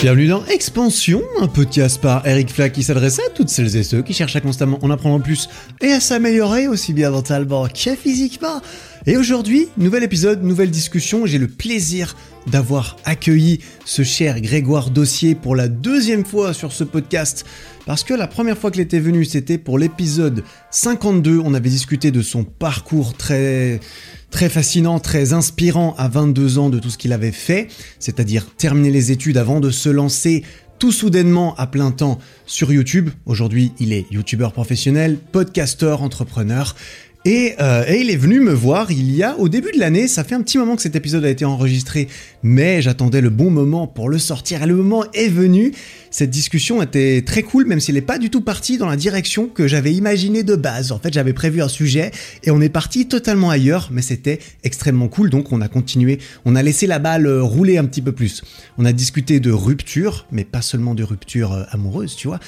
[0.00, 4.00] Bienvenue dans Expansion, un podcast par Eric Flack qui s'adresse à toutes celles et ceux
[4.00, 5.50] qui cherchent à constamment en apprendre plus
[5.82, 8.62] et à s'améliorer aussi bien mentalement que physiquement.
[9.04, 11.26] Et aujourd'hui, nouvel épisode, nouvelle discussion.
[11.26, 16.84] J'ai le plaisir d'avoir accueilli ce cher Grégoire Dossier pour la deuxième fois sur ce
[16.84, 17.44] podcast.
[17.84, 21.42] Parce que la première fois qu'il était venu, c'était pour l'épisode 52.
[21.44, 23.80] On avait discuté de son parcours très
[24.30, 27.68] très fascinant, très inspirant à 22 ans de tout ce qu'il avait fait,
[27.98, 30.44] c'est-à-dire terminer les études avant de se lancer
[30.78, 33.10] tout soudainement à plein temps sur YouTube.
[33.26, 36.74] Aujourd'hui, il est youtubeur professionnel, podcasteur, entrepreneur.
[37.26, 40.24] Euh, et, il est venu me voir il y a, au début de l'année, ça
[40.24, 42.08] fait un petit moment que cet épisode a été enregistré,
[42.42, 45.72] mais j'attendais le bon moment pour le sortir et le moment est venu.
[46.10, 49.46] Cette discussion était très cool, même s'il n'est pas du tout parti dans la direction
[49.46, 50.90] que j'avais imaginé de base.
[50.90, 52.10] En fait, j'avais prévu un sujet
[52.42, 56.56] et on est parti totalement ailleurs, mais c'était extrêmement cool, donc on a continué, on
[56.56, 58.42] a laissé la balle rouler un petit peu plus.
[58.76, 62.40] On a discuté de rupture, mais pas seulement de rupture euh, amoureuse, tu vois,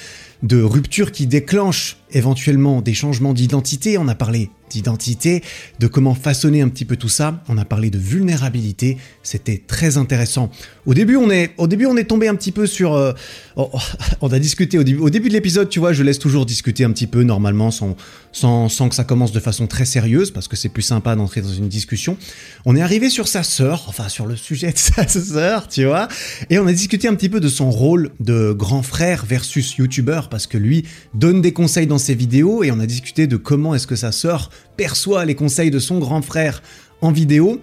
[0.42, 3.96] de rupture qui déclenche éventuellement des changements d'identité.
[3.96, 5.42] On a parlé d'identité,
[5.78, 7.42] de comment façonner un petit peu tout ça.
[7.48, 8.96] On a parlé de vulnérabilité.
[9.22, 10.50] C'était très intéressant.
[10.86, 12.94] Au début, on est, au début, on est tombé un petit peu sur.
[12.94, 13.12] Euh,
[13.56, 13.78] oh, oh,
[14.20, 17.06] on a discuté au début, de l'épisode, tu vois, je laisse toujours discuter un petit
[17.06, 17.96] peu normalement sans,
[18.32, 21.42] sans, sans que ça commence de façon très sérieuse parce que c'est plus sympa d'entrer
[21.42, 22.16] dans une discussion.
[22.64, 26.08] On est arrivé sur sa sœur, enfin sur le sujet de sa sœur, tu vois,
[26.50, 30.28] et on a discuté un petit peu de son rôle de grand frère versus youtubeur
[30.28, 33.74] parce que lui donne des conseils dans ses vidéos et on a discuté de comment
[33.74, 36.62] est-ce que sa sœur perçoit les conseils de son grand frère
[37.00, 37.60] en vidéo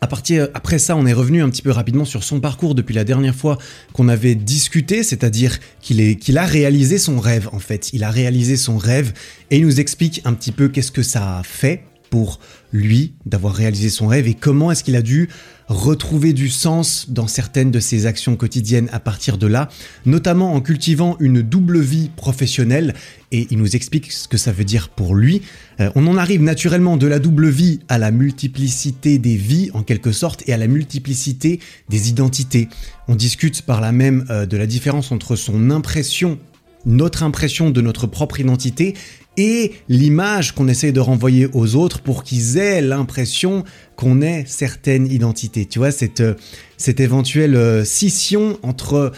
[0.00, 2.94] à partir, après ça, on est revenu un petit peu rapidement sur son parcours depuis
[2.94, 3.58] la dernière fois
[3.92, 7.92] qu'on avait discuté, c'est-à-dire qu'il qu'il a réalisé son rêve, en fait.
[7.92, 9.12] Il a réalisé son rêve
[9.50, 12.40] et il nous explique un petit peu qu'est-ce que ça a fait pour
[12.72, 15.28] lui d'avoir réalisé son rêve et comment est-ce qu'il a dû
[15.68, 19.68] retrouver du sens dans certaines de ses actions quotidiennes à partir de là,
[20.06, 22.94] notamment en cultivant une double vie professionnelle,
[23.30, 25.42] et il nous explique ce que ça veut dire pour lui.
[25.80, 29.82] Euh, on en arrive naturellement de la double vie à la multiplicité des vies, en
[29.82, 32.68] quelque sorte, et à la multiplicité des identités.
[33.06, 36.38] On discute par là même euh, de la différence entre son impression
[36.86, 38.94] notre impression de notre propre identité
[39.38, 43.64] et l'image qu'on essaye de renvoyer aux autres pour qu'ils aient l'impression
[43.96, 45.64] qu'on ait certaines identités.
[45.64, 46.34] Tu vois, cette, euh,
[46.76, 49.12] cette éventuelle euh, scission entre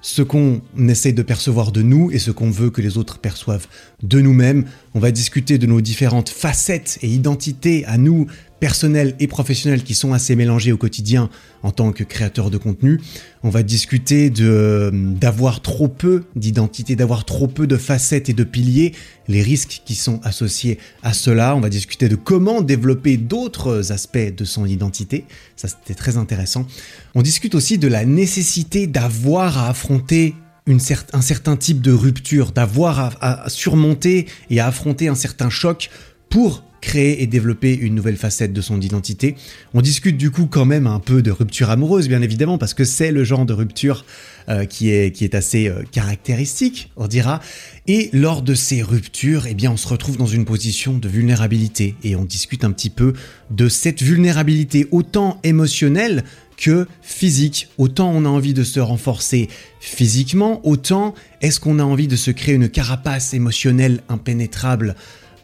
[0.00, 3.66] ce qu'on essaye de percevoir de nous et ce qu'on veut que les autres perçoivent
[4.02, 4.64] de nous-mêmes.
[4.94, 8.28] On va discuter de nos différentes facettes et identités à nous,
[8.60, 11.28] personnels et professionnels qui sont assez mélangés au quotidien
[11.62, 13.00] en tant que créateur de contenu.
[13.42, 18.44] On va discuter de d'avoir trop peu d'identité, d'avoir trop peu de facettes et de
[18.44, 18.92] piliers,
[19.28, 21.54] les risques qui sont associés à cela.
[21.54, 25.24] On va discuter de comment développer d'autres aspects de son identité.
[25.56, 26.66] Ça c'était très intéressant.
[27.14, 30.34] On discute aussi de la nécessité d'avoir à affronter
[30.66, 30.80] une
[31.12, 35.90] un certain type de rupture, d'avoir à surmonter et à affronter un certain choc
[36.28, 39.36] pour créer et développer une nouvelle facette de son identité.
[39.74, 42.84] On discute du coup quand même un peu de rupture amoureuse, bien évidemment, parce que
[42.84, 44.04] c'est le genre de rupture
[44.48, 47.40] euh, qui, est, qui est assez euh, caractéristique, on dira.
[47.88, 51.96] Et lors de ces ruptures, eh bien, on se retrouve dans une position de vulnérabilité
[52.04, 53.12] et on discute un petit peu
[53.50, 56.24] de cette vulnérabilité autant émotionnelle
[56.56, 57.68] que physique.
[57.78, 59.48] Autant on a envie de se renforcer
[59.80, 64.96] physiquement, autant est-ce qu'on a envie de se créer une carapace émotionnelle impénétrable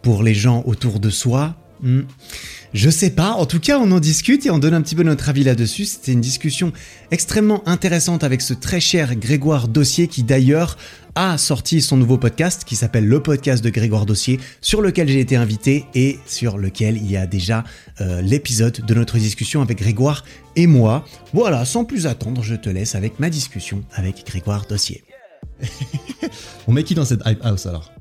[0.03, 2.03] pour les gens autour de soi hmm.
[2.75, 5.03] Je sais pas, en tout cas on en discute et on donne un petit peu
[5.03, 5.85] notre avis là-dessus.
[5.85, 6.73] C'était une discussion
[7.11, 10.79] extrêmement intéressante avec ce très cher Grégoire Dossier qui d'ailleurs
[11.15, 15.21] a sorti son nouveau podcast qui s'appelle le podcast de Grégoire Dossier sur lequel j'ai
[15.21, 17.63] été invité et sur lequel il y a déjà
[18.01, 20.25] euh, l'épisode de notre discussion avec Grégoire
[20.57, 21.05] et moi.
[21.35, 25.05] Voilà, sans plus attendre, je te laisse avec ma discussion avec Grégoire Dossier.
[26.67, 27.93] on met qui dans cette hype house alors?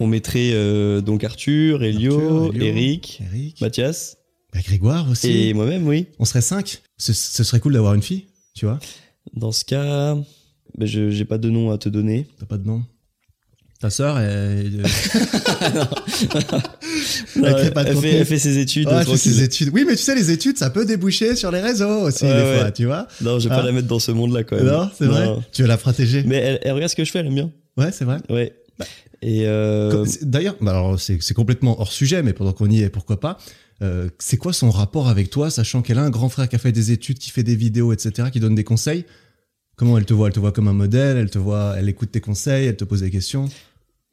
[0.00, 3.22] On mettrait euh, donc Arthur, Elio, Eric,
[3.60, 4.16] Mathias.
[4.52, 5.30] Bah, Grégoire aussi.
[5.30, 6.06] Et moi-même, oui.
[6.18, 6.82] On serait cinq.
[6.98, 8.80] Ce, serait cool d'avoir une fille, tu vois.
[9.34, 10.16] Dans ce cas,
[10.76, 12.26] bah, je j'ai pas de nom à te donner.
[12.38, 12.82] T'as pas de nom
[13.78, 14.82] Ta sœur, elle...
[14.84, 14.86] elle,
[18.26, 18.88] fait, ses études.
[18.90, 19.70] elle fait ses études.
[19.72, 22.70] Oui, mais tu sais, les études, ça peut déboucher sur les réseaux aussi, des fois,
[22.72, 23.08] tu vois.
[23.22, 23.66] Non, je vais pas ah.
[23.66, 24.66] la mettre dans ce monde-là, quand même.
[24.66, 25.30] Non, c'est vrai.
[25.52, 26.24] Tu veux la protéger.
[26.26, 27.50] Mais elle, elle, regarde ce que je fais, elle aime bien.
[27.78, 28.18] Ouais, c'est vrai.
[28.28, 28.52] Ouais.
[29.22, 30.04] Et euh...
[30.22, 33.36] D'ailleurs, bah alors c'est complètement hors sujet, mais pendant qu'on y est, pourquoi pas
[33.82, 36.58] euh, C'est quoi son rapport avec toi, sachant qu'elle a un grand frère qui a
[36.58, 39.04] fait des études, qui fait des vidéos, etc., qui donne des conseils?
[39.76, 40.28] Comment elle te voit?
[40.28, 42.84] Elle te voit comme un modèle Elle te voit Elle écoute tes conseils Elle te
[42.84, 43.48] pose des questions?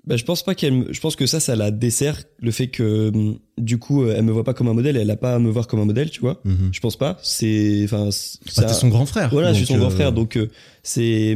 [0.06, 0.88] Bah, je pense pas qu'elle.
[0.94, 4.24] Je pense que ça, ça la dessert le fait que hum, du coup, euh, elle
[4.24, 4.96] me voit pas comme un modèle.
[4.96, 6.40] Elle a pas à me voir comme un modèle, tu vois?
[6.46, 6.70] Mhm.
[6.72, 7.18] Je pense pas.
[7.22, 9.30] C'est, enfin, c'est- Bah, ça- t'es son grand frère.
[9.32, 10.40] Voilà, je suis son grand frère, donc
[10.84, 11.36] c'est.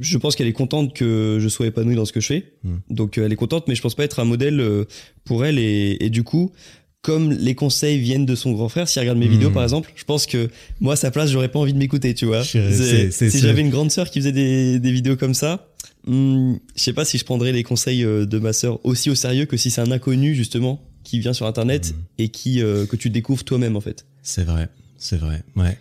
[0.00, 2.52] Je pense qu'elle est contente que je sois épanoui dans ce que je fais.
[2.64, 2.76] Hmm.
[2.90, 4.84] Donc euh, elle est contente, mais je pense pas être un modèle euh,
[5.24, 5.58] pour elle.
[5.58, 6.52] Et, et du coup,
[7.02, 9.30] comme les conseils viennent de son grand frère, si elle regarde mes Hmm.
[9.32, 10.48] vidéos par exemple, je pense que
[10.80, 12.44] moi à sa place, j'aurais pas envie de m'écouter, tu vois.
[12.44, 12.58] Si
[13.40, 15.68] j'avais une grande sœur qui faisait des, des vidéos comme ça,
[16.06, 19.14] hmm, je sais pas si je prendrais les conseils euh, de ma sœur aussi au
[19.14, 22.00] sérieux que si c'est un inconnu justement qui vient sur internet Hmm.
[22.18, 24.06] et qui euh, que tu découvres toi-même en fait.
[24.22, 25.42] C'est vrai, c'est vrai.
[25.56, 25.76] Ouais.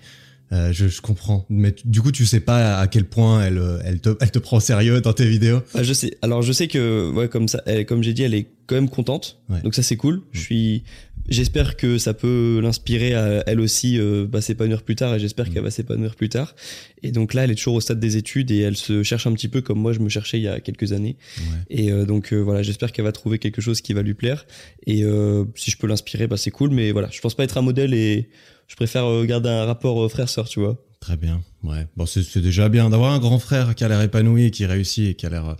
[0.53, 1.45] Euh, je, je comprends.
[1.49, 4.39] Mais du coup, tu sais pas à quel point elle, euh, elle, te, elle te
[4.39, 5.61] prend au sérieux dans tes vidéos?
[5.73, 6.17] Ah, je sais.
[6.21, 8.89] Alors je sais que ouais comme ça, elle- comme j'ai dit, elle est quand même
[8.89, 9.39] contente.
[9.49, 9.61] Ouais.
[9.61, 10.21] Donc ça c'est cool.
[10.33, 10.83] Je suis.
[11.29, 15.47] J'espère que ça peut l'inspirer à elle aussi euh, bah, s'épanouir plus tard et j'espère
[15.47, 15.53] Mm.
[15.53, 16.55] qu'elle va s'épanouir plus tard.
[17.03, 19.33] Et donc là elle est toujours au stade des études et elle se cherche un
[19.33, 21.15] petit peu comme moi je me cherchais il y a quelques années.
[21.37, 21.43] Ouais.
[21.69, 24.45] Et euh, donc voilà j'espère qu'elle va trouver quelque chose qui va lui plaire
[24.87, 26.71] et euh, si je peux l'inspirer bah c'est cool.
[26.71, 28.27] Mais voilà je pense pas être un modèle et
[28.71, 30.77] je préfère euh, garder un rapport euh, frère-sœur tu vois.
[31.01, 31.41] Très bien.
[31.61, 31.87] Ouais.
[31.97, 35.13] Bon, c'est déjà bien d'avoir un grand frère qui a l'air épanoui, qui réussit et
[35.13, 35.53] qui a l'air euh,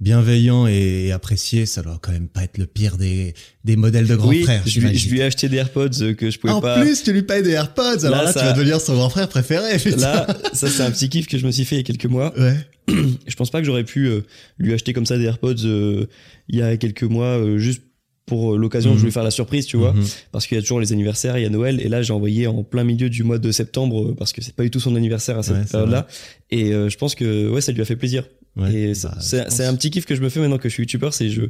[0.00, 1.66] bienveillant et, apprécié.
[1.66, 4.62] Ça doit quand même pas être le pire des, des modèles de grands oui, frères.
[4.64, 4.98] je, lui, j'imagine.
[4.98, 6.80] je lui ai acheté des AirPods que je pouvais en pas.
[6.80, 8.06] plus, tu lui payes des AirPods.
[8.06, 9.76] Alors Là, là, ça- tu vas devenir son grand frère préféré.
[9.78, 9.96] putain.
[9.98, 12.06] Là, ça c'est un petit kiff que je me suis fait il y a quelques
[12.06, 12.32] mois.
[12.40, 12.56] Ouais.
[13.26, 14.20] Je pense pas que j'aurais pu euh,
[14.58, 16.06] lui acheter comme ça des AirPods euh,
[16.48, 17.82] il y a quelques mois euh, juste
[18.26, 18.96] pour euh, l'occasion Mhm.
[18.96, 20.04] je voulais faire la surprise tu vois Mhm.
[20.32, 22.46] parce qu'il y a toujours les anniversaires il y a Noël et là j'ai envoyé
[22.48, 24.96] en plein milieu du mois de septembre euh, parce que c'est pas du tout son
[24.96, 26.06] anniversaire à cette Ouais, c'est période là
[26.50, 28.24] et euh, je pense que ouais ça lui a fait plaisir
[28.56, 28.72] Ouais.
[28.74, 31.12] et Bah, c'est un petit kiff que je me fais maintenant que je suis youtubeur
[31.14, 31.42] c'est je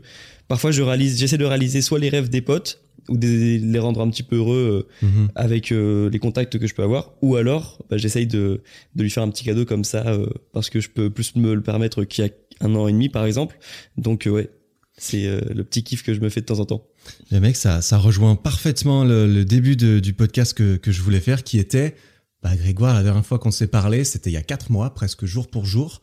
[0.48, 4.00] parfois je réalise j'essaie de réaliser soit les rêves des potes ou des, les rendre
[4.00, 5.28] un petit peu heureux euh, Mhm.
[5.36, 8.60] avec euh, les contacts que je peux avoir ou alors bah, j'essaye de,
[8.96, 10.04] de lui faire un petit cadeau comme ça
[10.52, 12.30] parce que je peux plus me le permettre qu'il y a
[12.60, 13.56] un an et demi par exemple
[13.96, 14.50] donc ouais
[14.98, 16.86] c'est euh, le petit kiff que je me fais de temps en temps
[17.30, 21.44] Mais mec, ça, ça rejoint parfaitement le, début du podcast que, que je voulais faire,
[21.44, 21.94] qui était,
[22.42, 25.24] bah, Grégoire, la dernière fois qu'on s'est parlé, c'était il y a quatre mois, presque
[25.24, 26.00] jour pour jour,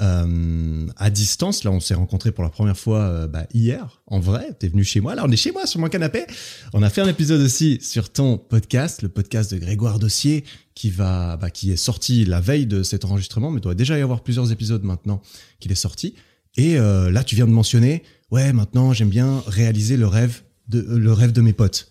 [0.00, 1.62] euh, à distance.
[1.62, 4.54] Là, on s'est rencontrés pour la première fois euh, bah, hier, en vrai.
[4.58, 5.14] T'es venu chez moi.
[5.14, 6.24] Là, on est chez moi, sur mon canapé.
[6.72, 10.44] On a fait un épisode aussi sur ton podcast, le podcast de Grégoire Dossier,
[10.74, 14.02] qui va, bah, qui est sorti la veille de cet enregistrement, mais doit déjà y
[14.02, 15.22] avoir plusieurs épisodes maintenant
[15.60, 16.14] qu'il est sorti.
[16.56, 20.98] Et là, tu viens de mentionner, ouais, maintenant j'aime bien réaliser le rêve de euh,
[20.98, 21.90] le rêve de mes potes.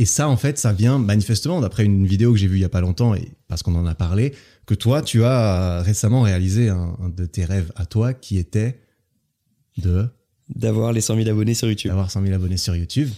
[0.00, 2.64] Et ça, en fait, ça vient manifestement d'après une vidéo que j'ai vue il y
[2.64, 4.32] a pas longtemps et parce qu'on en a parlé,
[4.64, 8.80] que toi, tu as récemment réalisé un, un de tes rêves à toi qui était
[9.78, 10.08] de
[10.54, 13.10] d'avoir les 100 000 abonnés sur YouTube d'avoir 100 000 abonnés sur YouTube.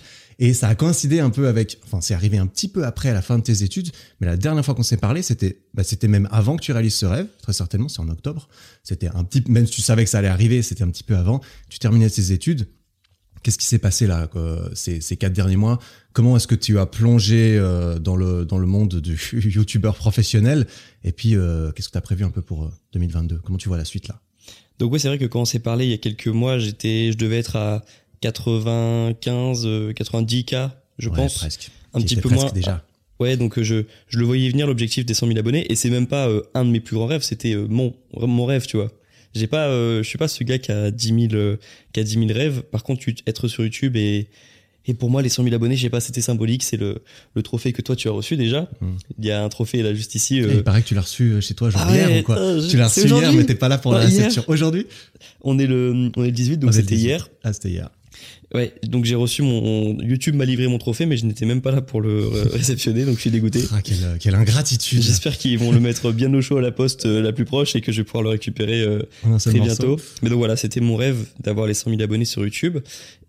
[0.42, 3.12] Et ça a coïncidé un peu avec, enfin, c'est arrivé un petit peu après à
[3.12, 3.90] la fin de tes études,
[4.20, 6.94] mais la dernière fois qu'on s'est parlé, c'était, bah, c'était même avant que tu réalises
[6.94, 8.48] ce rêve, très certainement, c'est en octobre.
[8.82, 11.14] C'était un petit, même si tu savais que ça allait arriver, c'était un petit peu
[11.14, 11.42] avant.
[11.68, 12.66] Tu terminais tes études.
[13.42, 14.30] Qu'est-ce qui s'est passé là,
[14.74, 15.78] ces, ces quatre derniers mois?
[16.14, 20.66] Comment est-ce que tu as plongé euh, dans le dans le monde du youtubeur professionnel?
[21.04, 23.68] Et puis, euh, qu'est-ce que tu as prévu un peu pour euh, 2022 Comment tu
[23.68, 24.20] vois la suite là?
[24.80, 27.12] Donc ouais c'est vrai que quand on s'est parlé il y a quelques mois j'étais
[27.12, 27.84] je devais être à
[28.20, 30.54] 95 euh, 90 k
[30.98, 31.70] je Ouais, pense presque.
[31.94, 32.84] un petit peu moins déjà.
[33.18, 35.90] Ouais, donc euh, je, je le voyais venir l'objectif des 100 000 abonnés et c'est
[35.90, 38.76] même pas euh, un de mes plus grands rêves, c'était euh, mon mon rêve, tu
[38.76, 38.90] vois.
[39.34, 41.56] J'ai pas, euh, je suis pas ce gars qui a 10 000 euh,
[41.92, 42.62] qui a 10 000 rêves.
[42.62, 44.28] Par contre, être sur YouTube et
[44.86, 46.62] et pour moi les 100 000 abonnés, je sais pas, c'était symbolique.
[46.62, 47.02] C'est le
[47.34, 48.62] le trophée que toi tu as reçu déjà.
[48.80, 48.86] Mm.
[49.18, 50.38] Il y a un trophée là juste ici.
[50.38, 52.38] Et euh, Il paraît que tu l'as reçu chez toi genre ah hier ou quoi
[52.38, 54.42] euh, Tu l'as reçu hier, mais t'es pas là pour la Ah, réception.
[54.48, 54.86] Aujourd'hui?
[55.42, 57.02] On est le on est le 18, donc c'était 18.
[57.06, 57.28] hier.
[57.44, 57.90] Ah, c'était hier.
[58.54, 61.70] Ouais, donc j'ai reçu mon YouTube m'a livré mon trophée, mais je n'étais même pas
[61.70, 63.62] là pour le réceptionner, donc je suis dégoûté.
[63.72, 65.02] Ah, quelle, quelle ingratitude.
[65.02, 67.76] J'espère qu'ils vont le mettre bien au chaud à la poste euh, la plus proche
[67.76, 69.02] et que je vais pouvoir le récupérer euh,
[69.38, 69.86] seul très morceau.
[69.86, 70.02] bientôt.
[70.22, 72.78] Mais donc voilà, c'était mon rêve d'avoir les 100 000 abonnés sur YouTube.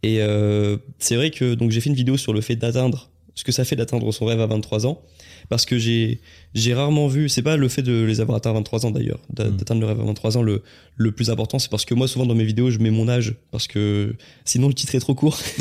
[0.02, 3.44] Et euh, c'est vrai que donc j'ai fait une vidéo sur le fait d'atteindre ce
[3.44, 5.02] que ça fait d'atteindre son rêve à 23 ans,
[5.52, 6.20] parce que j'ai
[6.56, 7.30] j'ai rarement vu.
[7.30, 9.58] C'est pas le fait de les avoir atteints à 23 ans d'ailleurs, d'a- Mm.
[9.58, 10.64] d'atteindre le rêve à 23 ans le
[10.96, 13.36] le plus important, c'est parce que moi souvent dans mes vidéos je mets mon âge
[13.52, 14.16] parce que
[14.46, 15.38] sinon le titre est trop court.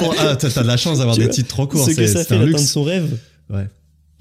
[0.00, 1.84] Bon, ah, t'as de la chance d'avoir des vois, titres trop courts.
[1.84, 3.18] ce que C'est ça c'est fait un d'atteindre son rêve,
[3.50, 3.66] Ouais.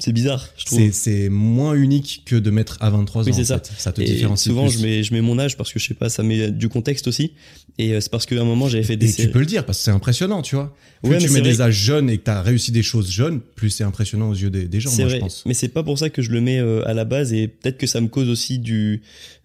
[0.03, 0.91] C'est bizarre, je trouve.
[0.91, 3.34] C'est moins unique que de mettre à 23 Oui, ans.
[3.34, 3.60] c'est ça.
[3.60, 3.72] fait.
[3.77, 4.79] Ça te Et différencie souvent, plus.
[4.79, 7.08] je mets, je mets mon âge parce que je sais pas, ça met du contexte
[7.08, 7.34] aussi.
[7.77, 9.65] Et euh, c'est parce qu'à un moment, j'avais fait des Et tu peux le dire
[9.65, 10.75] parce que c'est impressionnant, tu vois.
[11.03, 13.70] Plus Ouais, tu mets des âges jeunes et que t'as réussi des choses jeunes, plus
[13.70, 15.43] c'est impressionnant aux yeux des, des gens, moi, vrai, je pense.
[15.46, 17.77] mais c'est pas pour ça que je le mets euh, à la base et peut-être
[17.77, 19.01] que ça me cause aussi du.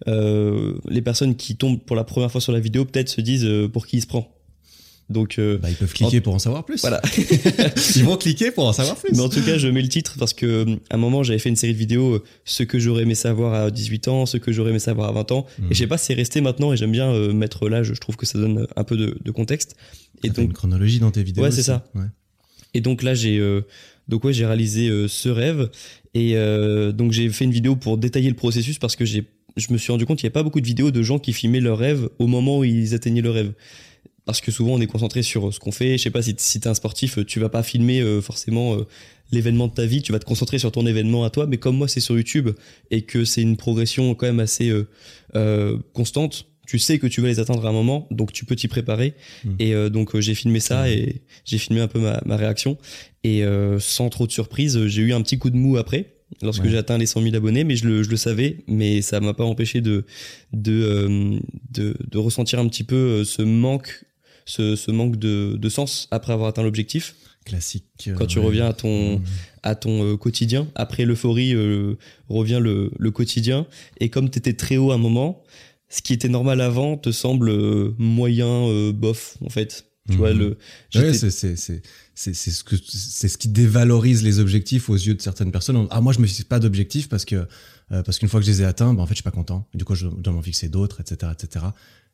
[0.07, 3.45] Euh, les personnes qui tombent pour la première fois sur la vidéo peut-être se disent
[3.45, 4.31] euh, pour qui il se prend.
[5.09, 6.81] Donc, euh, Bah, ils peuvent cliquer pour en savoir plus.
[6.81, 7.01] voilà.
[7.95, 9.11] Ils vont cliquer pour en savoir plus.
[9.13, 11.39] Mais en tout cas, je mets le titre parce que euh, à un moment, j'avais
[11.39, 14.35] fait une série de vidéos, euh, ce que j'aurais aimé savoir à 18 ans, ce
[14.37, 15.45] que j'aurais aimé savoir à 20 ans.
[15.69, 18.17] Et je sais pas, c'est resté maintenant et j'aime bien euh, mettre là, je trouve
[18.17, 19.75] que ça donne un peu de, de contexte.
[20.23, 21.43] Et Et donc, une chronologie dans tes vidéos.
[21.43, 21.85] Ouais, c'est ça.
[21.95, 22.03] Ouais.
[22.73, 23.61] Et donc là, j'ai euh,
[24.09, 25.69] donc ouais, j'ai réalisé euh, ce rêve
[26.13, 29.73] et euh, donc j'ai fait une vidéo pour détailler le processus parce que j'ai je
[29.73, 31.61] me suis rendu compte qu'il n'y a pas beaucoup de vidéos de gens qui filmaient
[31.61, 33.53] leur rêve au moment où ils atteignaient le rêve.
[34.27, 35.97] Parce que souvent on est concentré sur ce qu'on fait.
[35.97, 38.85] Je sais pas si, si t'es un sportif, tu vas pas filmer euh, forcément euh,
[39.31, 41.47] l'événement de ta vie, tu vas te concentrer sur ton événement à toi.
[41.47, 42.49] Mais comme moi c'est sur YouTube
[42.91, 44.87] et que c'est une progression quand même assez euh,
[45.35, 48.55] euh, constante, tu sais que tu vas les atteindre à un moment, donc tu peux
[48.57, 49.13] t'y préparer.
[49.45, 49.49] Mm.
[49.59, 52.77] Et euh, donc euh, j'ai filmé ça et j'ai filmé un peu ma, ma réaction.
[53.23, 56.63] Et euh, sans trop de surprise, j'ai eu un petit coup de mou après, lorsque
[56.63, 56.69] Ouais.
[56.69, 59.33] j'ai atteint les 100 000 abonnés, mais je le, je le savais, mais ça m'a
[59.33, 60.03] pas empêché de,
[60.51, 61.39] de, euh,
[61.71, 64.03] de, de ressentir un petit peu euh, ce manque,
[64.47, 67.15] ce, ce manque de, de sens après avoir atteint l'objectif.
[67.45, 67.85] Classique.
[68.07, 68.45] euh, Quand tu ouais.
[68.45, 69.23] reviens à ton, Mhm.
[69.63, 70.67] à ton euh, quotidien.
[70.75, 71.95] Après l'euphorie euh,
[72.27, 73.67] revient le, le quotidien.
[73.99, 75.43] Et comme tu étais très haut à un moment,
[75.89, 77.49] ce qui était normal avant te semble
[77.97, 79.85] moyen, euh, bof, en fait.
[80.09, 80.57] Tu vois, le,
[80.95, 81.81] Ouais, c'est c'est c'est
[82.15, 85.85] c'est c'est ce que c'est ce qui dévalorise les objectifs aux yeux de certaines personnes.
[85.89, 87.35] Ah moi je me fixe pas d'objectifs parce que
[87.91, 89.31] euh, parce qu'une fois que je les ai atteints, bah, en fait je suis pas
[89.31, 89.67] content.
[89.73, 91.65] Et du coup je dois m'en fixer d'autres, etc., etc.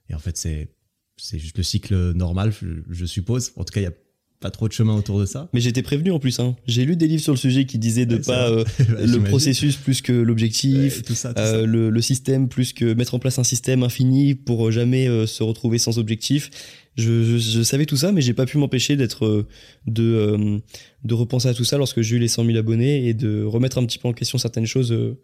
[0.09, 0.69] Et en fait c'est
[1.17, 2.53] c'est juste le cycle normal,
[2.89, 3.51] je, suppose.
[3.55, 3.93] En tout cas il y a
[4.39, 5.49] pas trop de chemin autour de ça.
[5.53, 6.39] Mais j'étais prévenu en plus.
[6.41, 6.57] Hein.
[6.67, 9.23] J'ai lu des livres sur le sujet qui disaient de Ouais, pas euh, Bah, le
[9.23, 11.01] processus plus que l'objectif.
[11.09, 15.07] Ouais, Euh, le, le système plus que mettre en place un système infini pour jamais
[15.07, 16.49] euh, se retrouver sans objectif.
[16.97, 19.47] Je, je, je savais tout ça, mais j'ai pas pu m'empêcher d'être euh,
[19.87, 20.59] de euh,
[21.03, 23.77] de repenser à tout ça lorsque j'ai eu les 100 000 abonnés et de remettre
[23.77, 25.17] un petit peu en question certaines choses euh,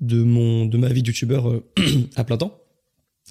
[0.00, 1.62] de mon de ma vie de youtubeur euh,
[2.16, 2.63] à plein temps.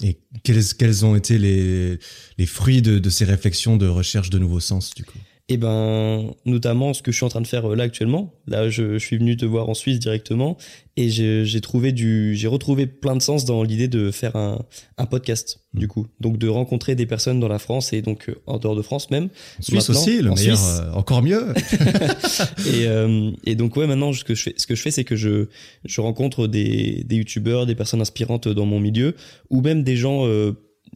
[0.02, 1.98] Et quels, quels ont été les,
[2.36, 5.18] les fruits de, de ces réflexions de recherche de nouveaux sens, du coup?
[5.48, 8.32] Et ben, notamment ce que je suis en train de faire euh, là actuellement.
[8.46, 10.56] Là, je, je suis venu te voir en Suisse directement
[10.96, 14.64] et j'ai trouvé du, j'ai retrouvé plein de sens dans l'idée de faire un,
[14.96, 15.78] un podcast, Mm.
[15.80, 16.06] du coup.
[16.20, 19.10] Donc de rencontrer des personnes dans la France et donc euh, en dehors de France
[19.10, 19.28] même.
[19.58, 20.80] En Suisse aussi, le en meilleur, Suisse.
[20.80, 21.52] euh, encore mieux.
[22.66, 25.04] et, euh, et donc ouais, maintenant ce que je fais, ce que je fais, c'est
[25.04, 25.48] que je,
[25.84, 29.14] je rencontre des, des youtubeurs, des personnes inspirantes dans mon milieu,
[29.50, 30.52] ou même des gens euh,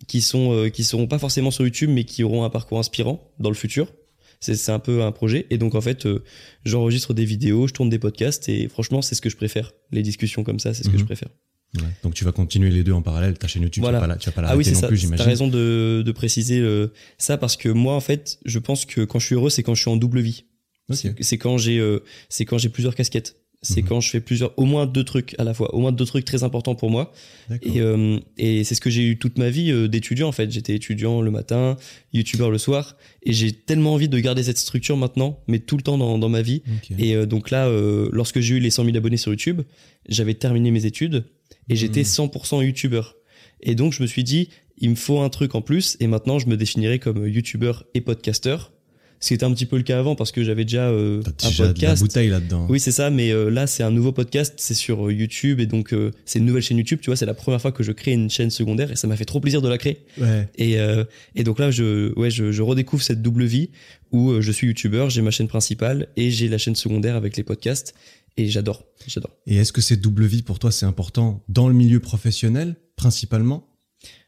[0.06, 3.20] qui sont, euh, qui seront pas forcément sur YouTube, mais qui auront un parcours inspirant
[3.38, 3.88] dans le futur.
[4.40, 5.46] C'est un peu un projet.
[5.50, 6.22] Et donc, en fait, euh,
[6.64, 9.72] j'enregistre des vidéos, je tourne des podcasts et franchement, c'est ce que je préfère.
[9.90, 11.00] Les discussions comme ça, c'est ce que Mhm.
[11.00, 11.28] je préfère.
[11.76, 11.82] Ouais.
[12.02, 13.36] Donc tu vas continuer les deux en parallèle.
[13.36, 13.98] Ta chaîne YouTube, Voilà.
[13.98, 14.86] tu vas pas, la- tu vas pas Ah oui, non ça.
[14.88, 15.26] plus, T'as j'imagine.
[15.26, 16.86] raison de, de préciser euh,
[17.18, 19.74] ça parce que moi, en fait, je pense que quand je suis heureux, c'est quand
[19.74, 20.44] je suis en double vie.
[21.20, 23.36] C'est quand j'ai euh, c'est quand j'ai plusieurs casquettes.
[23.60, 23.88] C'est Mhm.
[23.88, 26.24] quand je fais plusieurs, au moins deux trucs à la fois, au moins deux trucs
[26.24, 27.12] très importants pour moi.
[27.62, 30.48] Et, euh, et c'est ce que j'ai eu toute ma vie euh, d'étudiant en fait.
[30.52, 31.76] J'étais étudiant le matin,
[32.12, 35.82] youtubeur le soir, et j'ai tellement envie de garder cette structure maintenant, mais tout le
[35.82, 36.62] temps dans, dans ma vie.
[37.00, 39.62] Et euh, donc là, euh, lorsque j'ai eu les 100 000 abonnés sur YouTube,
[40.08, 41.24] j'avais terminé mes études
[41.68, 42.06] et j'étais Mhm.
[42.06, 43.16] 100% youtubeur.
[43.60, 44.50] Et donc je me suis dit,
[44.80, 48.00] il me faut un truc en plus, et maintenant je me définirais comme youtubeur et
[48.02, 48.72] podcasteur.
[49.20, 51.48] Ce qui était un petit peu le cas avant parce que j'avais déjà euh, un
[51.48, 52.02] déjà de la podcast.
[52.02, 52.66] bouteille là-dedans.
[52.68, 55.66] Oui, c'est ça, mais euh, là, c'est un nouveau podcast, c'est sur euh, YouTube, et
[55.66, 57.90] donc euh, c'est une nouvelle chaîne YouTube, tu vois, c'est la première fois que je
[57.92, 60.04] crée une chaîne secondaire, et ça m'a fait trop plaisir de la créer.
[60.20, 60.48] Ouais.
[60.56, 63.70] Et, euh, et donc là, je, ouais, je, je redécouvre cette double vie
[64.12, 67.36] où euh, je suis YouTubeur, j'ai ma chaîne principale, et j'ai la chaîne secondaire avec
[67.36, 67.94] les podcasts,
[68.36, 69.34] et j'adore, j'adore.
[69.48, 73.64] Et est-ce que cette double vie pour toi c'est important dans le milieu professionnel principalement?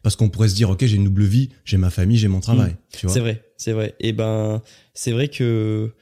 [0.02, 2.40] Parce qu'on pourrait se dire ok j'ai une double vie, j'ai ma famille, j'ai mon
[2.40, 2.74] travail.
[2.96, 3.14] Tu vois?
[3.14, 3.94] C'est vrai, c'est vrai.
[4.00, 4.62] Et ben,
[4.94, 5.92] c'est vrai que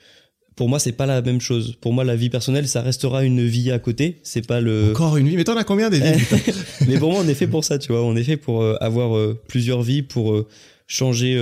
[0.57, 1.77] pour moi, c'est pas la même chose.
[1.81, 4.19] Pour moi, la vie personnelle, ça restera une vie à côté.
[4.23, 4.91] C'est pas le.
[4.91, 5.37] Encore une vie.
[5.37, 6.25] Mais t'en as combien des vies
[6.89, 8.03] Mais pour moi, on est fait pour ça, tu vois.
[8.03, 10.47] On est fait pour euh, avoir euh, plusieurs vies, pour euh,
[10.87, 11.37] changer,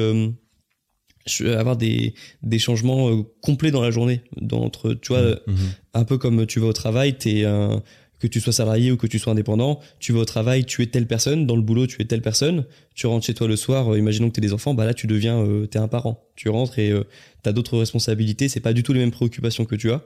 [1.26, 4.20] ch- avoir des, des changements complets dans la journée.
[4.40, 5.56] Dans, entre, tu vois, euh, Mhm.
[5.94, 7.82] un peu comme tu vas au travail, t'es un,
[8.18, 10.86] que tu sois salarié ou que tu sois indépendant, tu vas au travail, tu es
[10.86, 13.92] telle personne, dans le boulot, tu es telle personne, tu rentres chez toi le soir,
[13.92, 16.24] euh, imaginons que tu des enfants, bah là, tu deviens, euh, t'es un parent.
[16.34, 17.04] Tu rentres et euh,
[17.42, 20.02] t'as d'autres responsabilités, c'est pas du tout les mêmes préoccupations que tu as.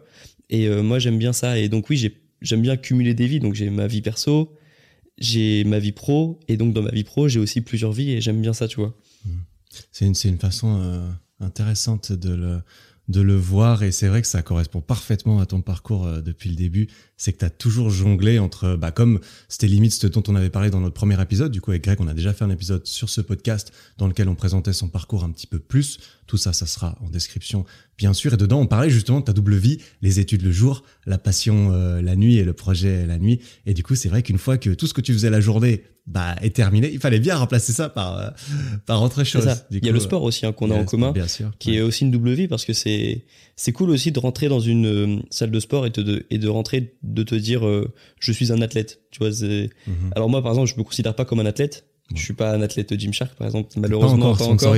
[0.49, 1.59] Et euh, moi, j'aime bien ça.
[1.59, 3.41] Et donc, oui, j'ai, j'aime bien cumuler des vies.
[3.41, 4.57] Donc, j'ai ma vie perso,
[5.19, 8.21] j'ai ma vie pro, et donc dans ma vie pro, j'ai aussi plusieurs vies et
[8.21, 8.95] j'aime bien ça, tu vois.
[9.93, 12.61] C'est une, une façon intéressante de le,
[13.11, 16.49] de le voir et c'est vrai que ça correspond parfaitement à ton parcours euh, depuis
[16.49, 16.89] le début.
[17.17, 20.49] C'est que tu as toujours jonglé entre, bah, comme c'était limite ce dont on avait
[20.49, 22.87] parlé dans notre premier épisode, du coup avec Greg on a déjà fait un épisode
[22.87, 25.99] sur ce podcast dans lequel on présentait son parcours un petit peu plus.
[26.27, 27.67] Tout ça, ça sera en description
[27.99, 28.33] bien sûr.
[28.33, 31.73] Et dedans, on parlait justement de ta double vie, les études le jour, la passion
[31.73, 33.41] euh, la nuit et le projet la nuit.
[33.67, 35.85] Et du coup, c'est vrai qu'une fois que tout ce que tu faisais la journée
[36.11, 38.31] bah, est terminé, il fallait bien remplacer ça par, euh,
[38.85, 39.49] par autre chose.
[39.71, 41.81] il y a le sport aussi hein, qu'on a en commun, bien sûr, qui est
[41.81, 43.25] aussi une double vie parce que c'est
[43.55, 46.49] c'est cool aussi de rentrer dans une euh, salle de sport et, de, et de
[46.49, 47.63] rentrer, de te dire
[48.19, 49.01] je suis un athlète.
[49.11, 49.69] Tu vois, mhm.
[50.17, 52.63] Alors moi, par exemple, je me considère pas comme un athlète je suis pas un
[52.63, 54.57] athlète Gymshark par exemple, malheureusement pas encore.
[54.59, 54.71] Pas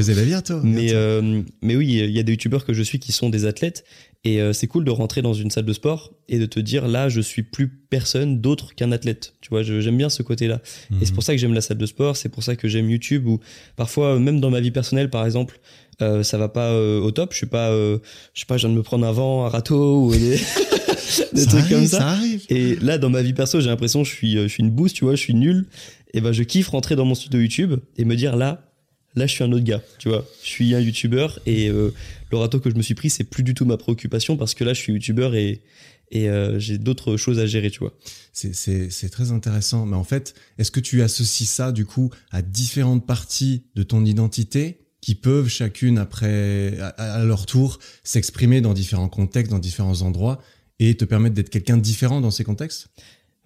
[0.62, 3.46] Mais euh, mais oui, il y a des youtubeurs que je suis qui sont des
[3.46, 3.84] athlètes
[4.24, 6.86] et euh, c'est cool de rentrer dans une salle de sport et de te dire
[6.86, 9.34] là je suis plus personne d'autre qu'un athlète.
[9.40, 10.60] Tu vois, j'aime bien ce côté-là.
[10.90, 11.14] Et c'est mhm.
[11.14, 13.40] pour ça que j'aime la salle de sport, c'est pour ça que j'aime YouTube ou
[13.76, 15.58] parfois même dans ma vie personnelle par exemple,
[16.00, 18.00] euh, ça va pas euh, au top, je suis pas je
[18.34, 20.36] sais pas, je viens de me prendre un vent, un râteau ou des,
[21.46, 21.98] trucs comme ça.
[21.98, 22.44] ça arrive.
[22.48, 24.92] Et là dans ma vie perso, j'ai l'impression que je suis je suis une bouse,
[24.92, 25.66] tu vois, je suis nul
[26.14, 28.72] et ben je kiffe rentrer dans mon studio YouTube et me dire là
[29.14, 30.26] là je suis un autre gars tu vois.
[30.42, 31.92] Je suis un youtubeur et euh,
[32.30, 34.74] le que je me suis pris c'est plus du tout ma préoccupation parce que là
[34.74, 35.62] je suis youtubeur et
[36.10, 37.94] et euh, j'ai d'autres choses à gérer tu vois.
[38.32, 39.86] C'est très intéressant.
[39.86, 44.04] Mais en fait est-ce que tu associes ça du coup à différentes parties de ton
[44.04, 50.40] identité qui peuvent chacune après à leur tour s'exprimer dans différents contextes dans différents endroits
[50.78, 52.88] et te permettre d'être quelqu'un différent dans ces contextes?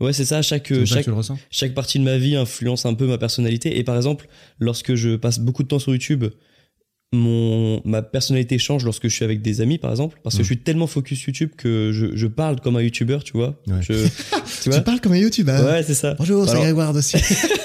[0.01, 0.43] Ouais, c'est ça.
[0.43, 1.07] Chaque chaque,
[1.51, 3.79] chaque partie de ma vie influence un peu ma personnalité.
[3.79, 6.27] Et par exemple, lorsque je passe beaucoup de temps sur YouTube,
[7.13, 10.47] mon ma personnalité change lorsque je suis avec des amis, par exemple, parce que je
[10.47, 13.61] suis tellement focus YouTube que je, je parle comme un YouTuber, tu vois.
[13.81, 13.95] Je,
[14.63, 15.61] tu, vois parles comme un YouTuber.
[15.65, 16.15] Ouais, c'est ça.
[16.19, 17.17] Bonjour, c'est Grégoire aussi.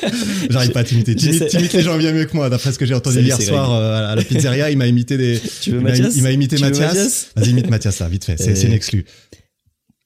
[0.50, 1.16] J'arrive pas à t'imiter.
[1.16, 2.50] T'imites les gens bien mieux que moi.
[2.50, 5.40] D'après ce que j'ai entendu hier soir euh, à la pizzeria, il m'a imité des.
[5.62, 7.32] Tu veux Mathias Il m'a imité Mathias.
[7.36, 8.38] Vas-y, imite Mathias, ça, vite fait.
[8.38, 9.06] C'est une exclue.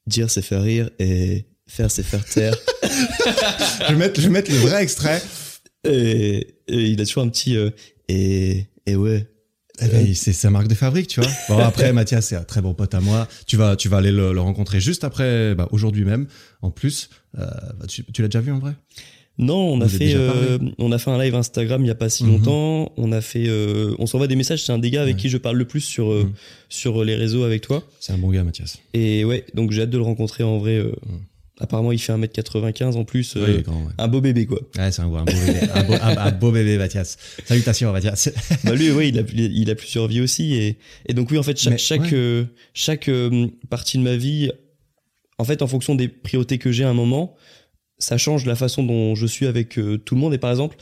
[0.07, 2.55] Dire, c'est faire rire et Faire, c'est faire taire.
[2.83, 5.21] je, vais mettre, je vais mettre le vrai extrait.
[5.83, 7.69] Et, il a toujours un petit euh,
[8.07, 9.27] et, et ouais.
[9.81, 11.29] Eh ben, c'est sa marque de fabrique, tu vois.
[11.49, 13.27] Bon après, Mathias, c'est un très bon pote à moi.
[13.45, 16.27] Tu vas, tu vas aller le, rencontrer juste après, bah, aujourd'hui même.
[16.61, 17.45] En plus, euh,
[17.87, 18.73] tu, l'as déjà vu en vrai?
[19.37, 22.07] Non, on a fait, euh, on a fait un live Instagram il y a pas
[22.07, 22.31] si mhm.
[22.31, 22.93] longtemps.
[22.95, 23.49] On a fait,
[23.99, 24.63] on s'envoie des messages.
[24.63, 26.31] C'est un des gars avec qui je parle le plus sur mhm.
[26.69, 27.83] sur les réseaux avec toi.
[27.99, 28.77] C'est un bon gars, Mathias.
[28.93, 30.79] Et ouais, donc j'ai hâte de le rencontrer en vrai.
[30.79, 31.19] Mhm.
[31.59, 33.37] Apparemment, il fait 1m95 en plus.
[33.37, 33.63] Euh,
[33.97, 34.59] un beau bébé, quoi.
[34.77, 35.39] Ouais, c'est un, beau bébé.
[36.01, 37.17] un, beau, bébé, Mathias.
[37.45, 38.29] Salutations, Mathias.
[38.65, 40.53] bah lui, oui, il a, il a plusieurs vies aussi.
[40.55, 42.43] Et, et donc, oui, en fait, chaque, chaque, euh,
[42.73, 44.51] chaque euh, partie de ma vie,
[45.37, 47.35] en fait, en fonction des priorités que j'ai à un moment,
[47.99, 50.33] ça change la façon dont je suis avec tout le monde.
[50.33, 50.75] Et par exemple,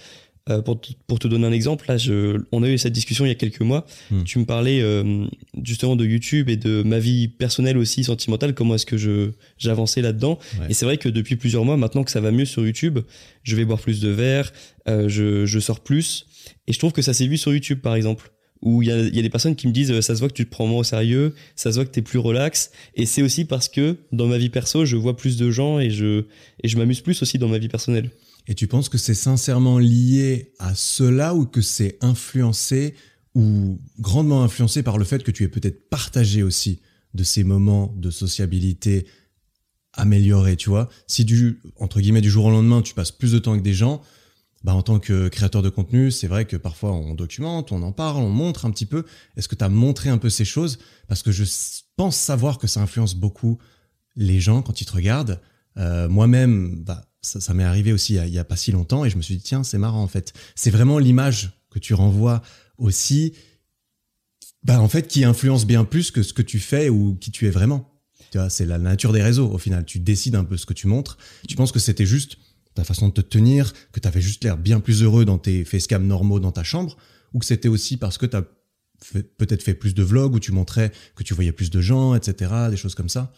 [0.50, 3.24] euh, pour, te, pour te donner un exemple, là, je, on a eu cette discussion
[3.24, 3.86] il y a quelques mois.
[4.12, 4.24] Hmm.
[4.26, 5.26] Tu me parlais euh,
[5.64, 8.54] justement de YouTube et de ma vie personnelle aussi sentimentale.
[8.54, 12.12] Comment est-ce que je j'avançais là-dedans Et c'est vrai que depuis plusieurs mois, maintenant que
[12.12, 13.00] ça va mieux sur YouTube,
[13.44, 14.52] je vais boire plus de verre,
[14.90, 16.26] euh, je, je sors plus,
[16.68, 18.30] et je trouve que ça s'est vu sur YouTube par exemple
[18.62, 20.34] où il y a, y a, des personnes qui me disent ça se voit que
[20.34, 23.06] tu te prends moins au sérieux, ça se voit que tu es plus relax et
[23.06, 26.26] c'est aussi parce que dans ma vie perso, je vois plus de gens et je
[26.62, 28.10] et je m'amuse plus aussi dans ma vie personnelle.
[28.48, 32.96] Et tu penses que c'est sincèrement lié à cela ou que c'est influencé
[33.36, 36.80] ou grandement influencé par le fait que tu es peut-être partagé aussi
[37.14, 39.08] de ces moments de sociabilité
[39.94, 40.90] améliorés, tu vois?
[41.08, 43.74] Si du, entre guillemets, du jour au lendemain, tu passes plus de temps avec des
[43.74, 44.02] gens,
[44.64, 47.92] bah, en tant que créateur de contenu, c'est vrai que parfois on documente, on en
[47.92, 49.04] parle, on montre un petit peu.
[49.36, 50.80] Est-ce que tu as montré un peu ces choses?
[51.08, 51.44] Parce que je
[51.96, 53.58] pense savoir que ça influence beaucoup
[54.16, 55.42] les gens quand ils te regardent.
[55.78, 59.18] Euh, moi-même, bah, ça, m'est arrivé aussi il y, a, pas si longtemps et je
[59.18, 60.34] me suis dit tiens c'est marrant en fait.
[60.56, 62.42] C'est vraiment l'image que tu renvoies
[62.78, 63.34] aussi
[64.64, 67.48] bah en fait qui influence bien plus que ce que tu fais ou qui tu
[67.48, 67.90] es vraiment.
[68.32, 69.86] Tu vois c'est la nature des réseaux au final.
[69.86, 71.18] Tu décides un peu ce que tu montres.
[71.48, 72.38] Tu penses que c'était juste
[72.76, 75.64] ta façon de te tenir que tu avais juste l'air bien plus heureux dans tes
[75.64, 76.98] facecam normaux dans ta chambre
[77.34, 78.44] ou que c'était aussi parce que tu as
[79.38, 82.52] peut-être fait plus de vlogs où tu montrais que tu voyais plus de gens etc
[82.70, 83.32] des choses comme ça?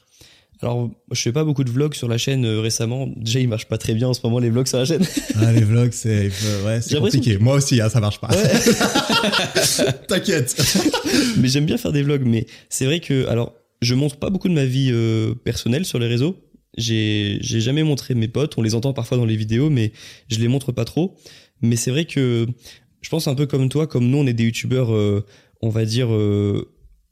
[0.62, 3.08] Alors, je fais pas beaucoup de vlogs sur la chaîne euh, récemment.
[3.18, 5.06] Déjà, ils marchent pas très bien en ce moment les vlogs sur la chaîne.
[5.38, 6.32] Ah, les vlogs, c'est
[6.66, 7.38] ouais, compliqué.
[7.38, 8.30] Moi aussi, hein, ça marche pas.
[10.08, 10.56] T'inquiète.
[11.38, 12.24] mais j'aime bien faire des vlogs.
[12.26, 16.00] Mais c'est vrai que, alors, je montre pas beaucoup de ma vie euh, personnelle sur
[16.00, 16.38] les réseaux.
[16.78, 18.58] J'ai j'ai jamais montré mes potes.
[18.58, 19.92] On les entend parfois dans les vidéos, mais
[20.30, 21.16] je les montre pas trop.
[21.62, 22.48] Mais c'est vrai que
[23.02, 25.26] je pense un peu comme toi, comme nous, on est des youtubeurs, euh,
[25.62, 26.08] on va dire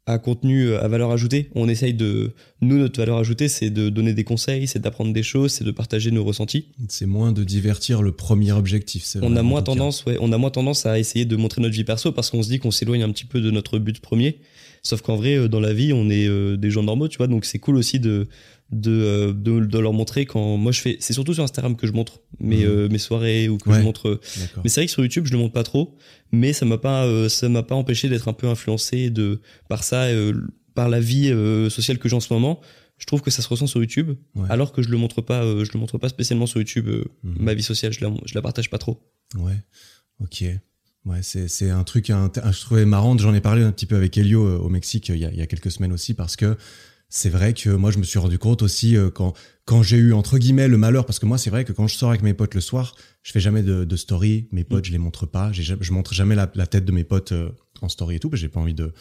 [0.05, 1.49] à contenu euh, à valeur ajoutée.
[1.55, 5.23] On essaye de, nous, notre valeur ajoutée, c'est de donner des conseils, c'est d'apprendre des
[5.23, 6.67] choses, c'est de partager nos ressentis.
[6.89, 9.15] C'est moins de divertir le premier objectif.
[9.21, 11.83] On a moins tendance, ouais, on a moins tendance à essayer de montrer notre vie
[11.83, 14.39] perso parce qu'on se dit qu'on s'éloigne un petit peu de notre but premier.
[14.85, 17.27] Sauf qu'en vrai, euh, dans la vie, on est euh, des gens normaux, tu vois.
[17.27, 18.27] Donc c'est cool aussi de,
[18.73, 20.97] de, de, leur montrer quand moi je fais.
[20.99, 22.87] C'est surtout sur Instagram que je montre mes, mmh.
[22.89, 24.19] mes soirées ou que je montre.
[24.63, 25.95] Mais c'est vrai que sur YouTube, je le montre pas trop
[26.35, 29.83] mais ça m'a pas euh, ça m'a pas empêché d'être un peu influencé de par
[29.83, 30.33] ça euh,
[30.73, 32.59] par la vie euh, sociale que j'ai en ce moment,
[32.97, 34.47] je trouve que ça se ressent sur YouTube, Ouais.
[34.49, 36.87] alors que je le montre pas, euh, je le montre pas spécialement sur YouTube.
[36.87, 37.35] euh, Mhm.
[37.39, 38.99] Ma vie sociale, je la, je la partage pas trop.
[39.35, 39.57] Ouais,
[40.19, 40.43] ok.
[41.05, 44.17] Ouais, c'est un truc, un, je trouvais marrant, j'en ai parlé un petit peu avec
[44.17, 46.35] Elio euh, au Mexique euh, il y, a, il y a quelques semaines aussi, parce
[46.35, 46.57] que
[47.15, 49.33] c'est vrai que moi je me suis rendu compte aussi euh, quand,
[49.65, 51.95] quand j'ai eu entre guillemets le malheur, parce que moi c'est vrai que quand je
[51.95, 54.91] sors avec mes potes le soir, je fais jamais de, de story, mes potes je
[54.91, 58.15] les montre pas, je montre jamais la, la tête de mes potes euh, en story
[58.15, 58.93] et tout, parce que j'ai pas envie de...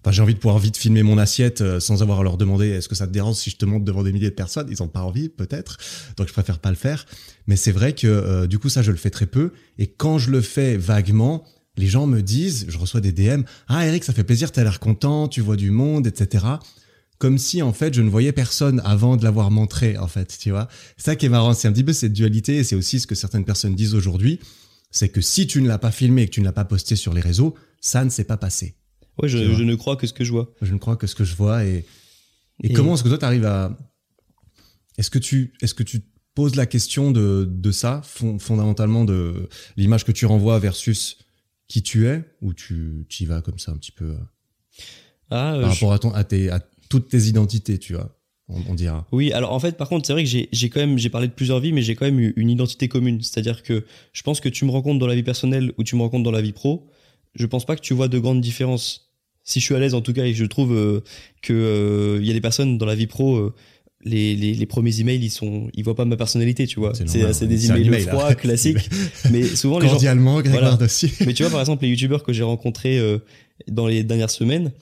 [0.00, 2.68] Enfin, j'ai envie de pouvoir vite filmer mon assiette euh, sans avoir à leur demander
[2.68, 4.68] est-ce que ça te dérange si je te montre devant des milliers de personnes?
[4.70, 5.78] Ils ont pas envie, peut-être.
[6.16, 7.04] Donc je préfère pas le faire.
[7.48, 9.50] Mais c'est vrai que du coup ça je le fais très peu.
[9.78, 11.44] Et quand je le fais vaguement,
[11.76, 14.78] les gens me disent, je reçois des DM, ah Eric ça fait plaisir, t'as l'air
[14.78, 16.44] content, tu vois du monde, etc.
[17.18, 20.50] Comme si en fait je ne voyais personne avant de l'avoir montré en fait, tu
[20.50, 20.68] vois.
[20.96, 23.06] C'est ça qui est marrant, c'est un petit peu cette dualité et c'est aussi ce
[23.06, 24.38] que certaines personnes disent aujourd'hui,
[24.90, 26.94] c'est que si tu ne l'as pas filmé et que tu ne l'as pas posté
[26.96, 28.76] sur les réseaux, ça ne s'est pas passé.
[29.22, 30.52] Ouais, je, ne crois que ce que je vois.
[30.60, 31.86] Je ne crois que ce que je vois et,
[32.62, 33.76] et, Et- comment est-ce que toi tu arrives à
[34.98, 39.04] est-ce que tu est-ce que tu te poses la question de, de ça fon- fondamentalement
[39.06, 39.48] de
[39.78, 41.16] l'image que tu renvoies versus
[41.68, 44.18] qui tu es ou tu, y vas comme ça un petit peu euh,
[45.30, 48.16] Ah, euh, par je- rapport à ton à tes à toutes tes identités tu vois
[48.48, 50.80] on, on dira Oui, alors en fait, par contre, c'est vrai que j'ai j'ai quand
[50.80, 53.20] même, j'ai parlé de plusieurs vies, mais j'ai quand même eu une identité commune.
[53.20, 56.02] C'est-à-dire que je pense que tu me rencontres dans la vie personnelle ou tu me
[56.02, 56.86] rencontres dans la vie pro,
[57.34, 59.10] je pense pas que tu vois de grandes différences.
[59.42, 61.00] Si je suis à l'aise, en tout cas, et que je trouve euh,
[61.42, 63.54] que euh, il y a des personnes dans la vie pro, euh,
[64.04, 66.92] les, les, les premiers emails, ils sont, ils voient pas ma personnalité, tu vois.
[66.94, 68.38] C'est des emails email, froids, arrête.
[68.38, 68.88] classiques.
[69.32, 70.88] mais souvent les gens, cordialement Grégoire voilà.
[71.26, 73.18] Mais tu vois, par exemple, les youtubeurs que j'ai rencontrés euh,
[73.68, 74.72] dans les dernières semaines,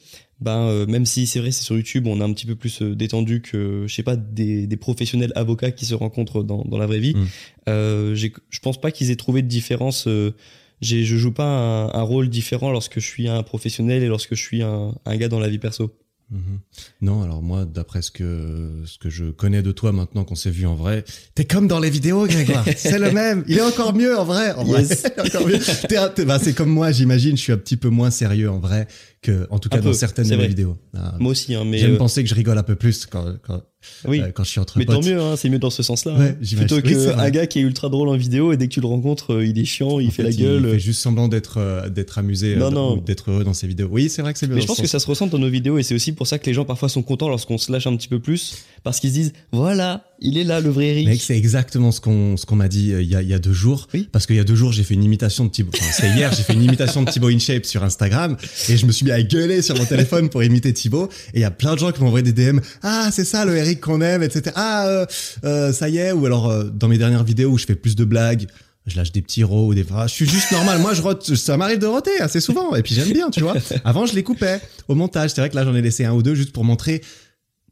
[0.40, 2.83] ben, euh, même si c'est vrai, c'est sur YouTube, on est un petit peu plus
[2.83, 6.79] euh, détendu que, je sais pas, des, des professionnels avocats qui se rencontrent dans, dans
[6.79, 7.14] la vraie vie.
[7.14, 7.27] Mm.
[7.68, 10.07] Euh, j'ai- je pense pas qu'ils aient trouvé de différence.
[10.09, 10.35] Euh,
[10.81, 14.35] j'ai- je joue pas un, un rôle différent lorsque je suis un professionnel et lorsque
[14.35, 15.94] je suis un, un gars dans la vie perso.
[16.31, 16.59] Mhm.
[17.03, 20.51] Non, alors moi, d'après ce que ce que je connais de toi maintenant qu'on s'est
[20.51, 22.64] vu en vrai, t'es comme dans les vidéos, Grégoire.
[22.77, 23.44] c'est le même.
[23.47, 24.53] Il est encore mieux en vrai.
[24.53, 25.03] En vrai, Yes.
[26.16, 27.37] T'es- bah, c'est comme moi, j'imagine.
[27.37, 28.88] Je suis un petit peu moins sérieux en vrai
[29.24, 30.76] que, en tout cas, dans certaines de mes vidéos.
[30.96, 33.24] Ah, Moi aussi, hein, mais J'aime euh, penser que je rigole un peu plus quand
[33.42, 33.62] quand,
[34.06, 34.20] oui.
[34.20, 36.14] euh, quand je suis entre Mais tant mieux, hein, c'est mieux dans ce sens-là.
[36.14, 36.56] Ouais, hein.
[36.56, 38.87] Plutôt Oui, qu'un gars qui est ultra drôle en vidéo et dès que tu le
[38.87, 40.70] rencontres, euh, il est chiant, il En fait, la il gueule.
[40.72, 42.96] fait juste semblant d'être d'être amusé, Non, non.
[42.98, 43.88] ou d'être heureux dans ses vidéos.
[43.90, 44.56] Oui, c'est vrai que c'est bien.
[44.56, 46.12] Mais dans je pense ce que ça se ressent dans nos vidéos et c'est aussi
[46.12, 48.64] pour ça que les gens parfois sont contents lorsqu'on se lâche un petit peu plus
[48.82, 51.06] parce qu'ils se disent voilà, il est là le vrai Eric.
[51.06, 53.34] Mec, c'est exactement ce qu'on ce qu'on m'a dit euh, il y, a, il y
[53.34, 53.87] a deux jours.
[53.92, 54.08] Oui.
[54.10, 55.70] Parce qu'il y a deux jours, j'ai fait une imitation de Thibaut.
[55.74, 58.37] Enfin, c'est hier, j'ai fait une imitation de Thibaut InShape sur Instagram
[58.68, 61.08] et je me suis mis à gueuler sur mon téléphone pour imiter Thibaut.
[61.34, 62.58] Et il y a plein de gens qui m'ont envoyé des DM.
[62.82, 64.52] Ah, c'est ça le Eric qu'on aime, etc.
[64.56, 65.06] Ah, euh,
[65.44, 66.12] euh, ça y est.
[66.12, 68.46] Ou alors euh, dans mes dernières vidéos où je fais plus de blagues.
[68.87, 70.10] Je lâche des petits rots ou des phrases.
[70.10, 70.78] Je suis juste normal.
[70.78, 72.74] Moi, je rote, ça m'arrive de roter assez souvent.
[72.74, 73.54] Et puis j'aime bien, tu vois.
[73.84, 75.30] Avant, je les coupais au montage.
[75.30, 77.00] C'est vrai que là, j'en ai laissé un ou deux juste pour montrer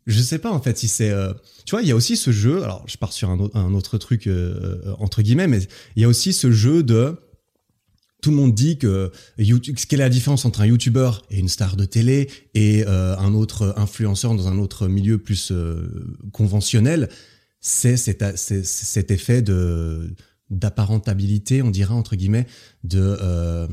[0.07, 1.33] je sais pas en fait si c'est euh,
[1.65, 3.39] tu vois il y a aussi ce jeu alors je pars sur un
[3.75, 5.61] autre, truc euh, euh, entre guillemets mais
[5.97, 7.17] il y a aussi ce jeu de
[8.21, 11.49] tout le monde dit que YouTube, quelle est la différence entre un youtubeur et une
[11.49, 17.09] star de télé et euh, un autre influenceur dans un autre milieu plus euh, conventionnel
[17.61, 20.15] c'est cet, effet de
[20.51, 22.47] d'apparentabilité on dirait entre guillemets
[22.83, 23.69] de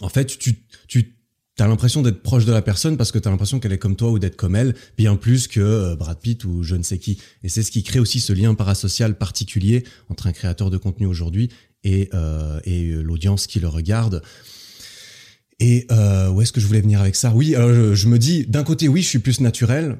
[0.00, 1.19] en fait tu tu
[1.60, 4.10] T'as l'impression d'être proche de la personne parce que t'as l'impression qu'elle est comme toi
[4.10, 7.18] ou d'être comme elle, bien plus que euh, Brad Pitt ou je ne sais qui.
[7.42, 11.04] Et c'est ce qui crée aussi ce lien parasocial particulier entre un créateur de contenu
[11.04, 11.50] aujourd'hui
[11.84, 14.22] et, euh, et euh, l'audience qui le regarde.
[15.58, 17.30] Et où est-ce que je voulais venir avec ça?
[17.34, 19.98] Oui, alors je, me dis, d'un côté, oui, je suis plus naturel,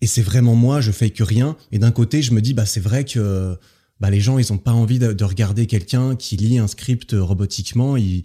[0.00, 1.56] et c'est vraiment moi, je fais que rien.
[1.72, 3.58] Et d'un côté, je me dis, bah c'est vrai que
[3.98, 7.16] bah, les gens, ils ont pas envie de, de regarder quelqu'un qui lit un script
[7.18, 7.96] robotiquement.
[7.96, 8.22] Ils-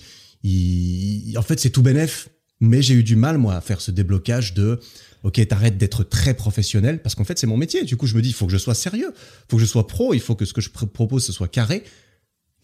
[1.36, 2.30] en fait, c'est tout bénef.
[2.62, 4.80] Mais j'ai eu du mal, moi, à faire ce déblocage de,
[5.24, 7.84] ok, t'arrêtes d'être très professionnel, parce qu'en fait, c'est mon métier.
[7.84, 9.68] Du coup, je me dis, il faut que je sois sérieux, il faut que je
[9.68, 11.84] sois pro, il faut que ce que je pr- propose, ce soit carré.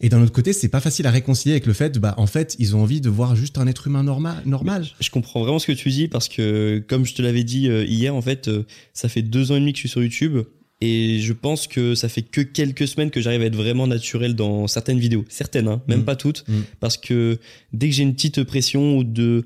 [0.00, 2.56] Et d'un autre côté, c'est pas facile à réconcilier avec le fait, bah, en fait,
[2.58, 4.42] ils ont envie de voir juste un être humain normal.
[4.46, 4.86] normal.
[4.98, 7.84] Je comprends vraiment ce que tu dis parce que, comme je te l'avais dit euh,
[7.84, 10.38] hier, en fait, euh, ça fait deux ans et demi que je suis sur YouTube
[10.80, 14.34] et je pense que ça fait que quelques semaines que j'arrive à être vraiment naturel
[14.34, 15.24] dans certaines vidéos.
[15.28, 16.04] Certaines, hein, même Mm.
[16.04, 16.42] pas toutes.
[16.48, 16.62] Mm.
[16.80, 17.38] Parce que
[17.72, 19.44] dès que j'ai une petite pression ou de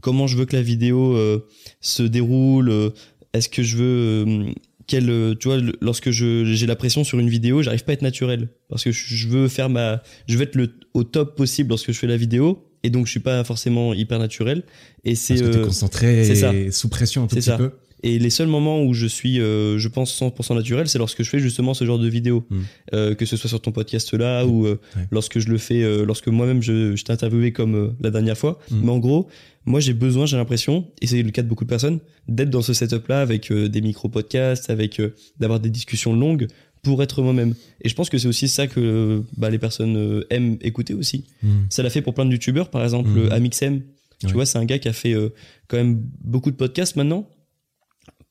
[0.00, 1.46] comment je veux que la vidéo euh,
[1.80, 2.90] se déroule, euh,
[3.32, 4.24] est-ce que je veux.
[4.26, 4.52] euh,
[4.86, 8.02] quel, tu vois, lorsque je j'ai la pression sur une vidéo, j'arrive pas à être
[8.02, 11.92] naturel parce que je veux faire ma, je veux être le au top possible lorsque
[11.92, 14.64] je fais la vidéo et donc je suis pas forcément hyper naturel
[15.04, 16.52] et c'est euh, concentré c'est ça.
[16.52, 17.56] et sous pression un tout petit ça.
[17.56, 17.70] peu.
[18.02, 21.28] Et les seuls moments où je suis, euh, je pense, 100% naturel, c'est lorsque je
[21.28, 22.46] fais justement ce genre de vidéo.
[22.48, 22.58] Mm.
[22.94, 25.02] Euh, que ce soit sur ton podcast là ou euh, Ouais.
[25.10, 28.38] lorsque je le fais, euh, lorsque moi-même je, je t'ai interviewé comme euh, la dernière
[28.38, 28.58] fois.
[28.70, 28.80] Mm.
[28.84, 29.28] Mais en gros,
[29.66, 32.62] moi j'ai besoin, j'ai l'impression, et c'est le cas de beaucoup de personnes, d'être dans
[32.62, 36.46] ce setup là avec euh, des micro-podcasts, avec euh, d'avoir des discussions longues
[36.82, 37.54] pour être moi-même.
[37.82, 41.24] Et je pense que c'est aussi ça que bah, les personnes aiment écouter aussi.
[41.68, 43.10] Ça l'a fait pour plein de youtubeurs, par exemple.
[43.30, 43.82] Amixem.
[44.18, 44.32] Tu Ouais.
[44.32, 45.28] vois, c'est un gars qui a fait euh,
[45.68, 47.28] quand même beaucoup de podcasts maintenant.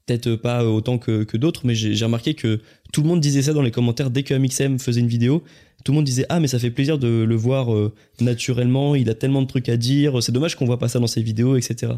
[0.09, 2.59] Peut-être pas autant que, d'autres, mais j'ai remarqué que
[2.91, 5.43] tout le monde disait ça dans les commentaires dès que Amixem faisait une vidéo.
[5.83, 8.95] Tout le monde disait ah mais ça fait plaisir de le voir euh, naturellement.
[8.95, 10.23] Il a tellement de trucs à dire.
[10.23, 11.93] C'est dommage qu'on voit pas ça dans ses vidéos, etc.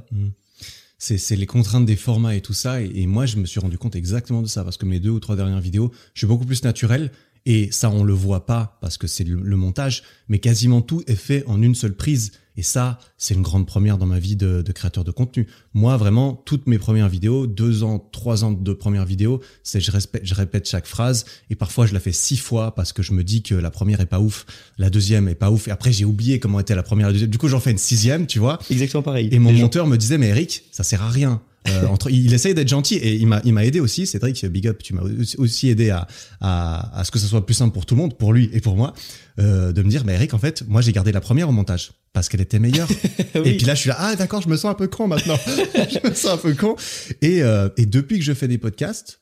[0.97, 2.81] c'est c'est les contraintes des formats et tout ça.
[2.81, 5.11] Et, et moi, je me suis rendu compte exactement de ça parce que mes deux
[5.11, 7.11] ou trois dernières vidéos, je suis beaucoup plus naturel.
[7.45, 11.15] Et ça, on le voit pas parce que c'est le, montage, mais quasiment tout est
[11.15, 12.33] fait en une seule prise.
[12.57, 15.47] Et ça, c'est une grande première dans ma vie de, de créateur de contenu.
[15.73, 19.89] Moi, vraiment, toutes mes premières vidéos, deux ans, trois ans de premières vidéos, c'est je,
[20.21, 23.23] je répète chaque phrase et parfois je la fais six fois parce que je me
[23.23, 24.45] dis que la première est pas ouf,
[24.77, 25.69] la deuxième est pas ouf.
[25.69, 27.31] Et après, j'ai oublié comment était la première et la deuxième.
[27.31, 28.59] Du coup, j'en fais une sixième, tu vois.
[28.69, 29.29] Exactement pareil.
[29.31, 31.41] Et mon gens- monteur me disait, mais Eric, ça sert à rien.
[31.67, 34.07] Euh, entre, il essaye d'être gentil et il m'a, il m'a aidé aussi.
[34.07, 35.03] Cédric, big up, tu m'as
[35.37, 36.07] aussi- aidé à,
[36.39, 38.61] à, à ce que ça soit plus simple pour tout le monde, pour lui et
[38.61, 38.93] pour moi,
[39.39, 41.91] euh, de me dire, mais Eric, en fait, moi j'ai gardé la première au montage
[42.13, 42.87] parce qu'elle était meilleure.
[43.35, 43.41] Oui.
[43.51, 45.37] Et puis là, je suis là, ah d'accord, je me sens un peu con maintenant.
[45.47, 46.75] je me sens un peu con.
[47.21, 49.21] Et, euh, et depuis que je fais des podcasts,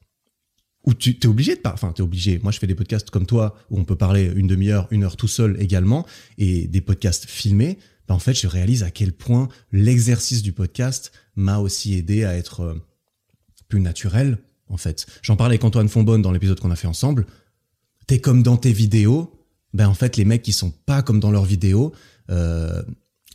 [0.85, 2.39] où tu t'es obligé de parler, enfin t'es obligé.
[2.41, 5.17] Moi, je fais des podcasts comme toi où on peut parler une demi-heure, une heure
[5.17, 6.05] tout seul également,
[6.37, 7.77] et des podcasts filmés.
[8.07, 12.35] Ben, en fait, je réalise à quel point l'exercice du podcast m'a aussi aidé à
[12.35, 12.75] être euh,
[13.67, 14.37] plus naturel.
[14.67, 17.25] En fait, j'en parlais avec Antoine Fonbonne dans l'épisode qu'on a fait ensemble.
[18.07, 19.33] T'es comme dans tes vidéos.
[19.73, 21.93] Ben en fait, les mecs qui sont pas comme dans leurs vidéos,
[22.29, 22.81] euh,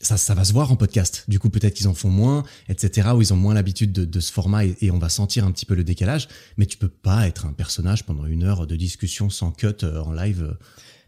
[0.01, 1.25] ça, ça va se voir en podcast.
[1.29, 3.09] Du coup, peut-être qu'ils en font moins, etc.
[3.15, 5.65] Ou ils ont moins l'habitude de, ce format et, et on va sentir un petit
[5.65, 6.29] peu le décalage.
[6.57, 10.03] Mais tu peux pas être un personnage pendant une heure de discussion sans cut euh,
[10.03, 10.57] en live.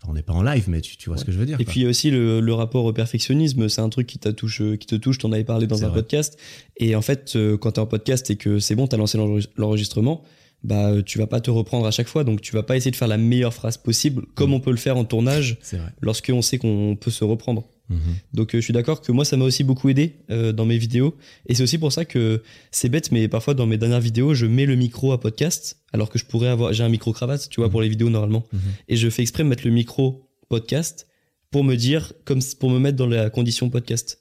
[0.08, 1.60] On n'est pas en live, mais tu, tu vois ce que je veux dire.
[1.60, 1.70] Et quoi.
[1.72, 4.62] puis il y a aussi le, le rapport au perfectionnisme, c'est un truc qui, touche,
[4.78, 5.96] qui te touche, t'en avais parlé dans un vrai.
[6.02, 6.38] podcast.
[6.76, 9.48] Et en fait, euh, quand t'es en podcast et que c'est bon, t'as lancé l'enre-
[9.56, 10.22] l'enregistrement,
[10.64, 12.90] bah euh, tu vas pas te reprendre à chaque fois, donc tu vas pas essayer
[12.90, 14.54] de faire la meilleure phrase possible, comme Mm.
[14.54, 15.58] on peut le faire en tournage,
[16.00, 17.64] lorsqu'on sait qu'on peut se reprendre.
[17.88, 17.98] Mhm.
[18.34, 20.76] Donc euh, je suis d'accord que moi ça m'a aussi beaucoup aidé euh, dans mes
[20.78, 24.34] vidéos et c'est aussi pour ça que c'est bête mais parfois dans mes dernières vidéos
[24.34, 27.48] je mets le micro à podcast alors que je pourrais avoir j'ai un micro cravate
[27.48, 27.70] tu vois Mhm.
[27.72, 28.60] pour les vidéos normalement Mhm.
[28.88, 31.06] et je fais exprès de mettre le micro podcast
[31.52, 34.20] pour me dire comme pour me mettre dans la condition podcast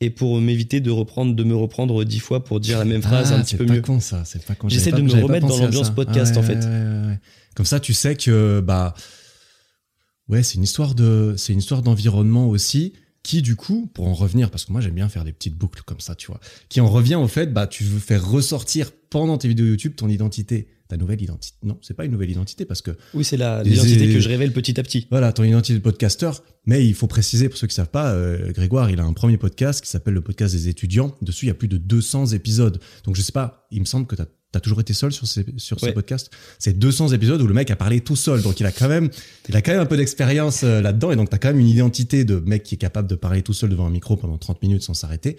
[0.00, 3.32] et pour m'éviter de reprendre de me reprendre dix fois pour dire la même phrase
[3.32, 3.82] Ah, un petit c'est peu pas mieux.
[3.82, 4.68] con ça, c'est pas con.
[4.68, 6.54] J'essaie de pas- me remettre dans l'ambiance podcast, Ah en fait.
[6.54, 7.18] ouais, ouais, ouais.
[7.54, 8.94] Comme ça, tu sais que bah
[10.30, 14.14] ouais, c'est une histoire de, c'est une histoire d'environnement aussi qui du coup, pour en
[14.14, 16.80] revenir, parce que moi j'aime bien faire des petites boucles comme ça, tu vois, qui
[16.80, 20.68] en revient au fait, bah tu veux faire ressortir pendant tes vidéos YouTube ton identité,
[20.88, 21.56] ta nouvelle identité.
[21.62, 24.52] Non, c'est pas une nouvelle identité parce que Oui c'est la l'identité que je révèle
[24.52, 25.06] petit à petit.
[25.10, 26.42] voilà, ton identité de podcasteur.
[26.66, 29.38] Mais il faut préciser, pour ceux qui savent pas, euh, Grégoire, il a un premier
[29.38, 31.16] podcast qui s'appelle le podcast des étudiants.
[31.22, 32.78] Dessus, il y a plus de 200 épisodes.
[33.04, 35.46] Donc, je sais pas, il me semble que tu as, toujours été seul sur ces,
[35.58, 36.32] sur ces podcasts.
[36.58, 38.42] C'est 200 épisodes où le mec a parlé tout seul.
[38.42, 39.08] Donc, il a quand même,
[39.48, 41.12] il a quand même un peu d'expérience euh, là-dedans.
[41.12, 43.42] Et donc, tu as quand même une identité de mec qui est capable de parler
[43.42, 45.36] tout seul devant un micro pendant 30 minutes sans s'arrêter.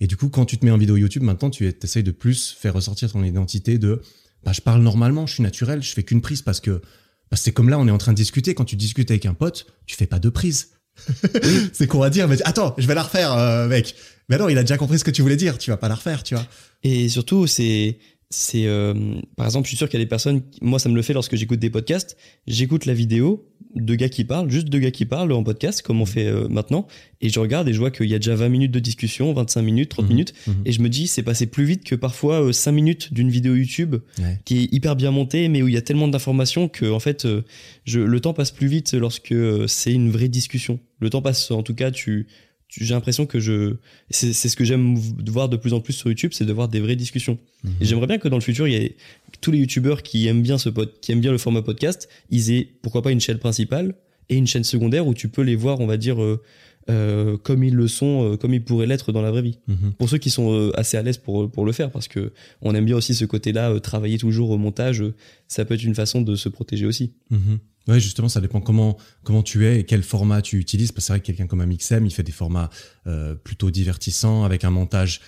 [0.00, 2.56] Et du coup, quand tu te mets en vidéo YouTube, maintenant, tu essayes de plus
[2.58, 4.02] faire ressortir ton identité de,
[4.44, 6.82] bah, je parle normalement, je suis naturel, je fais qu'une prise parce que,
[7.30, 8.54] bah, c'est comme là, on est en train de discuter.
[8.54, 10.70] Quand tu discutes avec un pote, tu fais pas deux prises.
[11.72, 13.94] c'est qu'on va dire, mais attends, je vais la refaire, euh, mec.
[14.28, 15.58] Mais non, il a déjà compris ce que tu voulais dire.
[15.58, 16.46] Tu vas pas la refaire, tu vois.
[16.82, 17.98] Et surtout, c'est,
[18.30, 18.94] c'est, euh,
[19.36, 21.14] par exemple, je suis sûr qu'il y a des personnes, moi, ça me le fait
[21.14, 22.16] lorsque j'écoute des podcasts.
[22.46, 26.00] J'écoute la vidéo de gars qui parlent, juste deux gars qui parlent en podcast, comme
[26.02, 26.86] on fait euh, maintenant,
[27.22, 29.62] et je regarde et je vois qu'il y a déjà 20 minutes de discussion, 25
[29.62, 30.10] minutes, 30 Mhm.
[30.10, 30.54] minutes, Mhm.
[30.66, 33.54] et je me dis, c'est passé plus vite que parfois euh, 5 minutes d'une vidéo
[33.54, 34.38] YouTube Ouais.
[34.44, 37.24] qui est hyper bien montée, mais où il y a tellement d'informations que, en fait,
[37.24, 37.42] euh,
[37.84, 40.80] je, le temps passe plus vite lorsque euh, c'est une vraie discussion.
[41.00, 42.26] Le temps passe, en tout cas, tu-
[42.68, 43.76] j'ai l'impression que je,
[44.10, 44.94] c'est ce que j'aime
[45.26, 47.38] voir de plus en plus sur YouTube, c'est de voir des vraies discussions.
[47.64, 47.72] Mhm.
[47.80, 48.96] Et j'aimerais bien que dans le futur, il y ait
[49.40, 52.52] tous les youtubeurs qui aiment bien ce pod, qui aiment bien le format podcast, ils
[52.52, 53.94] aient pourquoi pas une chaîne principale
[54.28, 56.42] et une chaîne secondaire où tu peux les voir, on va dire, euh,
[56.90, 59.58] euh, comme ils le sont, euh, comme ils pourraient l'être dans la vraie vie.
[59.66, 59.92] Mhm.
[59.98, 62.74] Pour ceux qui sont euh, assez à l'aise pour, pour le faire, parce que on
[62.74, 65.04] aime bien aussi ce côté-là, travailler toujours au montage,
[65.48, 67.12] ça peut être une façon de se protéger aussi.
[67.30, 67.58] Mhm.
[67.88, 70.92] Ouais, justement, ça dépend comment comment tu es et quel format tu utilises.
[70.92, 72.68] Parce que c'est vrai que quelqu'un comme Amixem, il fait des formats
[73.06, 75.22] euh, plutôt divertissants avec un montage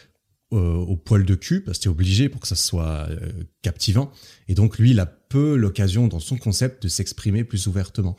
[0.53, 3.31] euh, au poil de cul, parce que t'es obligé pour que ça soit euh,
[3.63, 4.13] captivant.
[4.49, 8.17] Et donc lui, il a peu l'occasion dans son concept de s'exprimer plus ouvertement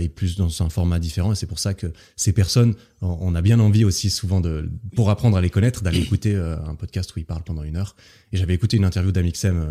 [0.00, 1.32] et plus dans un format différent.
[1.32, 5.10] Et c'est pour ça que ces personnes, on, a bien envie aussi souvent de, pour
[5.10, 7.94] apprendre à les connaître, d'aller écouter un podcast où ils parlent pendant une heure.
[8.32, 9.68] Et j'avais écouté une interview d'Amixem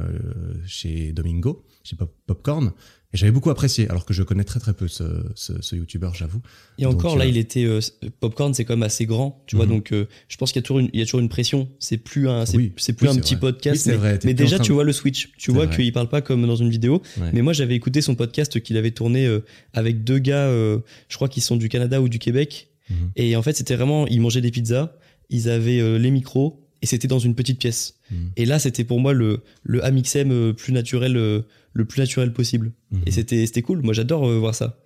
[0.68, 2.74] chez Domingo, chez Pop Popcorn.
[3.18, 5.04] Et j'avais beaucoup apprécié, alors que je connais très très peu ce,
[5.34, 6.40] ce, ce youtubeur, j'avoue.
[6.78, 7.80] Et encore, Donc, là, euh, il était euh,
[8.20, 9.66] popcorn, c'est quand même assez grand, tu vois.
[9.66, 9.72] Mhm.
[9.72, 11.68] Donc, euh, je pense qu'il y a toujours une, il y a toujours une pression.
[11.80, 12.70] C'est plus un, c'est, Oui.
[12.70, 13.42] plus un petit vrai.
[13.54, 13.76] podcast.
[13.78, 15.32] Oui, c'est mais, vrai, mais déjà, tu vois le switch.
[15.40, 17.02] Tu vois qu'il parle pas comme dans une vidéo.
[17.20, 17.32] Ouais.
[17.34, 19.40] Mais moi, j'avais écouté son podcast qu'il avait tourné euh,
[19.74, 20.78] avec deux gars, euh,
[21.10, 22.68] je crois qu'ils sont du Canada ou du Québec.
[22.92, 22.96] Mhm.
[23.16, 24.94] Et en fait, c'était vraiment, ils mangeaient des pizzas,
[25.32, 27.96] ils avaient euh, les micros, et c'était dans une petite pièce.
[28.12, 28.32] Mhm.
[28.38, 31.42] Et là, c'était pour moi le, le Amixem euh, plus naturel, euh,
[31.78, 32.72] le plus naturel possible.
[32.92, 33.02] Mhm.
[33.06, 33.82] Et c'était, c'était cool.
[33.82, 34.80] Moi, j'adore euh, voir ça.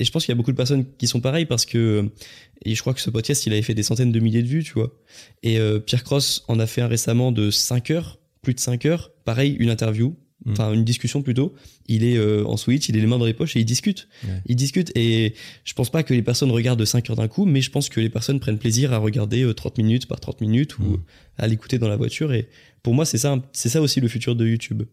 [0.00, 2.08] Et je pense qu'il y a beaucoup de personnes qui sont pareilles parce que,
[2.64, 4.62] et je crois que ce podcast, il avait fait des centaines de milliers de vues,
[4.62, 4.96] tu vois.
[5.42, 8.86] Et euh, Pierre Cross en a fait un récemment de 5 heures, plus de 5
[8.86, 9.10] heures.
[9.24, 10.52] Pareil, une interview, Mhm.
[10.52, 11.52] enfin une discussion plutôt.
[11.88, 14.06] Il est euh, en switch, il est les mains dans les poches et il discute.
[14.22, 14.40] Ouais.
[14.46, 17.60] Il discute et je pense pas que les personnes regardent 5 heures d'un coup, mais
[17.60, 20.78] je pense que les personnes prennent plaisir à regarder euh, 30 minutes par 30 minutes
[20.78, 20.98] ou Mhm.
[21.38, 22.32] à l'écouter dans la voiture.
[22.32, 22.48] Et
[22.84, 24.84] pour moi, c'est ça, c'est ça aussi le futur de YouTube.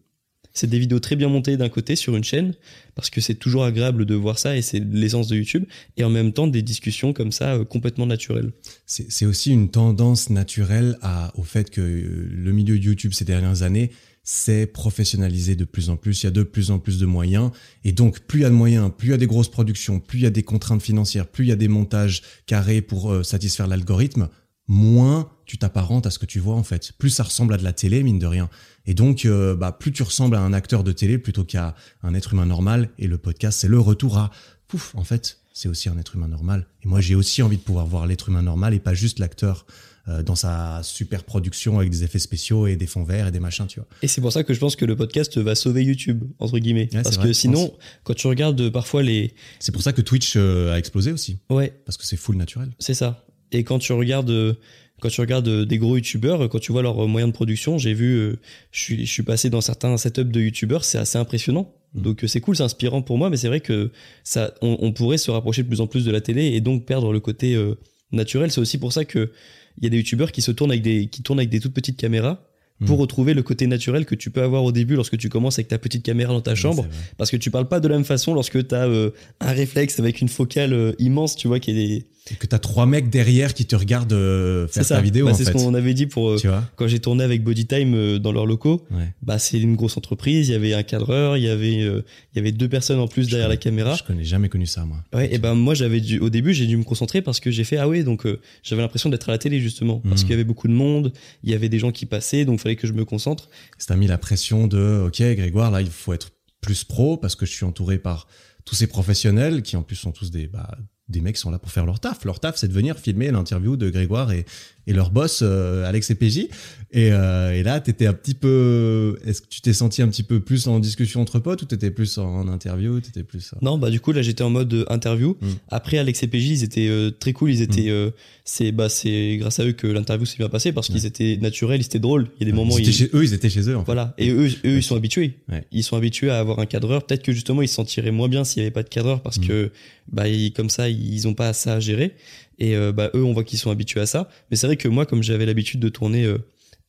[0.56, 2.54] C'est des vidéos très bien montées d'un côté sur une chaîne,
[2.94, 5.64] parce que c'est toujours agréable de voir ça et c'est l'essence de YouTube,
[5.98, 8.52] et en même temps des discussions comme ça euh, complètement naturelles.
[8.86, 13.62] C'est aussi une tendance naturelle à, au fait que euh, le milieu YouTube ces dernières
[13.62, 13.90] années
[14.22, 16.22] s'est professionnalisé de plus en plus.
[16.22, 17.50] Il y a de plus en plus de moyens.
[17.84, 20.00] Et donc, plus il y a de moyens, plus il y a des grosses productions,
[20.00, 23.12] plus il y a des contraintes financières, plus il y a des montages carrés pour
[23.12, 24.28] euh, satisfaire l'algorithme,
[24.68, 26.92] moins tu t'apparentes à ce que tu vois en fait.
[26.98, 28.50] Plus ça ressemble à de la télé, mine de rien.
[28.84, 32.14] Et donc, euh, bah, plus tu ressembles à un acteur de télé plutôt qu'à un
[32.14, 32.90] être humain normal.
[32.98, 34.30] Et le podcast, c'est le retour à,
[34.68, 36.66] pouf, en fait, c'est aussi un être humain normal.
[36.84, 39.66] Et moi, j'ai aussi envie de pouvoir voir l'être humain normal et pas juste l'acteur
[40.08, 43.40] euh, dans sa super production avec des effets spéciaux et des fonds verts et des
[43.40, 43.88] machins, tu vois.
[44.02, 46.88] Et c'est pour ça que je pense que le podcast va sauver YouTube, entre guillemets.
[46.92, 49.34] Ouais, Parce que sinon, quand tu regardes euh, parfois les...
[49.58, 52.70] C'est pour ça que Twitch euh, a explosé aussi, Ouais, parce que c'est full naturel.
[52.78, 53.24] C'est ça.
[53.50, 54.56] Et quand tu regardes,
[55.00, 57.34] quand tu regardes euh, des gros youtubeurs, euh, quand tu vois leurs euh, moyens de
[57.34, 58.36] production, j'ai vu,
[58.72, 61.72] je suis, je suis passé dans certains setups de youtubeurs, c'est assez impressionnant.
[61.94, 62.02] Mhm.
[62.02, 63.90] Donc c'est cool, c'est inspirant pour moi, mais c'est vrai que
[64.24, 66.84] ça, on, on pourrait se rapprocher de plus en plus de la télé et donc
[66.86, 67.74] perdre le côté euh,
[68.12, 68.50] naturel.
[68.50, 69.30] C'est aussi pour ça que
[69.78, 71.74] il y a des youtubeurs qui se tournent avec des, qui tournent avec des toutes
[71.74, 72.42] petites caméras
[72.86, 73.00] pour Mhm.
[73.02, 75.78] retrouver le côté naturel que tu peux avoir au début lorsque tu commences avec ta
[75.78, 76.86] petite caméra dans ta chambre.
[77.16, 80.20] Parce que tu parles pas de la même façon lorsque tu as un réflexe avec
[80.20, 83.76] une focale euh, immense, tu vois, qui est que t'as trois mecs derrière qui te
[83.76, 84.96] regardent euh, faire ça.
[84.96, 87.22] ta vidéo, Bah, c'est ce qu'on avait dit pour euh, Tu vois quand j'ai tourné
[87.22, 88.84] avec Bodytime euh, dans leurs locaux.
[88.90, 89.12] Ouais.
[89.22, 90.48] Bah c'est une grosse entreprise.
[90.48, 93.06] Il y avait un cadreur, il y avait euh, il y avait deux personnes en
[93.08, 93.94] plus Je derrière la caméra.
[93.94, 94.98] Je connais jamais connu ça, moi.
[95.14, 95.32] Ouais.
[95.32, 97.76] Et ben moi j'avais dû au début j'ai dû me concentrer parce que j'ai fait
[97.76, 100.26] ah ouais donc euh, j'avais l'impression d'être à la télé justement parce Mhm.
[100.26, 101.12] qu'il y avait beaucoup de monde,
[101.44, 103.48] il y avait des gens qui passaient donc fallait que je me concentre.
[103.78, 107.36] Ça t'a mis la pression de, ok, Grégoire, là, il faut être plus pro parce
[107.36, 108.26] que je suis entouré par
[108.64, 110.76] tous ces professionnels qui en plus sont tous des, bah,
[111.08, 112.24] des mecs sont là pour faire leur taf.
[112.24, 114.44] Leur taf, c'est de venir filmer l'interview de Grégoire et,
[114.86, 116.48] et leur boss, euh, Alex et PJ.
[116.92, 120.22] Et, euh, et là, t'étais un petit peu, est-ce que tu t'es senti un petit
[120.22, 123.76] peu plus en discussion entre potes ou t'étais plus en interview, t'étais plus, euh, Non
[123.76, 125.36] bah du coup là j'étais en mode interview.
[125.40, 125.48] Mhm.
[125.70, 128.10] Après Alex et PJ ils étaient euh, très cool, ils étaient euh,
[128.44, 131.80] c'est bah c'est grâce à eux que l'interview s'est bien passée parce qu'ils étaient naturels,
[131.80, 132.28] ils étaient drôles.
[132.40, 133.76] Il y a des moments où ils étaient ils- chez eux, ils étaient chez eux,
[133.76, 133.86] en fait.
[133.86, 134.14] Voilà.
[134.18, 135.38] Et eux, eux, ils sont habitués.
[135.50, 135.64] Ouais.
[135.72, 137.04] Ils sont habitués à avoir un cadreur.
[137.04, 139.38] Peut-être que justement, ils se sentiraient moins bien s'il n'y avait pas de cadreur parce
[139.38, 139.46] Mm.
[139.46, 139.70] que,
[140.12, 142.14] bah, ils- comme ça, ils ont pas ça à gérer.
[142.58, 144.28] Et euh, bah, eux, on voit qu'ils sont habitués à ça.
[144.50, 146.38] Mais c'est vrai que moi, comme j'avais l'habitude de tourner euh,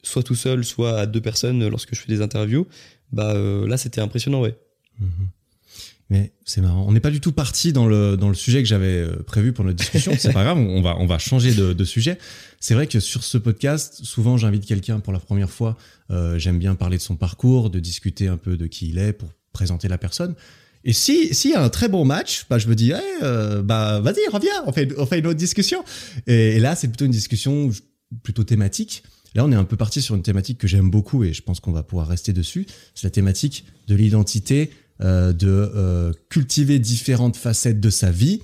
[0.03, 2.67] soit tout seul, soit à deux personnes euh, lorsque je fais des interviews,
[3.12, 4.56] bah euh, là, c'était impressionnant, ouais.
[4.99, 5.10] Mhm.
[6.10, 6.86] Mais c'est marrant.
[6.88, 9.65] On n'est pas du tout parti dans le, dans le sujet que j'avais prévu pour
[9.65, 10.13] notre discussion.
[10.17, 12.17] C'est pas grave, on va, on va changer de, de sujet.
[12.62, 15.77] C'est vrai que sur ce podcast, souvent j'invite quelqu'un pour la première fois.
[16.10, 19.13] Euh, J'aime bien parler de son parcours, de discuter un peu de qui il est
[19.13, 20.36] pour présenter la personne.
[20.88, 24.00] Et si s'il y a un très bon match, bah je me dis, euh, bah
[24.00, 25.84] vas-y, reviens, on fait, une autre discussion.
[26.28, 27.69] Et, là, c'est plutôt une discussion
[28.23, 29.04] plutôt thématique.
[29.36, 31.60] Là, on est un peu parti sur une thématique que j'aime beaucoup et je pense
[31.60, 32.65] qu'on va pouvoir rester dessus.
[32.95, 34.71] C'est la thématique de l'identité,
[35.02, 38.41] euh, de euh, cultiver différentes facettes de sa vie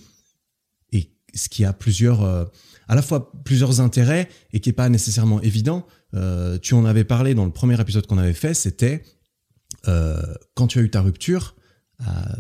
[0.92, 5.42] et ce qui a plusieurs, à la fois plusieurs intérêts et qui est pas nécessairement
[5.42, 5.88] évident.
[6.62, 9.02] Tu en avais parlé dans le premier épisode qu'on avait fait, c'était
[9.86, 11.56] quand tu as eu ta rupture
[12.06, 12.38] à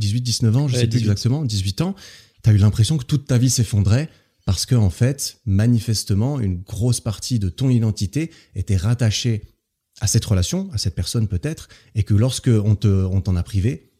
[0.00, 1.02] 18-19 ans, je Ouais, sais plus 18.
[1.02, 1.94] exactement, 18 ans,
[2.42, 4.08] tu as eu l'impression que toute ta vie s'effondrait
[4.46, 9.42] parce que en fait, manifestement, une grosse partie de ton identité était rattachée
[10.00, 13.42] à cette relation, à cette personne peut-être, et que lorsque on te, on t'en a
[13.42, 13.90] privé,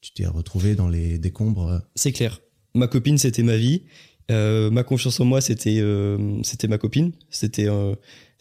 [0.00, 1.80] tu t'es retrouvé dans les décombres.
[1.94, 2.40] C'est clair.
[2.74, 3.82] Ma copine, c'était ma vie.
[4.30, 7.12] Euh, ma confiance en moi, c'était euh, c'était ma copine.
[7.30, 7.94] C'était euh,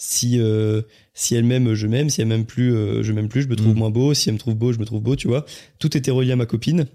[0.04, 0.82] si euh,
[1.14, 2.10] si elle m'aime, je m'aime.
[2.10, 3.44] Si elle m'aime plus, euh, je m'aime plus.
[3.44, 3.78] Je me trouve Mm.
[3.78, 4.16] moins beau.
[4.16, 5.16] Si elle me trouve beau, je me trouve beau.
[5.16, 5.46] Tu vois,
[5.78, 6.88] tout était relié à ma copine.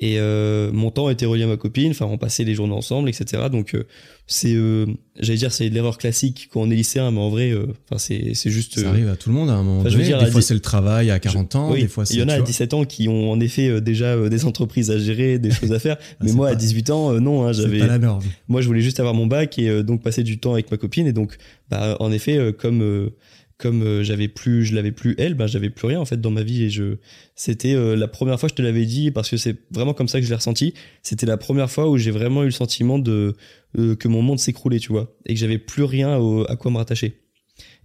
[0.00, 1.90] Et euh, mon temps était relié à ma copine.
[1.90, 3.44] Enfin, on passait les journées ensemble, etc.
[3.50, 3.82] Donc euh,
[4.28, 4.86] c'est, euh,
[5.18, 8.32] j'allais dire, c'est l'erreur classique quand on est lycéen, mais en vrai, euh, enfin c'est
[8.34, 8.78] c'est juste.
[8.78, 10.08] Ça euh, arrive à tout le monde à un moment Enfin, je veux donné.
[10.10, 12.14] dire, des à fois, c'est le travail à 40 ans, oui, des fois, c'est.
[12.14, 12.46] il y en a à vois.
[12.46, 15.72] 17 ans qui ont en effet euh, déjà euh, des entreprises à gérer, des choses
[15.72, 15.96] à faire.
[16.20, 17.80] mais c'est moi, à pas- 18 ans, non, hein, C'est j'avais.
[17.80, 18.22] pas la norme.
[18.46, 20.76] Moi, je voulais juste avoir mon bac et euh, donc passer du temps avec ma
[20.76, 21.08] copine.
[21.08, 21.36] Et donc,
[21.70, 23.10] bah, en effet, euh, comme euh,
[23.58, 26.30] comme euh, j'avais plus, je l'avais plus elle, bah, j'avais plus rien en fait dans
[26.30, 26.62] ma vie.
[26.64, 26.96] Et je,
[27.34, 30.18] c'était euh, la première fois, je te l'avais dit, parce que c'est vraiment comme ça
[30.20, 30.74] que je l'ai ressenti.
[31.02, 33.34] C'était la première fois où j'ai vraiment eu le sentiment de
[33.78, 36.70] euh, que mon monde s'écroulait, tu vois, et que j'avais plus rien au- à quoi
[36.70, 37.20] me rattacher.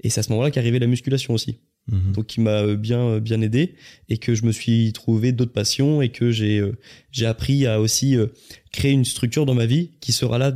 [0.01, 1.59] Et c'est à ce moment-là qu'arrivait la musculation aussi
[1.91, 2.13] Mhm.
[2.13, 3.75] donc qui m'a euh, bien bien aidé
[4.07, 6.77] et que je me suis trouvé d'autres passions et que j'ai euh,
[7.11, 8.27] j'ai appris à aussi euh,
[8.71, 10.53] créer une structure dans ma vie qui sera là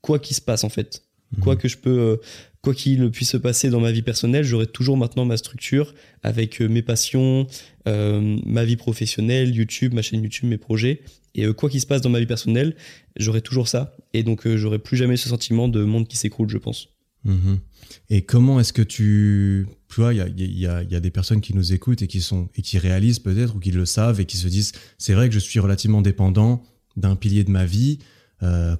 [0.00, 1.02] quoi qu'il se passe en fait
[1.36, 1.42] Mhm.
[1.44, 2.16] quoi que je peux euh,
[2.62, 6.60] quoi qu'il puisse se passer dans ma vie personnelle j'aurai toujours maintenant ma structure avec
[6.60, 7.46] euh, mes passions
[7.88, 11.00] euh, ma vie professionnelle YouTube ma chaîne YouTube mes projets
[11.34, 12.76] et euh, quoi qu'il se passe dans ma vie personnelle
[13.16, 16.48] j'aurai toujours ça et donc euh, j'aurai plus jamais ce sentiment de monde qui s'écroule
[16.48, 16.88] je pense
[17.22, 17.58] Mhm.
[18.08, 22.00] Et comment est-ce que tu, tu vois, il y a, des personnes qui nous écoutent
[22.00, 24.72] et qui sont et qui réalisent peut-être ou qui le savent et qui se disent,
[24.96, 26.62] c'est vrai que je suis relativement dépendant
[26.96, 27.98] d'un pilier de ma vie.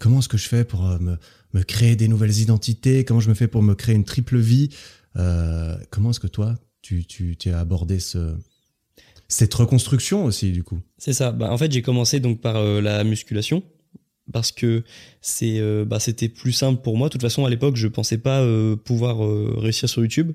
[0.01, 1.19] Comment est-ce que je fais pour me,
[1.55, 4.71] me créer des nouvelles identités Comment je me fais pour me créer une triple vie
[5.17, 8.35] Euh, Comment est-ce que toi, tu, tu, as abordé ce,
[9.29, 10.81] cette reconstruction aussi du coup?
[10.99, 11.33] C'est ça.
[11.33, 13.63] Bah, en fait, j'ai commencé donc par euh, la musculation
[14.33, 14.85] parce que
[15.21, 17.09] c'est euh, bah, c'était plus simple pour moi.
[17.09, 18.47] De toute façon, à l'époque, je pensais pas
[18.85, 19.19] pouvoir
[19.59, 20.33] réussir sur YouTube.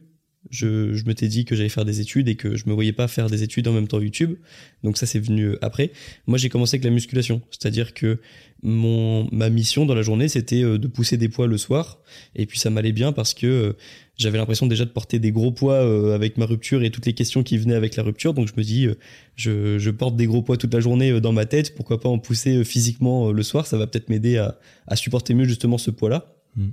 [0.49, 3.07] Je, je m'étais dit que j'allais faire des études et que je me voyais pas
[3.07, 4.35] faire des études en même temps YouTube.
[4.83, 5.91] Donc ça, c'est venu euh, après.
[6.27, 8.19] Moi, j'ai commencé avec la musculation, c'est-à-dire que
[8.63, 11.99] mon ma mission dans la journée, c'était euh, de pousser des poids le soir.
[12.35, 13.73] Et puis ça m'allait bien parce que euh,
[14.17, 17.43] j'avais l'impression déjà de porter des gros poids avec ma rupture et toutes les questions
[17.43, 18.33] qui venaient avec la rupture.
[18.33, 18.87] Donc je me dis,
[19.35, 22.17] je, je porte des gros poids toute la journée dans ma tête, pourquoi pas en
[22.17, 26.33] pousser physiquement le soir, ça va peut-être m'aider à, à supporter mieux justement ce poids-là.
[26.55, 26.69] Mm.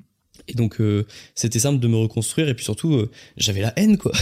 [0.49, 1.05] Et donc euh,
[1.35, 4.13] c'était simple de me reconstruire et puis surtout euh, j'avais la haine quoi.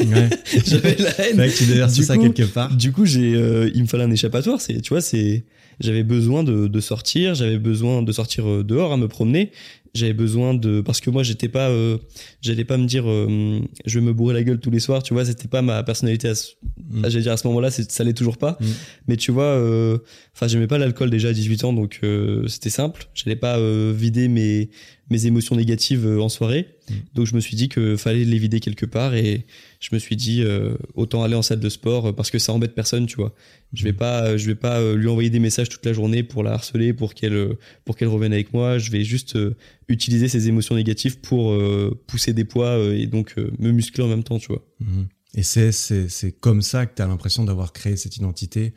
[0.00, 0.28] Ouais.
[0.66, 1.36] j'avais la haine.
[1.36, 2.74] vrai que tu déverses ça coup, quelque part.
[2.74, 4.60] Du coup, j'ai, euh, il me fallait un échappatoire.
[4.60, 5.44] C'est, tu vois, c'est,
[5.80, 7.34] j'avais besoin de, de sortir.
[7.34, 9.50] J'avais besoin de sortir euh, dehors à me promener.
[9.92, 11.98] J'avais besoin de, parce que moi, j'étais pas, euh,
[12.40, 15.02] j'allais pas me dire, euh, je vais me bourrer la gueule tous les soirs.
[15.02, 16.28] Tu vois, c'était pas ma personnalité.
[16.28, 16.52] À ce,
[16.90, 17.02] Mm.
[17.08, 18.56] j'allais dire à ce moment-là, c'est- ça l'est toujours pas.
[18.60, 18.64] Mm.
[19.08, 19.98] Mais tu vois, euh,
[20.34, 23.08] enfin, j'aimais pas l'alcool déjà à 18 ans, donc euh, c'était simple.
[23.14, 24.70] J'allais pas euh, vider mes
[25.12, 26.68] mes émotions négatives euh, en soirée.
[26.88, 26.94] Mm.
[27.16, 29.44] Donc je me suis dit que fallait les vider quelque part et
[29.80, 32.52] je me suis dit euh, autant aller en salle de sport euh, parce que ça
[32.52, 33.34] embête personne, tu vois.
[33.72, 36.42] Je vais pas euh, je vais pas lui envoyer des messages toute la journée pour
[36.42, 39.56] la harceler pour qu'elle pour qu'elle revienne avec moi, je vais juste euh,
[39.88, 44.22] utiliser ces émotions négatives pour euh, pousser des poids et donc me muscler en même
[44.22, 44.64] temps, tu vois.
[44.80, 45.08] Mhm.
[45.34, 48.74] Et c'est, c'est, c'est comme ça que tu as l'impression d'avoir créé cette identité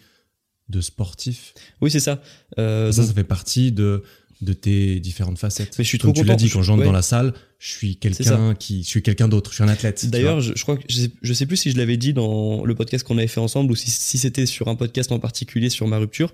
[0.70, 1.54] de sportif?
[1.82, 2.22] Oui, c'est ça.
[2.56, 4.04] Ça, donc- ça fait partie de,
[4.42, 5.76] de tes différentes facettes.
[5.78, 6.86] Mais je suis Comme trop tu l'as dit, quand j'entre Ouais.
[6.86, 7.34] dans la salle,
[7.64, 10.06] je suis quelqu'un qui, je suis quelqu'un d'autre, je suis un athlète.
[10.08, 12.66] D'ailleurs, je, je crois que je sais, je sais plus si je l'avais dit dans
[12.66, 15.70] le podcast qu'on avait fait ensemble ou si, si c'était sur un podcast en particulier
[15.70, 16.34] sur ma rupture,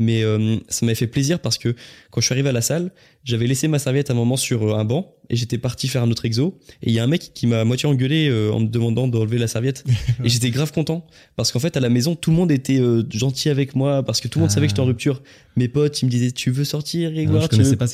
[0.00, 1.76] mais euh, ça m'avait fait plaisir parce que
[2.10, 2.90] quand je suis arrivé à la salle,
[3.22, 6.02] j'avais laissé ma serviette à un moment sur euh, un banc et j'étais parti faire
[6.02, 8.50] un autre exo et il y a un mec qui m'a à moitié engueulé euh,
[8.50, 9.84] en me demandant d'enlever la serviette
[10.24, 13.04] et j'étais grave content parce qu'en fait à la maison tout le monde était euh,
[13.10, 14.54] gentil avec moi parce que tout le monde Ah.
[14.54, 15.22] savait que j'étais en rupture.
[15.56, 17.86] Mes potes ils me disaient tu veux sortir Non, Grégoire je tu connaissais veux pas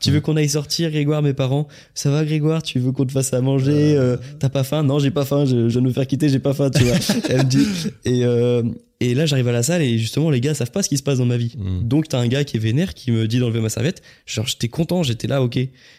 [0.00, 1.68] tu veux qu'on aille sortir, Grégoire, mes parents?
[1.94, 2.62] Ça va, Grégoire?
[2.62, 4.82] Tu veux qu'on te fasse à manger euh, T'as pas faim?
[4.82, 5.44] Non, j'ai pas faim.
[5.44, 6.96] Je, je viens de me faire quitter, j'ai pas faim, tu vois.
[7.28, 7.66] Elle me dit.
[8.04, 8.62] Et, euh,
[9.00, 11.02] et là, j'arrive à la salle et justement, les gars savent pas ce qui se
[11.02, 11.54] passe dans ma vie.
[11.56, 11.88] Mm.
[11.88, 14.02] Donc, t'as un gars qui est vénère qui me dit d'enlever ma serviette.
[14.26, 15.58] Genre, j'étais content, j'étais là, ok.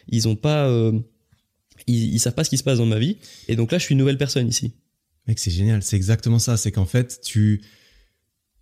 [0.10, 0.68] Ils ont pas.
[0.68, 0.92] euh,
[1.88, 3.18] ils, ils savent pas ce qui se passe dans ma vie.
[3.48, 4.74] Et donc là, je suis une nouvelle personne ici.
[5.28, 5.82] Mec, c'est génial.
[5.84, 6.58] C'est exactement ça.
[6.58, 7.62] C'est qu'en fait, tu,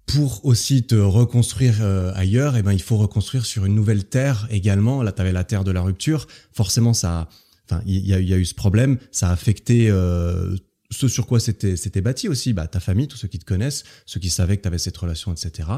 [0.06, 4.48] pour aussi te reconstruire euh, ailleurs, eh ben, il faut reconstruire sur une nouvelle terre
[4.52, 5.04] également.
[5.04, 6.28] Là, tu avais la terre de la rupture.
[6.54, 7.30] Forcément, ça,
[7.70, 8.98] enfin, il y, a- il y a eu ce problème.
[9.12, 10.56] Ça a affecté euh,
[10.92, 12.54] ce sur quoi c'était bâti aussi.
[12.54, 14.98] Bah, ta famille, tous ceux qui te connaissent, ceux qui savaient que tu avais cette
[14.98, 15.70] relation, etc.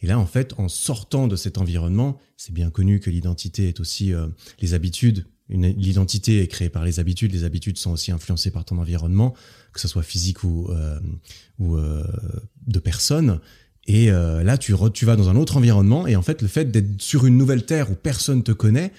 [0.00, 3.80] Et là, en fait, en sortant de cet environnement, c'est bien connu que l'identité est
[3.80, 4.28] aussi euh,
[4.60, 5.26] les habitudes.
[5.48, 7.32] L'identité est créée par les habitudes.
[7.32, 9.34] Les habitudes sont aussi influencées par ton environnement,
[9.72, 10.98] que ce soit physique ou, euh,
[11.58, 12.04] ou euh,
[12.66, 13.40] de personnes.
[13.86, 16.06] Et euh, là, tu, re- tu vas dans un autre environnement.
[16.06, 18.92] Et en fait, le fait d'être sur une nouvelle terre où personne te connaît,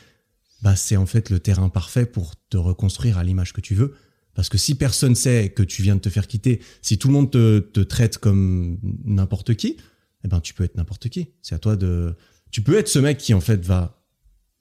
[0.61, 3.95] bah, c'est en fait le terrain parfait pour te reconstruire à l'image que tu veux.
[4.35, 7.13] Parce que si personne sait que tu viens de te faire quitter, si tout le
[7.13, 9.77] monde te, te traite comme n'importe qui,
[10.25, 11.27] eh ben, tu peux être n'importe qui.
[11.41, 12.15] C'est à toi de.
[12.51, 13.99] Tu peux être ce mec qui, en fait, va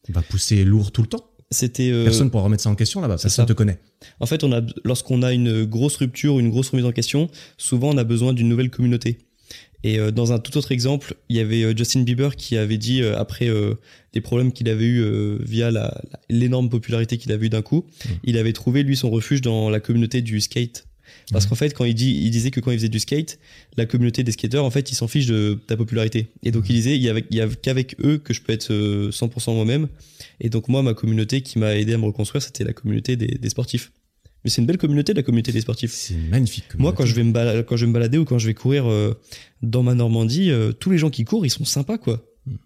[0.08, 1.30] va pousser lourd tout le temps.
[1.50, 3.14] C'était euh, Personne pourra remettre ça en question là-bas.
[3.14, 3.46] Personne ça.
[3.46, 3.78] te connaît.
[4.20, 7.90] En fait, on a, lorsqu'on a une grosse rupture, une grosse remise en question, souvent
[7.90, 9.18] on a besoin d'une nouvelle communauté.
[9.84, 12.78] Et euh, dans un tout autre exemple, il y avait euh, Justin Bieber qui avait
[12.78, 13.74] dit euh, après euh,
[14.12, 15.70] des problèmes qu'il avait eu euh, via
[16.30, 18.08] l'énorme popularité qu'il avait eu d'un coup, Mm.
[18.24, 20.86] il avait trouvé lui son refuge dans la communauté du skate.
[21.30, 21.50] Parce Ouais.
[21.50, 23.38] qu'en fait, quand il dit, il disait que quand il faisait du skate,
[23.76, 26.28] la communauté des skateurs, en fait, ils s'en fichent de ta popularité.
[26.42, 28.52] Et donc, il disait, il y avait, il y avait qu'avec eux que je peux
[28.52, 29.88] être euh, 100% moi-même.
[30.40, 33.26] Et donc, moi, ma communauté qui m'a aidé à me reconstruire, c'était la communauté des,
[33.26, 33.92] des sportifs.
[34.44, 35.92] Mais c'est une belle communauté, la communauté des sportifs.
[35.92, 36.74] C'est magnifique.
[36.76, 38.54] Moi, quand je vais me balader, quand je vais me balader ou quand je vais
[38.54, 39.14] courir euh,
[39.62, 42.24] dans ma Normandie, euh, tous les gens qui courent, ils sont sympas, quoi.
[42.46, 42.56] Mm.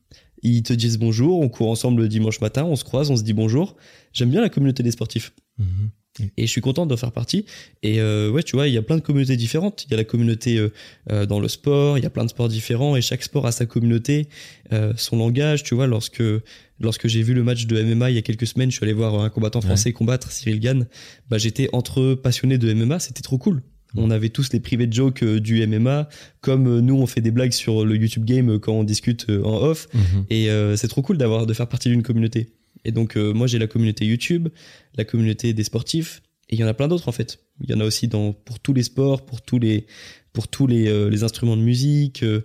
[0.43, 3.23] Ils te disent bonjour, on court ensemble le dimanche matin, on se croise, on se
[3.23, 3.77] dit bonjour.
[4.13, 5.33] J'aime bien la communauté des sportifs.
[5.59, 5.91] Mhm.
[6.37, 7.45] Et je suis content d'en faire partie.
[7.83, 9.85] Et euh, ouais, tu vois, il y a plein de communautés différentes.
[9.85, 10.73] Il y a la communauté euh,
[11.11, 13.53] euh, dans le sport, il y a plein de sports différents et chaque sport a
[13.53, 14.29] sa communauté,
[14.73, 15.63] euh, son langage.
[15.63, 16.23] Tu vois, lorsque
[16.79, 18.93] lorsque j'ai vu le match de MMA il y a quelques semaines, je suis allé
[18.93, 20.87] voir un combattant français combattre, Cyril Gann.
[21.29, 23.63] Bah, j'étais entre passionnés de MMA, c'était trop cool.
[23.95, 26.09] On avait tous les privés de jokes euh, du MMA,
[26.41, 29.63] comme euh, nous on fait des blagues sur le YouTube Game quand on discute en
[29.63, 29.89] off.
[29.95, 30.25] Mhm.
[30.31, 32.49] Et euh, c'est trop cool d'avoir de faire partie d'une communauté.
[32.87, 34.49] Et donc euh, moi j'ai la communauté YouTube,
[34.97, 37.41] la communauté des sportifs, et il y en a plein d'autres en fait.
[37.63, 39.87] Il y en a aussi dans pour tous les sports, pour tous les
[40.33, 42.23] pour tous les, euh, les instruments de musique.
[42.23, 42.41] euh,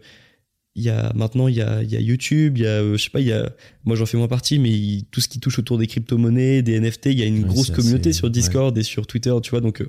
[0.74, 2.98] il y a maintenant il y a, il y a YouTube, il y a je
[2.98, 3.52] sais pas, il y a
[3.84, 6.76] moi j'en fais moins partie, mais il- tout ce qui touche autour des crypto-monnaies, des
[6.80, 9.50] NFT, il y a une Ouais, grosse communauté assez- sur Discord et sur Twitter, tu
[9.52, 9.60] vois.
[9.60, 9.84] Donc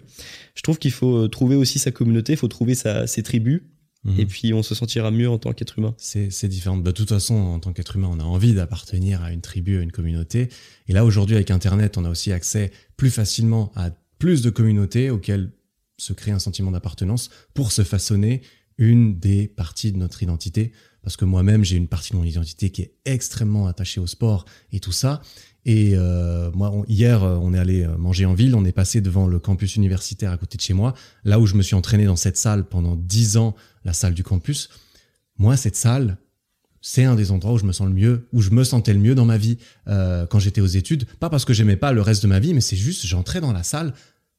[0.56, 3.62] je trouve qu'il faut trouver aussi sa communauté, il faut trouver sa, ses tribus,
[4.04, 4.18] Mhm.
[4.20, 5.94] et puis on se sentira mieux en tant qu'être humain.
[5.96, 6.76] C'est différent.
[6.76, 9.78] Bah, de toute façon, en tant qu'être humain, on a envie d'appartenir à une tribu,
[9.78, 10.48] à une communauté.
[10.88, 15.10] Et là, aujourd'hui, avec Internet, on a aussi accès plus facilement à plus de communautés
[15.10, 15.50] auxquelles
[15.98, 18.42] se crée un sentiment d'appartenance pour se façonner
[18.78, 20.72] une des parties de notre identité.
[21.02, 24.44] Parce que moi-même, j'ai une partie de mon identité qui est extrêmement attachée au sport
[24.72, 25.20] et tout ça.
[25.64, 28.54] Et euh, moi, on- hier, euh, on est allé euh, manger en ville.
[28.56, 30.94] On est passé devant le campus universitaire à côté de chez moi,
[31.24, 33.54] là où je me suis entraîné dans cette salle pendant dix ans,
[33.84, 34.68] la salle du campus.
[35.38, 36.18] Moi, cette salle,
[36.80, 38.98] c'est un des endroits où je me sens le mieux, où je me sentais le
[38.98, 39.58] mieux dans ma vie
[39.88, 41.04] euh, quand j'étais aux études.
[41.20, 43.52] Pas parce que j'aimais pas le reste de ma vie, mais c'est juste, j'entrais dans
[43.52, 43.94] la salle,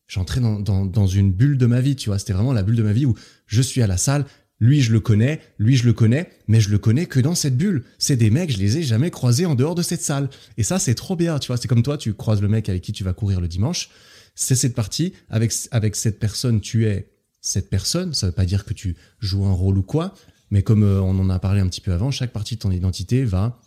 [0.08, 2.20] j'entrais dans, dans, dans une bulle de ma vie, tu vois.
[2.20, 3.16] C'était vraiment la bulle de ma vie où
[3.48, 4.26] je suis à la salle,
[4.60, 7.58] lui je le connais, lui je le connais, mais je le connais que dans cette
[7.58, 7.84] bulle.
[7.98, 10.30] C'est des mecs, je les ai jamais croisés en dehors de cette salle.
[10.58, 11.58] Et ça, c'est trop bien, tu vois.
[11.58, 13.89] C'est comme toi, tu croises le mec avec qui tu vas courir le dimanche.
[14.36, 17.12] C'est cette partie, avec, avec cette personne, tu es
[17.44, 18.16] cette personne.
[18.16, 20.16] Ça veut pas dire que tu joues un rôle ou quoi,
[20.50, 22.72] mais comme euh, on en a parlé un petit peu avant, chaque partie de ton
[22.72, 23.60] identité va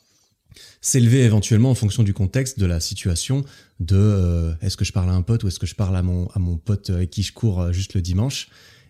[0.81, 3.45] s'élever éventuellement en fonction du contexte, de la situation,
[3.79, 6.03] de euh, est-ce que je parle à un pote ou est-ce que je parle à
[6.03, 8.49] mon, à mon pote avec qui je cours euh, juste le dimanche.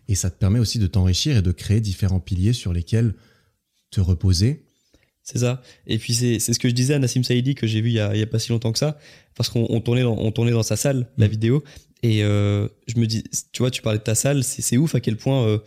[0.09, 3.15] Et ça te permet aussi de t'enrichir et de créer différents piliers sur lesquels
[3.91, 4.63] te reposer.
[5.25, 5.61] C'est ça.
[5.89, 8.01] Et puis c'est ce que je disais à Nassim Saïdi que j'ai vu il y,
[8.01, 8.97] a, il y a pas si longtemps que ça,
[9.35, 11.31] parce qu'on on tournait, dans, on tournait dans sa salle, la Mm.
[11.31, 11.65] vidéo,
[12.07, 15.01] et euh, je me dis, tu vois, tu parlais de ta salle, c'est ouf à
[15.01, 15.59] quel point euh,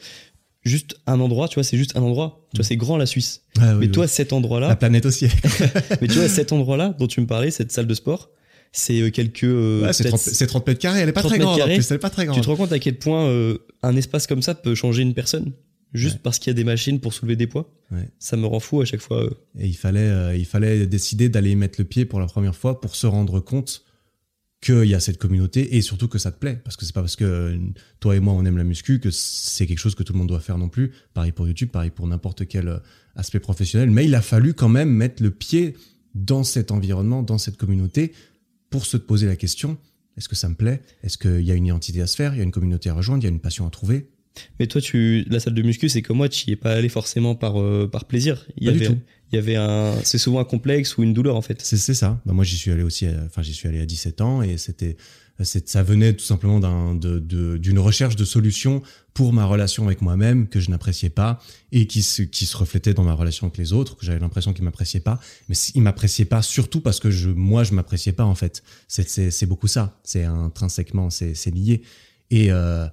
[0.64, 2.48] juste un endroit, tu vois, c'est juste un endroit.
[2.54, 3.44] Tu vois, c'est grand la Suisse.
[3.60, 3.92] Ah oui, mais oui.
[3.92, 5.28] toi, cet la endroit-là, planète aussi.
[6.02, 8.30] mais tu vois, cet endroit-là dont tu me parlais, cette salle de sport,
[8.72, 9.44] c'est euh, quelques.
[9.44, 11.58] Ouais, c'est peut-être- 30, c'est 30 mètres carrés, elle est pas 30 très grande en
[11.58, 11.76] carrés.
[11.76, 12.44] plus, elle est pas très Tu grande.
[12.44, 15.52] te rends compte à quel point euh, un espace comme ça peut changer une personne
[15.94, 16.22] juste Ouais.
[16.24, 17.74] parce qu'il y a des machines pour soulever des poids?
[17.92, 18.08] Ouais.
[18.20, 19.28] Ça me rend fou à chaque fois.
[19.58, 22.56] Et il fallait, euh, il fallait décider d'aller y mettre le pied pour la première
[22.56, 23.82] fois pour se rendre compte
[24.62, 26.60] qu'il y a cette communauté et surtout que ça te plaît.
[26.64, 27.58] Parce que c'est pas parce que euh,
[28.00, 30.28] toi et moi on aime la muscu que c'est quelque chose que tout le monde
[30.28, 30.92] doit faire non plus.
[31.14, 32.80] Pareil pour YouTube, pareil pour n'importe quel euh,
[33.16, 33.90] aspect professionnel.
[33.90, 35.76] Mais il a fallu quand même mettre le pied
[36.16, 38.14] dans cet environnement, dans cette communauté
[38.70, 39.78] pour se poser la question
[40.20, 40.82] est-ce que ça me plaît?
[41.02, 42.34] Est-ce qu'il y a une identité à se faire?
[42.34, 43.24] Il y a une communauté à rejoindre?
[43.24, 44.10] Il y a une passion à trouver?
[44.60, 46.90] Mais toi, tu, la salle de muscu, c'est comme moi, tu y es pas allé
[46.90, 48.46] forcément par, euh, par plaisir.
[48.58, 49.00] Il y Pas du avait, tout.
[49.32, 51.62] il y avait un, c'est souvent un complexe ou une douleur en fait.
[51.62, 52.22] C'est c'est ça.
[52.26, 53.06] Bah, moi, j'y suis allé aussi.
[53.06, 54.98] à- Enfin, j'y suis allé à 17 ans et c'était,
[55.42, 58.82] c'est- ça venait tout simplement d'un, de, de- d'une recherche de solutions
[59.14, 62.94] pour ma relation avec moi-même que je n'appréciais pas et qui se, qui se reflétait
[62.94, 65.20] dans ma relation avec les autres que j'avais l'impression qu'ils m'appréciaient pas.
[65.50, 68.64] Mais ils m'appréciaient pas surtout parce que je, moi, je m'appréciais pas en fait.
[68.88, 70.00] C'est, c'est, c'est beaucoup ça.
[70.04, 71.82] C'est intrinsèquement, c'est, c'est lié.
[72.32, 72.88] Et euh,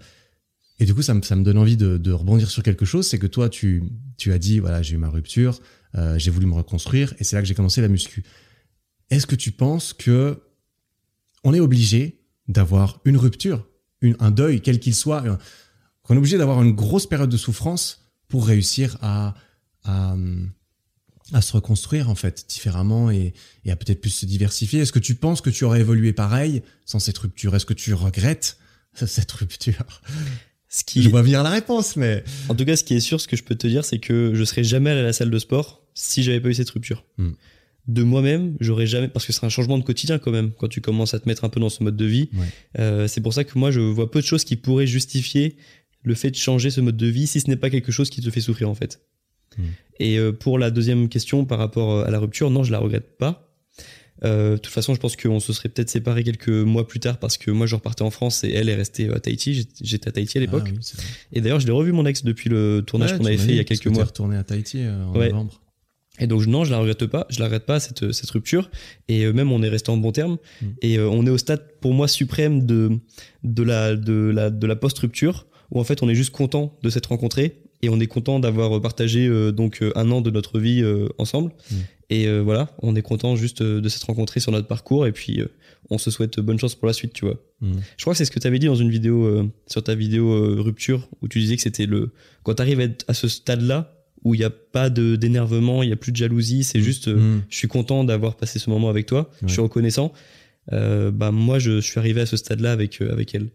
[0.78, 3.08] et du coup, ça me, ça me donne envie de, rebondir sur quelque chose.
[3.08, 3.84] C'est que toi, tu,
[4.18, 5.60] tu as dit, voilà, j'ai eu ma rupture,
[5.94, 8.24] euh, j'ai voulu me reconstruire, et c'est là que j'ai commencé la muscu.
[9.10, 10.42] Est-ce que tu penses que
[11.44, 13.66] on est obligé d'avoir une rupture,
[14.02, 15.22] un deuil, quel qu'il soit,
[16.02, 19.34] qu'on est obligé d'avoir une grosse période de souffrance pour réussir à,
[19.84, 20.16] à,
[21.40, 23.32] se reconstruire en fait différemment et
[23.68, 24.80] à peut-être plus se diversifier?
[24.80, 27.54] Est-ce que tu penses que tu aurais évolué pareil sans cette rupture?
[27.54, 28.58] Est-ce que tu regrettes
[28.94, 30.02] cette rupture?
[30.68, 33.20] Ce qui, Je vois venir la réponse, mais en tout cas, ce qui est sûr,
[33.20, 35.30] ce que je peux te dire, c'est que je serais jamais allé à la salle
[35.30, 37.04] de sport si j'avais pas eu cette rupture.
[37.18, 37.32] Hmm.
[37.86, 40.80] de moi-même, j'aurais jamais parce que c'est un changement de quotidien quand même quand tu
[40.80, 42.28] commences à te mettre un peu dans ce mode de vie.
[42.34, 42.46] Ouais.
[42.80, 45.56] Euh, c'est pour ça que moi je vois peu de choses qui pourraient justifier
[46.02, 48.20] le fait de changer ce mode de vie si ce n'est pas quelque chose qui
[48.20, 49.00] te fait souffrir en fait.
[49.56, 49.62] Hmm.
[50.00, 53.16] Et euh, pour la deuxième question par rapport à la rupture, non, je la regrette
[53.18, 53.45] pas.
[54.24, 57.18] Euh, de toute façon, je pense qu'on se serait peut-être séparés quelques mois plus tard
[57.18, 59.66] parce que moi je repartais en France et elle est restée à Tahiti.
[59.82, 60.64] J'étais- à Tahiti à l'époque.
[60.68, 61.02] Ah oui.
[61.34, 63.56] Et d'ailleurs, je l'ai revu mon ex depuis le tournage Ouais, qu'on avait fait il
[63.56, 64.04] y a quelques mois.
[64.04, 65.28] retourné à Tahiti euh, en Ouais.
[65.28, 65.60] novembre.
[66.18, 68.70] Et donc non, je la regrette pas, je la regrette pas cette cette rupture
[69.06, 70.66] et euh, même on est resté en bon terme Mm.
[70.80, 72.98] et on est au stade pour moi suprême de
[73.44, 76.74] de la de la de la post rupture où en fait on est juste content
[76.82, 80.30] de s'être rencontrés et on est content d'avoir partagé euh, donc euh, un an de
[80.30, 81.74] notre vie euh, ensemble Mm.
[82.10, 85.12] et euh, voilà, on est content juste euh, de s'être rencontrés sur notre parcours et
[85.12, 85.46] puis euh,
[85.90, 87.38] on se souhaite bonne chance pour la suite, tu vois.
[87.60, 87.72] Mm.
[87.96, 89.94] Je crois que c'est ce que tu avais dit dans une vidéo euh, sur ta
[89.94, 92.10] vidéo euh, rupture où tu disais que c'était le
[92.42, 93.78] quand tu arrives à, ce stade-là
[94.24, 97.06] où il n'y a pas de d'énervement, il n'y a plus de jalousie, c'est juste
[97.08, 97.42] euh, Mm.
[97.48, 100.12] je suis content d'avoir passé ce moment avec toi, je suis reconnaissant.
[100.72, 103.48] Euh, bah moi je suis arrivé à ce stade-là avec euh, avec elle.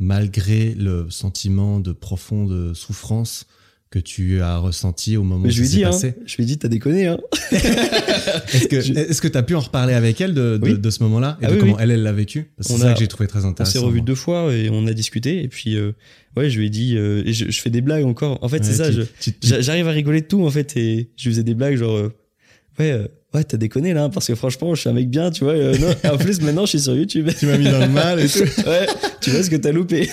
[0.00, 3.46] Malgré le sentiment de profonde souffrance
[3.90, 6.14] que tu as ressenti au moment où je lui s'est dit hein, passé.
[6.26, 7.18] je lui ai dit t'as déconné hein.
[7.52, 10.78] Est-ce que Je- est-ce que tu as pu en reparler avec elle de, de, Oui.
[10.78, 11.78] de ce moment-là et Ah de oui, comment oui.
[11.82, 13.48] elle elle l'a vécu Parce que On C'est ça a- que j'ai trouvé très On
[13.48, 13.72] intéressant.
[13.72, 14.04] s'est revus moi.
[14.06, 15.92] deux fois et on a discuté et puis euh,
[16.36, 18.38] ouais je lui ai dit euh, et je, je fais des blagues encore.
[18.42, 18.90] En fait c'est ça,
[19.42, 22.12] J'arrive à rigoler de tout en fait et je lui faisais des blagues genre euh,
[22.78, 23.08] ouais euh,
[23.38, 25.54] ouais t'as déconné là hein, parce que franchement je suis un mec bien tu vois
[25.54, 28.20] euh, non, en plus maintenant je suis sur YouTube tu m'as mis dans le mal
[28.20, 28.38] et tout.
[28.66, 28.86] ouais
[29.20, 30.08] tu vois ce que t'as loupé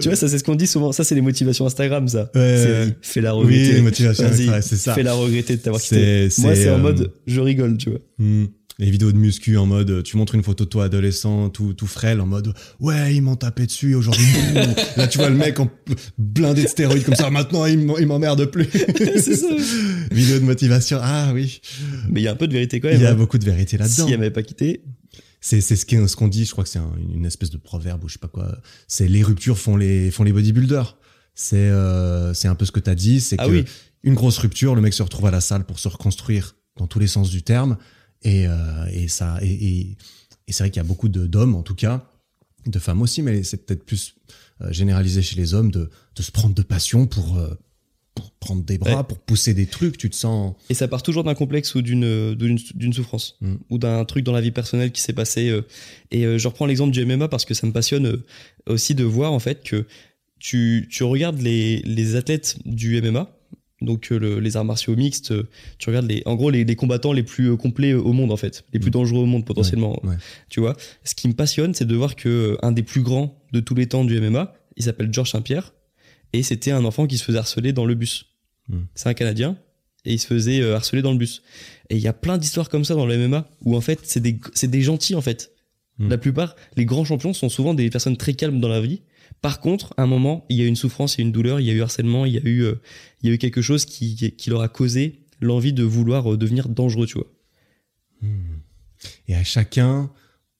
[0.00, 2.40] tu vois ça c'est ce qu'on dit souvent ça c'est les motivations Instagram ça Ouais,
[2.40, 2.66] ouais.
[2.84, 4.94] vas-y, fais-la Oui, regretter les motivations, c'est ça.
[4.94, 7.98] fais-la regretter de t'avoir quitté moi c'est, c'est en euh, mode je rigole tu vois
[8.18, 8.44] Hmm.
[8.82, 11.86] Les vidéos de muscu en mode, tu montres une photo de toi adolescent, tout, tout
[11.86, 14.26] frêle, en mode, ouais, ils m'ont tapé dessus aujourd'hui,
[14.96, 15.70] là tu vois le mec en
[16.18, 18.66] blindé de stéroïdes comme ça, maintenant il il m'emmerde plus.
[18.96, 19.46] c'est ça
[20.10, 21.60] Vidéo de motivation, ah oui.
[22.10, 23.14] mais il y a un peu de vérité quand Il même y a hein.
[23.14, 24.06] beaucoup de vérité si là-dedans.
[24.08, 24.82] elle m'avait pas quitté
[25.40, 28.08] C'est c'est ce qu'on dit, je crois que c'est un- une espèce de proverbe ou
[28.08, 28.58] je sais pas quoi.
[28.88, 30.96] C'est les ruptures font les font les bodybuilders.
[31.36, 33.64] C'est euh, c'est un peu ce que tu as dit, c'est Ah que oui.
[34.02, 36.98] une grosse rupture, le mec se retrouve à la salle pour se reconstruire dans tous
[36.98, 37.76] les sens du terme
[38.24, 39.96] et euh, et ça et, et,
[40.48, 42.10] et c'est vrai qu'il y a beaucoup de d'hommes en tout cas,
[42.66, 44.14] de femmes aussi, mais c'est peut-être plus
[44.60, 47.54] euh, généralisé chez les hommes de de se prendre de passion pour euh,
[48.14, 49.04] pour prendre des bras, Ouais.
[49.08, 52.34] pour pousser des trucs, tu te sens Et ça part toujours d'un complexe ou d'une
[52.34, 53.54] d'une souffrance Mm.
[53.70, 55.60] ou d'un truc dans la vie personnelle qui s'est passé.
[56.10, 58.22] et je reprends l'exemple du MMA parce que ça me passionne
[58.66, 59.86] aussi de voir en fait que
[60.38, 63.30] tu tu regardes les les athlètes du MMA.
[63.84, 66.76] Donc euh, le- les arts martiaux mixtes, euh, tu regardes les, en gros les, les
[66.76, 68.92] combattants les plus euh, complets au monde en fait, les plus Mm.
[68.92, 69.98] dangereux au monde potentiellement.
[70.04, 70.16] Ouais, ouais.
[70.48, 73.60] Tu vois, ce qui me passionne, c'est de voir que un des plus grands de
[73.60, 75.74] tous les temps du MMA, il s'appelle Georges Saint-Pierre,
[76.32, 78.26] et c'était un enfant qui se faisait harceler dans le bus.
[78.68, 78.78] Mm.
[78.94, 79.56] C'est un Canadien,
[80.04, 81.42] et il se faisait harceler dans le bus.
[81.90, 84.20] Et il y a plein d'histoires comme ça dans le MMA, où en fait, c'est
[84.20, 85.52] des, des gentils, en fait.
[85.98, 86.08] Mm.
[86.08, 89.02] La plupart, les grands champions sont souvent des personnes très calmes dans la vie.
[89.42, 91.26] Par contre, à un moment, il y a eu une souffrance, il y a eu
[91.26, 94.32] une douleur, il y a eu harcèlement, il y a eu, euh, quelque chose qui,
[94.46, 97.26] leur a causé l'envie de vouloir euh, devenir dangereux, tu vois.
[99.26, 100.12] Et à chacun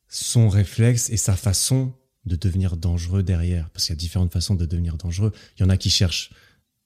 [0.08, 1.94] son réflexe et sa façon
[2.26, 3.70] de devenir dangereux derrière.
[3.70, 5.32] Parce qu'il y a différentes façons de devenir dangereux.
[5.56, 6.30] Il y en a qui cherchent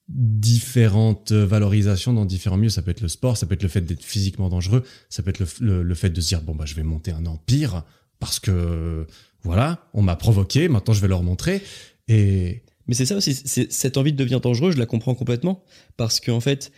[0.08, 2.68] différentes valorisations dans différents milieux.
[2.70, 5.30] Ça peut être le sport, ça peut être le fait d'être physiquement dangereux, ça peut
[5.30, 7.84] être le fait de se dire, bon, bah, je vais monter un empire
[8.18, 9.06] parce que,
[9.46, 11.62] voilà, on m'a provoqué, maintenant je vais leur montrer.
[12.08, 15.64] Et Mais c'est ça aussi, cette envie de devenir dangereux, je la comprends complètement.
[15.96, 16.72] Parce qu'en fait,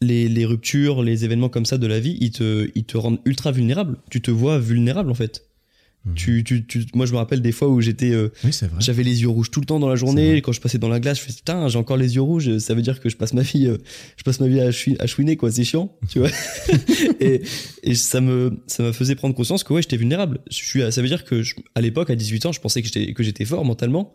[0.00, 3.20] les, les ruptures, les événements comme ça de la vie, ils te, ils te rendent
[3.24, 3.98] ultra vulnérable.
[4.10, 5.46] Tu te vois vulnérable en fait.
[6.06, 6.14] Mhm.
[6.14, 9.22] Tu, tu, tu, moi, je me rappelle des fois où j'étais, euh, oui, j'avais les
[9.22, 10.42] yeux rouges tout le temps dans la journée.
[10.42, 12.58] Quand je passais dans la glace, je faisais putain, j'ai encore les yeux rouges.
[12.58, 13.78] Ça veut dire que je passe ma vie, euh,
[14.18, 15.50] je passe ma vie à, chou- à chouiner quoi.
[15.50, 16.28] C'est chiant, tu vois.
[17.20, 17.42] et,
[17.82, 20.40] et ça me, ça me faisait prendre conscience que ouais, j'étais vulnérable.
[20.50, 22.88] Je suis, ça veut dire que je- à l'époque, à 18 ans, je pensais que
[22.88, 24.12] j'étais, que j'étais fort mentalement.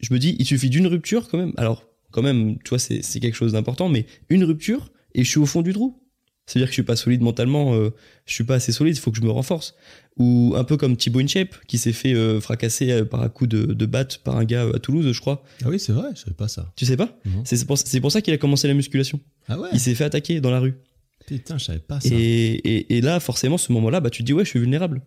[0.00, 1.52] Je me dis, il suffit d'une rupture quand même.
[1.56, 5.28] Alors, quand même, tu vois, c'est, c'est quelque chose d'important, mais une rupture et je
[5.30, 5.96] suis au fond du trou.
[6.50, 7.90] C'est-à-dire que je suis pas solide mentalement, euh,
[8.26, 9.76] je suis pas assez solide, il faut que je me renforce.
[10.16, 13.46] Ou un peu comme Thibaut InShape, qui s'est fait euh, fracasser euh, par un coup
[13.46, 15.44] de, de batte par un gars euh, à Toulouse, je crois.
[15.64, 16.72] Ah oui, c'est vrai, je savais pas ça.
[16.74, 17.44] Tu sais pas Non.
[17.44, 19.20] C'est pour, ça qu'il a commencé la musculation.
[19.46, 20.74] Ah ouais Il s'est fait attaquer dans la rue.
[21.24, 22.08] Putain, je savais pas ça.
[22.10, 25.02] Et, et, et là, forcément, ce moment-là, bah, tu te dis, ouais, je suis vulnérable.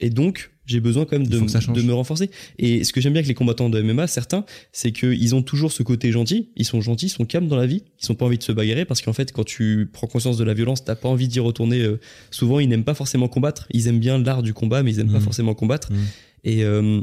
[0.00, 1.38] Et donc, j'ai besoin quand même de,
[1.74, 2.30] de me renforcer.
[2.58, 5.72] Et ce que j'aime bien avec les combattants de MMA, certains, c'est qu'ils ont toujours
[5.72, 6.50] ce côté gentil.
[6.56, 7.82] Ils sont gentils, ils sont calmes dans la vie.
[8.00, 10.44] Ils sont pas envie de se bagarrer parce qu'en fait, quand tu prends conscience de
[10.44, 11.80] la violence, t'as pas envie d'y retourner.
[11.82, 11.98] euh,
[12.30, 13.66] souvent, ils n'aiment pas forcément combattre.
[13.72, 15.24] Ils aiment bien l'art du combat, mais ils aiment pas Mhm.
[15.24, 15.90] forcément combattre.
[15.92, 15.98] Mhm.
[16.44, 17.00] Et, euh,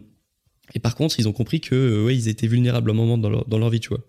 [0.74, 3.18] et par contre, ils ont compris que, euh, ouais, ils étaient vulnérables à un moment
[3.18, 4.00] dans leur, dans leur vie, tu vois.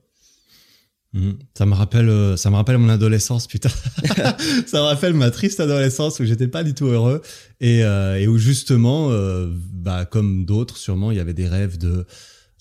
[1.12, 1.38] Mhm.
[1.54, 3.68] Ça me rappelle, euh, ça me rappelle mon adolescence, putain.
[4.66, 7.22] ça me rappelle ma triste adolescence où j'étais pas du tout heureux
[7.60, 11.78] et, euh, et où justement, euh, bah comme d'autres, sûrement, il y avait des rêves
[11.78, 12.06] de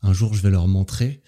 [0.04, 1.22] un jour je vais leur montrer.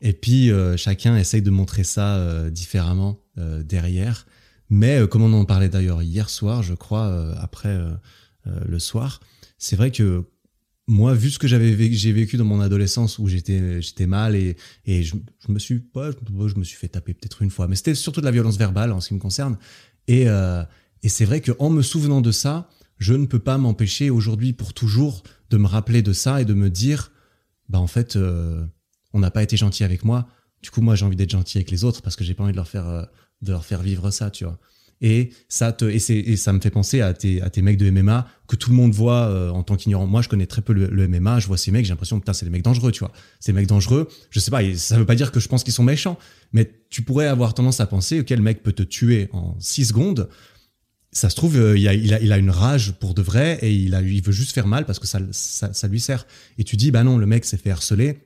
[0.00, 4.26] Et puis euh, chacun essaye de montrer ça différemment derrière.
[4.68, 7.78] Mais comme on en parlait d'ailleurs hier soir, je crois, après
[8.46, 9.20] le soir,
[9.58, 10.24] c'est vrai que
[10.88, 14.56] moi, vu ce que j'avais j'ai vécu dans mon adolescence où j'étais j'étais mal et,
[14.84, 15.14] et je,
[15.48, 18.26] me suis pas je, me suis fait taper peut-être une fois, mais c'était surtout de
[18.26, 19.58] la violence verbale en ce qui me concerne.
[20.08, 20.64] Et, euh,
[21.02, 22.68] et c'est vrai que en me souvenant de ça,
[22.98, 26.54] je ne peux pas m'empêcher aujourd'hui pour toujours de me rappeler de ça et de
[26.54, 27.12] me dire,
[27.68, 28.64] bah en fait, euh,
[29.12, 30.28] on n'a pas été gentil avec moi.
[30.62, 32.52] Du coup, moi, j'ai envie d'être gentil avec les autres parce que j'ai pas envie
[32.52, 33.04] de leur faire euh,
[33.42, 34.58] de leur faire vivre ça, tu vois.
[35.02, 38.26] Et ça te et, ça me fait penser à tes à tes mecs de MMA
[38.46, 40.06] que tout le monde voit euh, en tant qu'ignorant.
[40.06, 41.40] Moi, je connais très peu le, MMA.
[41.40, 43.12] Je vois ces mecs, j'ai l'impression putain, c'est des mecs dangereux, tu vois.
[43.40, 44.08] Ces mecs dangereux.
[44.30, 44.60] Je sais pas.
[44.76, 46.18] Ça veut pas dire que je pense qu'ils sont méchants,
[46.52, 49.86] mais tu pourrais avoir tendance à penser ok, le mec peut te tuer en 6
[49.86, 50.28] secondes.
[51.10, 53.58] Ça se trouve, euh, il, a, il, a, il a une rage pour de vrai
[53.60, 56.26] et il, a, il veut juste faire mal parce que ça, ça, ça lui sert.
[56.58, 58.20] Et tu dis, bah non, le mec s'est fait harceler.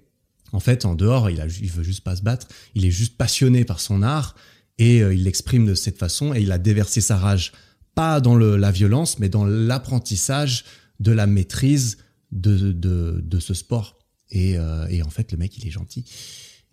[0.53, 2.47] En fait, en dehors, il, a, il veut juste pas se battre.
[2.75, 4.37] Il est juste passionné par son art
[4.79, 7.53] et euh, il l'exprime de cette façon et il a déversé sa rage
[7.95, 10.65] pas dans le, la violence, mais dans l'apprentissage
[11.01, 11.99] de la maîtrise
[12.33, 13.99] de, de, de ce sport.
[14.31, 16.05] Et, euh, et en fait, le mec, il est gentil.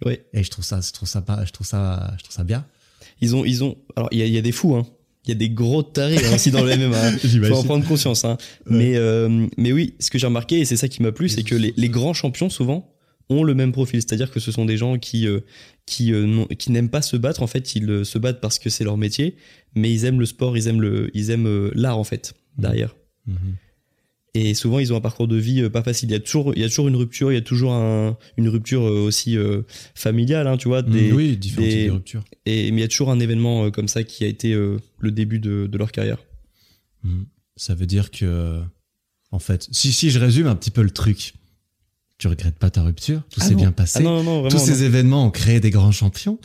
[0.05, 0.25] Ouais.
[0.33, 2.65] Et je trouve ça, je trouve ça pas, je trouve ça, je trouve ça bien.
[3.21, 3.77] Ils ont, ils ont.
[3.95, 4.85] Alors, il y a, il y a des fous, hein.
[5.25, 7.07] Il y a des gros tarés hein, aussi dans le MMA.
[7.07, 7.17] hein.
[7.47, 8.25] Faut en prendre conscience.
[8.25, 8.35] Hein.
[8.69, 8.75] Ouais.
[8.77, 11.43] Mais, euh, mais oui, ce que j'ai remarqué, et c'est ça qui m'a plu, c'est
[11.43, 12.93] que les, les grands champions, souvent,
[13.29, 14.01] ont le même profil.
[14.01, 15.39] C'est-à-dire que ce sont des gens qui, euh,
[15.85, 17.41] qui, euh, qui n'aiment pas se battre.
[17.43, 19.35] En fait, ils euh, se battent parce que c'est leur métier,
[19.75, 22.95] mais ils aiment le sport, ils aiment le, ils aiment euh, l'art, en fait, derrière.
[23.27, 23.55] Mhm.
[24.35, 26.09] Et souvent, ils ont un parcours de vie pas facile.
[26.09, 28.17] Il y a toujours, il y a toujours une rupture, il y a toujours un,
[28.37, 29.61] une rupture aussi euh,
[29.93, 30.81] familiale, hein, tu vois.
[30.81, 32.23] Des, oui, différents des- ruptures.
[32.47, 35.11] et, mais il y a toujours un événement comme ça qui a été euh, le
[35.11, 36.17] début de, de leur carrière.
[37.03, 37.25] Mhm.
[37.57, 38.59] Ça veut dire que,
[39.29, 41.33] en fait, si, si je résume un petit peu le truc,
[42.19, 43.99] tu regrettes pas ta rupture, tout Ah s'est bien passé.
[43.99, 44.49] Ah non, non, vraiment.
[44.49, 46.39] Tous ces événements ont créé des grands champions.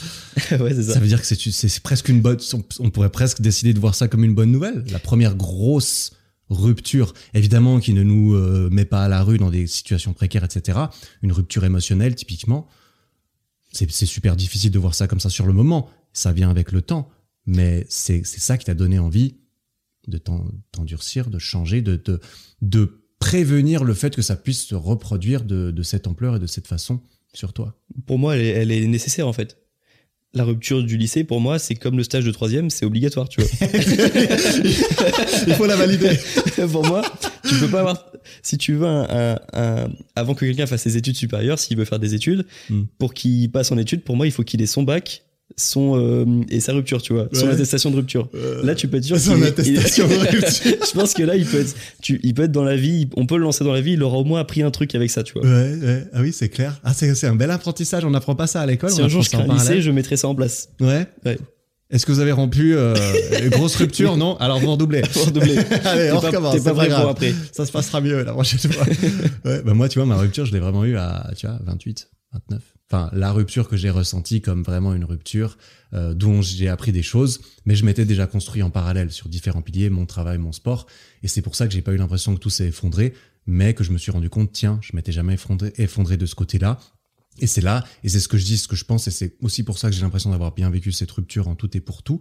[0.51, 0.59] non.
[0.65, 0.95] ouais, c'est ça.
[0.95, 2.39] Ça veut dire que c'est c'est- c'est presque une bonne.
[2.55, 4.85] On, on pourrait presque décider de voir ça comme une bonne nouvelle.
[4.91, 6.13] La première grosse
[6.51, 10.45] rupture, évidemment, qui ne nous euh, met pas à la rue dans des situations précaires,
[10.45, 10.79] etc.
[11.23, 12.67] Une rupture émotionnelle, typiquement.
[13.73, 15.91] C'est c'est super difficile de voir ça comme ça sur le moment.
[16.15, 17.11] Ça vient avec le temps.
[17.47, 19.37] Mais c'est c'est ça qui t'a donné envie
[20.07, 22.19] de t'en- t'endurcir, de changer, de, de,
[22.63, 26.47] de prévenir le fait que ça puisse se reproduire de, de cette ampleur et de
[26.47, 27.01] cette façon
[27.35, 27.75] sur toi.
[28.07, 29.59] Pour moi, elle est, elle est nécessaire en fait.
[30.35, 33.41] La rupture du lycée, pour moi, c'est comme le stage de troisième, c'est obligatoire, tu
[33.41, 33.51] vois.
[35.47, 36.11] Il faut la valider.
[36.71, 37.03] pour moi,
[37.49, 38.11] tu peux pas avoir.
[38.43, 41.85] Si tu veux un, un- un- avant que quelqu'un fasse ses études supérieures, s'il veut
[41.87, 42.83] faire des études, Hmm.
[42.99, 45.23] pour qu'il passe en études, pour moi, il faut qu'il ait son bac,
[45.57, 47.53] son euh, et sa rupture, tu vois, son Ouais.
[47.53, 48.29] attestation de rupture.
[48.63, 50.51] Là, tu peux être sûr Son est- attestation il- de rupture.
[50.87, 53.09] Je pense que là, il peut être, tu, il peut être dans la vie.
[53.17, 53.93] On peut le lancer dans la vie.
[53.95, 55.43] Il aura au moins appris un truc avec ça, tu vois.
[55.43, 56.05] Ouais, ouais.
[56.13, 56.81] Ah oui, c'est clair.
[56.85, 58.05] Ah, c'est c'est un bel apprentissage.
[58.05, 58.91] On n'apprend pas ça à l'école.
[58.91, 60.69] si on un jour je crée un lycée, je mettrai ça en place.
[60.81, 61.07] Ouais.
[61.25, 61.39] Ouais.
[61.91, 62.95] Est-ce que vous avez rompu euh,
[63.51, 64.19] grosse rupture?
[64.19, 65.01] Non Alors vous redoublez.
[65.13, 65.57] Pour redoubler.
[65.87, 66.55] Allez, on pas- recommence.
[66.59, 67.01] C'est pas prêt grave.
[67.01, 67.33] pour après.
[67.53, 68.85] Ça se passera mieux la prochaine fois.
[69.47, 72.11] ouais, bah moi, tu vois, ma rupture, je l'ai vraiment eu à, tu vois, 28,
[72.33, 72.75] 29.
[72.91, 75.59] Enfin, la rupture que j'ai ressentie comme vraiment une rupture
[75.95, 79.63] euh, dont j'ai appris des choses, mais je m'étais déjà construit en parallèle sur différents
[79.63, 80.87] piliers, mon travail, mon sport,
[81.23, 83.15] et c'est pour ça que j'ai pas eu l'impression que tout s'est effondré,
[83.47, 86.79] mais que je me suis rendu compte, tiens, je m'étais jamais effondré, de ce côté-là.
[87.41, 89.37] Et c'est là, et c'est ce que je dis, ce que je pense, et c'est
[89.41, 92.03] aussi pour ça que j'ai l'impression d'avoir bien vécu cette rupture en tout et pour
[92.03, 92.21] tout,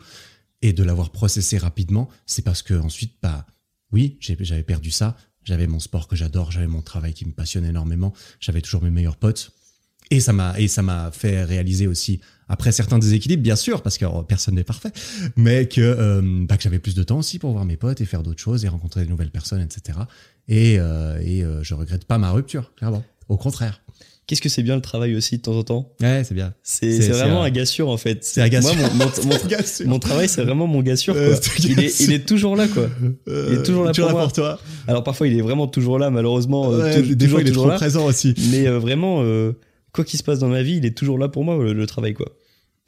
[0.61, 3.45] et de l'avoir processé rapidement, c'est parce que ensuite, bah,
[3.91, 5.17] oui, j'avais perdu ça.
[5.43, 8.89] J'avais mon sport que j'adore, j'avais mon travail qui me passionne énormément, j'avais toujours mes
[8.89, 9.53] meilleurs potes.
[10.09, 13.97] Et ça m'a et ça m'a fait réaliser aussi après certains déséquilibres bien sûr parce
[13.97, 14.91] que oh, personne n'est parfait
[15.35, 18.05] mais que euh, bah, que j'avais plus de temps aussi pour voir mes potes et
[18.05, 19.99] faire d'autres choses et rencontrer de nouvelles personnes etc
[20.47, 23.81] et euh, et euh, je regrette pas ma rupture clairement au contraire
[24.27, 25.93] Qu'est-ce que c'est bien le travail aussi de temps en temps?
[26.01, 28.25] Ouais c'est bien C'est vraiment un gars sûr en fait.
[28.25, 31.15] c'est un gars Moi, mon, mon- mon- mon travail, c'est vraiment mon gars sûr.
[31.15, 31.39] Euh, quoi.
[31.59, 32.89] Il est, il est toujours là quoi.
[33.25, 34.27] Il est toujours là pour moi.
[34.29, 36.73] toi Alors parfois, il est vraiment toujours là, malheureusement.
[36.73, 37.75] euh, des fois toujours, il est toujours trop là.
[37.77, 39.21] présent aussi Mais euh, vraiment,
[39.97, 41.85] quoi qu'il se passe dans ma vie, il est toujours là pour moi, le, le
[41.85, 42.31] travail quoi.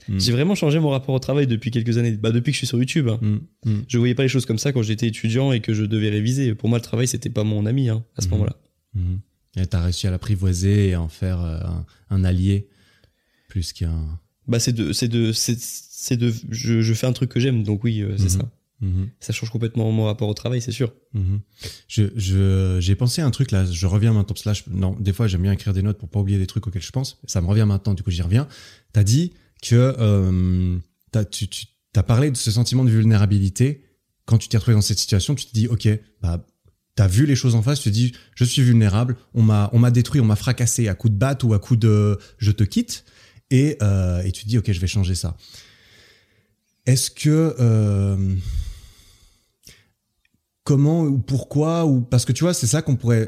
[0.08, 0.18] Mm.
[0.18, 2.12] J'ai vraiment changé mon rapport au travail depuis quelques années.
[2.14, 3.10] Bah, depuis que je suis sur YouTube.
[3.10, 3.20] hein.
[3.22, 5.84] Mm, mm, Je voyais pas les choses comme ça quand j'étais étudiant et que je
[5.84, 6.56] devais réviser.
[6.56, 8.32] Pour moi, le travail, c'était pas mon ami hein, à ce Mhm.
[8.34, 8.56] moment-là.
[9.58, 12.68] et t'as réussi à l'apprivoiser et en faire euh, un, un allié
[13.50, 17.40] plus qu'un Bah, c'est de, c'est de, c'est, de, je, je fais un truc que
[17.42, 18.42] j'aime, donc oui, euh, c'est Mhm.
[18.42, 18.52] ça.
[18.82, 19.10] Mhm.
[19.20, 20.94] Ça change complètement mon rapport au travail, c'est sûr.
[21.14, 21.42] Mhm.
[21.88, 24.64] Je, je, j'ai pensé à un truc là, je reviens maintenant, parce que là, je-
[24.70, 26.92] non, des fois j'aime bien écrire des notes pour pas oublier des trucs auxquels je
[26.92, 28.48] pense, ça me revient maintenant, du coup j'y reviens.
[28.94, 30.78] T'as dit que euh,
[31.32, 31.48] tu
[31.96, 33.84] as parlé de ce sentiment de vulnérabilité.
[34.26, 35.90] Quand tu t'es retrouvé dans cette situation, tu te dis, ok,
[36.22, 36.46] bah,
[36.96, 39.80] t'as vu les choses en face, tu te dis, je suis vulnérable, on m'a, on
[39.80, 42.64] m'a détruit, on m'a fracassé à coup de batte ou à coup de, je te
[42.64, 43.04] quitte,
[43.50, 45.36] et, euh, et tu te dis, ok, je vais changer ça.
[46.86, 48.36] Est-ce que euh,
[50.70, 53.28] comment ou pourquoi ou parce que tu vois c'est ça qu'on pourrait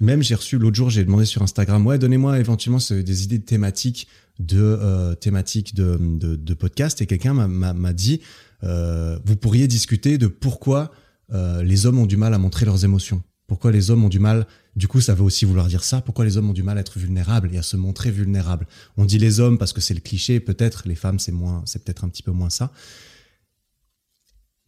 [0.00, 3.44] même j'ai reçu l'autre jour j'ai demandé sur Instagram ouais donnez-moi éventuellement des idées de
[3.44, 4.06] thématiques
[4.38, 7.00] de euh, thématiques de, de, podcast.
[7.00, 8.20] Et quelqu'un m'a dit
[8.64, 10.92] euh, vous pourriez discuter de pourquoi
[11.32, 13.22] euh, les hommes ont du mal à montrer leurs émotions.
[13.46, 14.46] Pourquoi les hommes ont du mal
[14.76, 16.82] du coup ça veut aussi vouloir dire ça pourquoi les hommes ont du mal à
[16.82, 18.66] être vulnérables et à se montrer vulnérables.
[18.98, 21.82] On dit les hommes parce que c'est le cliché peut-être les femmes c'est moins c'est
[21.82, 22.72] peut-être un petit peu moins ça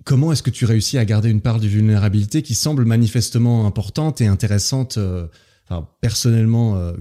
[0.04, 4.20] Comment est-ce que tu réussis à garder une part de vulnérabilité qui semble manifestement importante
[4.20, 5.26] et intéressante euh,
[5.68, 6.92] enfin, personnellement, euh,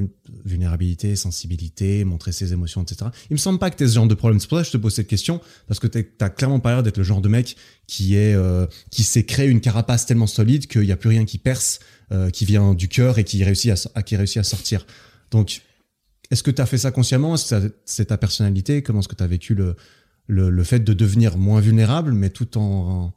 [0.43, 3.11] vulnérabilité, sensibilité, montrer ses émotions, etc.
[3.29, 4.39] Il me semble pas que tu ce genre de problème.
[4.39, 6.83] C'est pour ça que je te pose cette question, parce que t'as clairement pas l'air
[6.83, 7.55] d'être le genre de mec
[7.87, 11.25] qui est euh, qui s'est créé une carapace tellement solide qu'il n'y a plus rien
[11.25, 11.79] qui perce,
[12.33, 14.87] qui vient du cœur et qui réussit à, qui réussit à sortir.
[15.29, 15.61] Donc,
[16.31, 17.35] est-ce que tu as fait ça consciemment?
[17.35, 18.81] Est-ce que c'est ta personnalité?
[18.81, 19.75] Comment est-ce que tu as vécu le,
[20.29, 23.11] le, le fait de devenir moins vulnérable, mais tout en,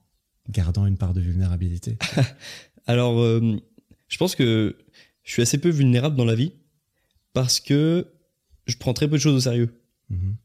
[0.48, 1.96] gardant une part de vulnérabilité
[2.86, 3.56] Alors, euh,
[4.08, 4.76] je pense que
[5.22, 6.52] je suis assez peu vulnérable dans la vie
[7.32, 8.06] parce que
[8.66, 9.68] je prends très peu de choses au sérieux.
[10.08, 10.36] Mhm.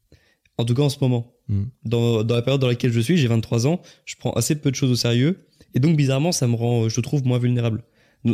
[0.58, 1.34] En tout cas, en ce moment.
[1.48, 1.70] Mhm.
[1.86, 4.70] Dans, dans la période dans laquelle je suis, j'ai 23 ans, je prends assez peu
[4.70, 5.48] de choses au sérieux.
[5.74, 7.84] Et donc, bizarrement, ça me rend, je trouve, moins vulnérable.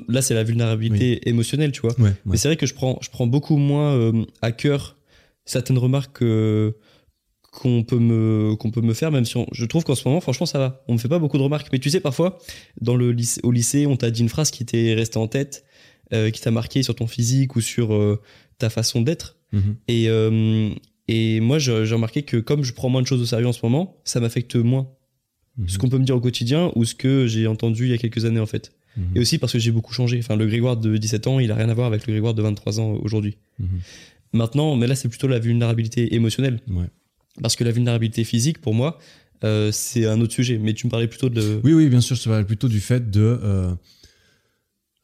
[0.08, 1.94] Là, c'est la vulnérabilité émotionnelle, tu vois.
[2.00, 2.14] Ouais, ouais.
[2.26, 4.98] Mais c'est vrai que je prends, je prends beaucoup moins euh, à cœur
[5.46, 6.72] certaines remarques euh,
[7.54, 10.20] qu'on peut me qu'on peut me faire, même si on- je trouve qu'en ce moment,
[10.22, 10.84] franchement, ça va.
[10.88, 11.68] On me fait pas beaucoup de remarques.
[11.72, 12.40] Mais tu sais, parfois,
[12.82, 15.64] dans le lycée, au lycée, on t'a dit une phrase qui t'est restée en tête,
[16.14, 18.20] euh, qui t'a marqué sur ton physique ou sur euh,
[18.58, 19.38] ta façon d'être.
[19.52, 19.76] Mhm.
[19.88, 20.70] Et euh,
[21.08, 23.60] et moi, j'ai remarqué que comme je prends moins de choses au sérieux en ce
[23.64, 24.90] moment, ça m'affecte moins
[25.58, 25.68] Mhm.
[25.70, 27.98] ce qu'on peut me dire au quotidien ou ce que j'ai entendu il y a
[28.00, 28.72] quelques années en fait.
[28.98, 29.04] Mhm.
[29.16, 30.18] Et aussi parce que j'ai beaucoup changé.
[30.18, 32.42] Enfin, le Grégoire de 17 ans, il a rien à voir avec le Grégoire de
[32.42, 33.38] 23 ans aujourd'hui.
[34.34, 36.60] Maintenant, mais là, c'est plutôt la vulnérabilité émotionnelle.
[36.68, 36.86] Ouais.
[37.42, 39.00] Parce que la vulnérabilité physique, pour moi,
[39.44, 40.58] euh, c'est un autre sujet.
[40.58, 41.60] Mais tu me parlais plutôt de.
[41.64, 43.74] Oui, oui, bien sûr, je te parle plutôt du fait de euh,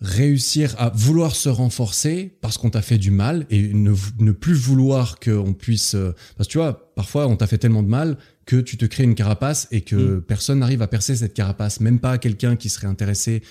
[0.01, 4.53] réussir à vouloir se renforcer parce qu'on t'a fait du mal et ne, ne plus
[4.53, 5.93] vouloir qu'on puisse...
[5.95, 8.85] euh, parce que tu vois, parfois on t'a fait tellement de mal que tu te
[8.85, 10.21] crées une carapace et que Mm.
[10.21, 13.43] personne n'arrive à percer cette carapace, même pas quelqu'un qui serait intéressé,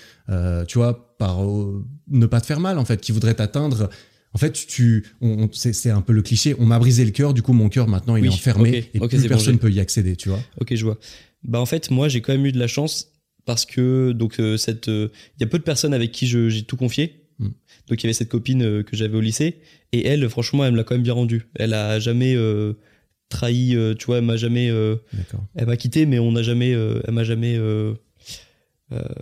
[0.67, 1.39] tu vois, par
[2.09, 3.89] ne pas te faire mal en fait, qui voudrait t'atteindre.
[4.33, 6.55] En fait, tu, on, on- c'est c'est un peu le cliché.
[6.59, 8.99] On m'a brisé le cœur, du coup mon cœur maintenant il Oui, est enfermé et
[8.99, 10.39] plus bon, personne j'ai- peut y accéder, tu vois.
[10.61, 10.99] Ok, je vois.
[11.43, 13.11] Bah, en fait, moi, j'ai quand même eu de la chance
[13.45, 14.87] parce que, donc, euh, cette.
[14.89, 15.07] euh,
[15.37, 17.23] Il y a peu de personnes avec qui je- j'ai tout confié.
[17.39, 17.45] Mm.
[17.87, 19.55] Donc, il y avait cette copine euh, que j'avais au lycée.
[19.93, 21.47] Et elle, franchement, elle me l'a quand même bien rendu.
[21.55, 22.73] Elle a jamais euh,
[23.29, 24.69] trahi, euh, tu vois, elle m'a jamais.
[24.69, 24.97] euh,
[25.55, 27.55] elle m'a quitté, mais on n'a jamais, euh, elle m'a jamais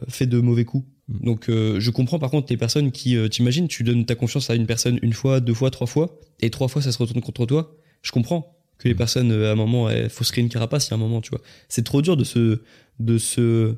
[0.08, 0.86] fait de mauvais coups.
[1.10, 1.26] Mm.
[1.26, 4.50] Donc, euh, je comprends par contre les personnes qui, euh, t'imagines, tu donnes ta confiance
[4.50, 7.22] à une personne une fois, deux fois, trois fois, et trois fois ça se retourne
[7.22, 7.76] contre toi.
[8.02, 8.98] Je comprends que les Mm.
[8.98, 11.00] personnes, euh, à un moment, il faut se créer une carapace, il y a un
[11.00, 11.42] moment, tu vois.
[11.70, 12.62] C'est trop dur de se,
[13.00, 13.76] de se,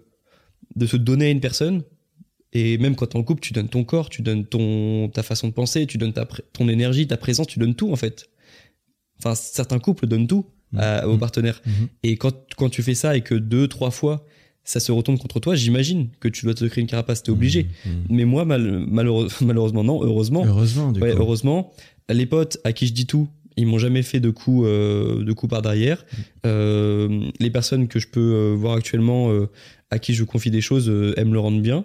[0.76, 1.84] de se donner à une personne.
[2.52, 5.48] Et même quand t'es en couple, tu donnes ton corps, tu donnes ton, ta façon
[5.48, 8.28] de penser, tu donnes ta, ton énergie, ta présence, tu donnes tout en fait.
[9.20, 11.20] Enfin, certains couples donnent tout à- aux Mm.
[11.20, 11.62] partenaires.
[11.66, 11.88] Mhm.
[12.04, 14.26] Et quand, quand tu fais ça et que deux, trois fois,
[14.64, 17.68] ça se retourne contre toi, j'imagine que tu dois te créer une carapace, t'es obligé.
[17.86, 17.91] Mhm.
[18.10, 20.45] Mais moi, mal, malheureux- malheureusement, non, heureusement.
[20.45, 21.20] Heureusement, du Ouais, coup.
[21.22, 21.74] heureusement,
[22.10, 25.34] les potes à qui je dis tout, ils m'ont jamais fait de coups, euh, de
[25.34, 26.05] coups par derrière.
[26.12, 26.16] Mm.
[26.45, 29.47] Euh, les personnes que je peux euh, voir actuellement, euh,
[29.89, 30.88] à qui je confie des choses,
[31.18, 31.84] elles me le rendent bien.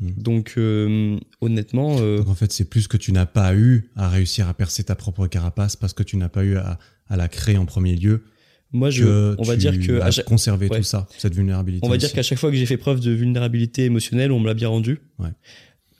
[0.00, 4.08] Donc, euh, honnêtement, euh, Donc en fait, c'est plus que tu n'as pas eu à
[4.08, 7.28] réussir à percer ta propre carapace parce que tu n'as pas eu à, à la
[7.28, 8.24] créer en premier lieu.
[8.72, 10.78] Moi, je, que on va dire que à chaque- conservé ouais.
[10.78, 11.86] tout ça, cette vulnérabilité.
[11.86, 14.46] On va dire qu'à chaque fois que j'ai fait preuve de vulnérabilité émotionnelle, on me
[14.46, 15.00] l'a bien rendu.
[15.18, 15.28] Ouais.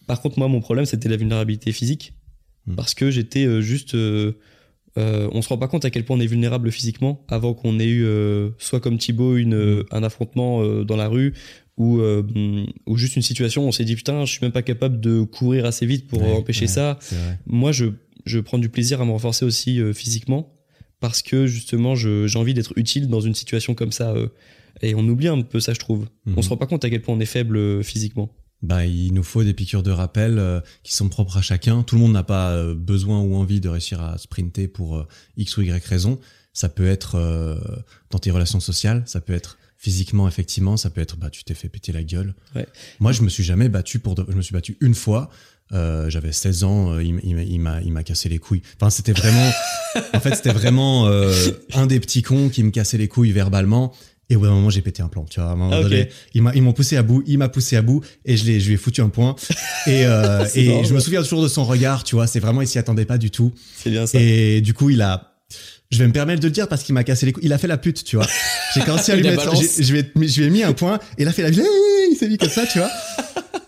[0.07, 2.14] Par contre, moi, mon problème, c'était la vulnérabilité physique.
[2.66, 2.75] Hmm.
[2.77, 3.95] Parce que j'étais euh, juste.
[3.95, 4.33] euh,
[4.99, 7.81] euh, on se rend pas compte à quel point on est vulnérable physiquement avant qu'on
[7.81, 11.33] ait eu, euh, soit comme Thibaut, une, euh, un affrontement dans la rue
[11.79, 14.53] ou, euh, hum, ou juste une situation où on s'est dit putain, je suis même
[14.53, 16.99] pas capable de courir assez vite pour Ouais, empêcher ouais, ça.
[17.47, 17.87] Moi, je,
[18.27, 20.53] je prends du plaisir à me renforcer aussi euh, physiquement
[21.03, 24.12] parce que justement, j'ai envie d'être utile dans une situation comme ça.
[24.12, 24.28] euh,
[24.80, 26.07] et on oublie un peu ça, je trouve.
[26.24, 26.34] Mhm.
[26.38, 28.34] On se rend pas compte à quel point on est faible euh, physiquement.
[28.62, 31.82] Bah, il nous faut des piqûres de rappel euh, qui sont propres à chacun.
[31.82, 35.07] Tout le monde n'a pas euh, besoin ou envie de réussir à sprinter pour euh,
[35.36, 36.18] X ou Y raison.
[36.55, 37.16] Ça peut être
[38.11, 41.55] dans tes relations sociales, ça peut être physiquement effectivement, ça peut être bah tu t'es
[41.55, 42.34] fait péter la gueule.
[42.55, 42.66] Ouais.
[43.00, 45.30] Moi, je me suis jamais battu pour de- je me suis battu une fois
[45.73, 48.62] Euh, J'avais 16 ans, euh, il, m'a il m'a cassé les couilles.
[48.81, 49.51] Enfin, c'était vraiment,
[50.14, 51.33] en fait, c'était vraiment euh,
[51.75, 53.93] un des petits cons qui me cassait les couilles verbalement.
[54.31, 55.27] Et au bout d'un moment, j'ai pété un plomb.
[55.29, 57.77] Tu vois, à un moment Ah, donné, ils m'ont poussé à bout, il m'a poussé
[57.77, 59.35] à bout, et je, je lui ai foutu un point.
[59.87, 60.05] Et,
[60.47, 62.05] C'est et marrant, je me souviens toujours de son regard.
[62.05, 63.53] Tu vois, c'est vraiment, il s'y attendait pas du tout.
[63.77, 64.18] C'est bien ça.
[64.20, 65.29] Et du coup, il a.
[65.91, 67.45] Je vais me permettre de le dire parce qu'il m'a cassé les couilles.
[67.45, 68.27] Il a fait la pute, tu vois.
[68.75, 69.55] J'ai commencé à lui mettre.
[69.55, 71.51] Je lui ai- je lui ai mis un point et il a fait la.
[71.51, 72.91] Il s'est mis comme ça, tu vois.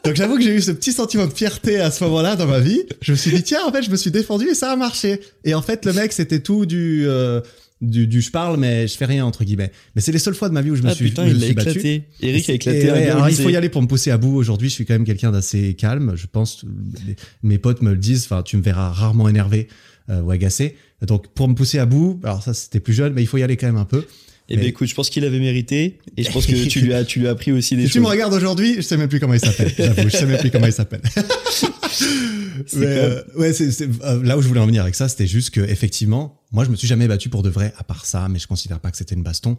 [0.04, 2.60] Donc j'avoue que j'ai eu ce petit sentiment de fierté à ce moment-là dans ma
[2.60, 2.82] vie.
[3.00, 5.20] Je me suis dit tiens, en fait, je me suis défendu et ça a marché.
[5.44, 7.04] Et en fait, le mec, c'était tout du.
[7.06, 7.40] euh,
[7.80, 10.48] du, du je parle mais je fais rien entre guillemets mais c'est les seules fois
[10.48, 11.70] de ma vie où je me ah suis, putain, je il me l'a suis battu
[11.70, 12.02] éclaté.
[12.22, 14.34] Eric a éclaté ouais, alors il faut y aller pour me pousser à bout.
[14.36, 16.12] Aujourd'hui, je suis quand même quelqu'un d'assez calme.
[16.16, 16.64] Je pense,
[17.06, 18.24] les- mes potes me le disent.
[18.24, 19.68] Enfin, tu me verras rarement énervé
[20.08, 20.76] euh, ou agacé.
[21.02, 23.42] Donc, pour me pousser à bout, alors ça, c'était plus jeune, mais il faut y
[23.42, 24.04] aller quand même un peu.
[24.50, 27.04] Eh ben écoute, je pense qu'il avait mérité et je pense que tu lui as
[27.04, 27.92] tu lui as appris aussi des Si choses.
[27.94, 29.72] tu me regardes aujourd'hui, je sais même plus comment il s'appelle.
[29.76, 31.00] J'avoue, je sais même plus comment il s'appelle.
[32.76, 35.26] Mais, euh, ouais, c'est, c'est- euh, là où je voulais en venir avec ça, c'était
[35.26, 38.28] juste que effectivement, moi, je me suis jamais battu pour de vrai, à part ça,
[38.28, 39.56] mais je considère pas que c'était une baston.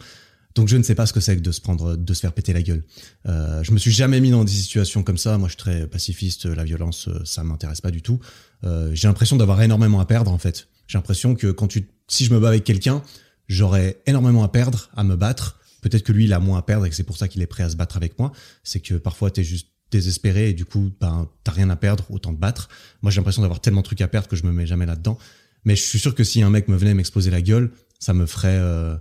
[0.55, 2.31] Donc, je ne sais pas ce que c'est que de se prendre, de se faire
[2.31, 2.83] péter la gueule.
[3.27, 5.37] Euh, je me suis jamais mis dans des situations comme ça.
[5.37, 6.45] Moi, je suis très pacifiste.
[6.45, 8.19] La violence, euh, ça m'intéresse pas du tout.
[8.63, 10.67] Euh, j'ai l'impression d'avoir énormément à perdre, en fait.
[10.87, 13.01] J'ai l'impression que quand tu, si je me bats avec quelqu'un,
[13.47, 15.59] j'aurais énormément à perdre, à me battre.
[15.81, 17.47] Peut-être que lui, il a moins à perdre et que c'est pour ça qu'il est
[17.47, 18.31] prêt à se battre avec moi.
[18.63, 22.33] C'est que parfois, t'es juste désespéré et du coup, ben, t'as rien à perdre, autant
[22.33, 22.69] te battre.
[23.01, 25.17] Moi, j'ai l'impression d'avoir tellement de trucs à perdre que je me mets jamais là-dedans.
[25.63, 28.25] Mais je suis sûr que si un mec me venait m'exploser la gueule, ça me
[28.25, 28.95] ferait, euh,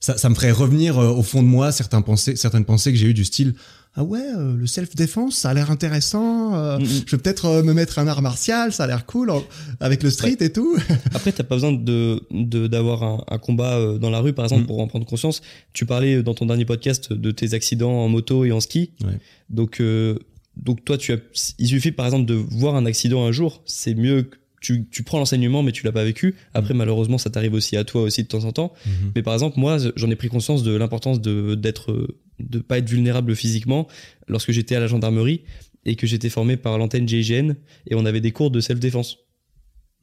[0.00, 2.98] ça, ça me ferait revenir euh, au fond de moi certaines pensées, certaines pensées que
[2.98, 3.54] j'ai eues du style,
[4.00, 6.54] ah ouais, euh, le self-défense, ça a l'air intéressant.
[6.54, 6.84] euh, Mm.
[7.06, 9.42] Je vais peut-être euh, me mettre un art martial, ça a l'air cool en-
[9.80, 10.76] avec le street et tout.
[11.14, 14.44] Après, t'as pas besoin de de- d'avoir un, un combat euh, dans la rue, par
[14.44, 14.66] exemple, Mm.
[14.66, 15.40] pour en prendre conscience.
[15.72, 18.92] Tu parlais euh, dans ton dernier podcast de tes accidents en moto et en ski.
[19.04, 19.18] Ouais.
[19.50, 20.16] Donc, euh,
[20.56, 21.18] donc toi, tu as,
[21.58, 23.62] il suffit par exemple de voir un accident un jour.
[23.64, 26.34] C'est mieux que tu, tu prends l'enseignement, mais tu l'as pas vécu.
[26.54, 28.72] Après, malheureusement, ça t'arrive aussi à toi aussi de temps en temps.
[29.14, 32.08] Mais par exemple, moi, j'en ai pris conscience de l'importance de d'être
[32.40, 33.88] de pas être vulnérable physiquement
[34.28, 35.42] lorsque j'étais à la gendarmerie
[35.84, 37.54] et que j'étais formé par l'antenne GIGN
[37.88, 39.18] et on avait des cours de self-défense.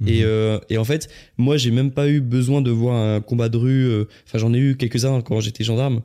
[0.06, 0.26] Et, Mhm.
[0.26, 3.56] euh, et en fait, moi, j'ai même pas eu besoin de voir un combat de
[3.58, 3.86] rue.
[3.88, 6.02] euh, Enfin, j'en ai eu quelques-uns quand j'étais gendarme.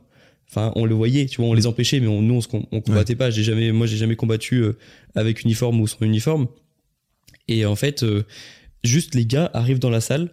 [0.49, 2.79] Enfin, on le voyait, tu vois, on les empêchait, mais on, nous, on, se on
[2.81, 3.29] combattait pas.
[3.31, 4.73] J'ai jamais, moi, j'ai jamais combattu euh,
[5.15, 6.47] avec uniforme ou sans uniforme.
[7.57, 8.23] Et en fait, euh,
[8.83, 10.31] juste les gars arrivent dans la salle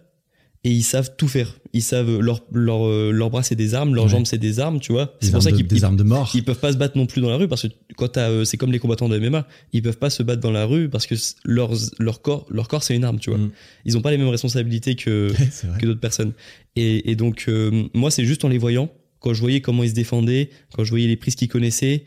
[0.65, 1.55] et ils savent tout faire.
[1.71, 4.09] Ils savent leur leur euh, leurs bras c'est des armes, leurs Ouais.
[4.11, 5.15] jambes c'est des armes, tu vois.
[5.21, 6.29] C'est pour ça de- qu'ils des ils- armes de mort.
[6.33, 8.57] ils peuvent pas se battre non plus dans la rue parce que quand euh, c'est
[8.57, 11.15] comme les combattants de MMA, ils peuvent pas se battre dans la rue parce que
[11.45, 13.39] leur, leur corps, leur corps c'est une arme, tu vois.
[13.39, 13.51] Mm.
[13.85, 15.31] Ils ont pas les mêmes responsabilités que,
[15.79, 16.33] que d'autres personnes.
[16.75, 18.91] Et, et donc, euh, moi, c'est juste en les voyant,
[19.21, 22.03] quand je voyais comment ils se défendaient, quand je voyais les prises qu'ils connaissaient,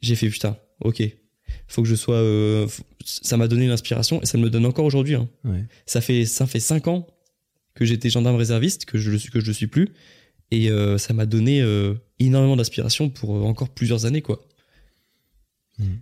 [0.00, 1.02] j'ai fait putain, ok.
[1.68, 2.16] Faut que je sois.
[2.16, 2.66] euh,
[3.04, 5.14] ça m'a donné l'inspiration et ça me le donne encore aujourd'hui.
[5.14, 5.28] hein.
[5.44, 5.64] Ouais.
[5.86, 7.06] Ça fait ça fait cinq ans
[7.74, 9.88] que j'étais gendarme réserviste, que je le suis que je le suis plus,
[10.50, 14.40] et euh, ça m'a donné euh, énormément d'inspiration pour encore plusieurs années, quoi.
[15.78, 16.00] Mhm.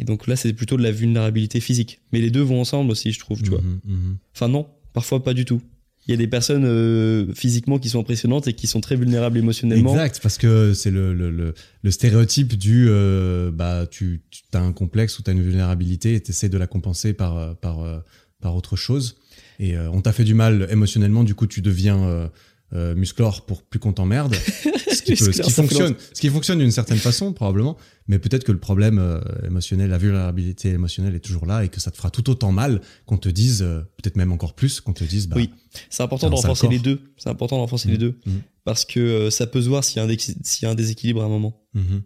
[0.00, 2.00] Et donc là, c'est plutôt de la vulnérabilité physique.
[2.12, 3.60] Mais les deux vont ensemble aussi, je trouve, tu vois.
[3.60, 4.16] Mhm, mhm.
[4.34, 5.60] Enfin non, parfois pas du tout.
[6.08, 9.36] Il y a des personnes euh, physiquement qui sont impressionnantes et qui sont très vulnérables
[9.36, 9.92] émotionnellement.
[9.92, 11.54] Exact, parce que c'est le,
[11.90, 14.22] stéréotype du euh, bah tu,
[14.54, 17.36] as un complexe ou tu as une vulnérabilité et tu essaies de la compenser par,
[17.36, 18.02] euh, par,
[18.40, 19.18] par autre chose.
[19.60, 22.30] Et on t'a fait du mal émotionnellement, du coup tu deviens
[22.74, 24.34] euh, musclore pour plus qu'on t'emmerde.
[24.92, 27.76] ce qui, peut- ce fonctionne, ce qui fonctionne d'une certaine façon probablement,
[28.08, 31.80] mais peut-être que le problème euh, émotionnel, la vulnérabilité émotionnelle est toujours là et que
[31.80, 34.92] ça te fera tout autant mal qu'on te dise, euh, peut-être même encore plus, qu'on
[34.92, 35.50] te dise bah, Oui.
[35.90, 36.72] C'est important C'est un de sale renforcer corps.
[36.72, 37.00] les deux.
[37.16, 38.40] C'est important de renforcer les deux Mhm.
[38.64, 40.70] parce que euh, ça peut se voir s'il y a un, dé- s'il y a
[40.70, 41.62] un déséquilibre à un moment.
[41.74, 42.02] Mhm.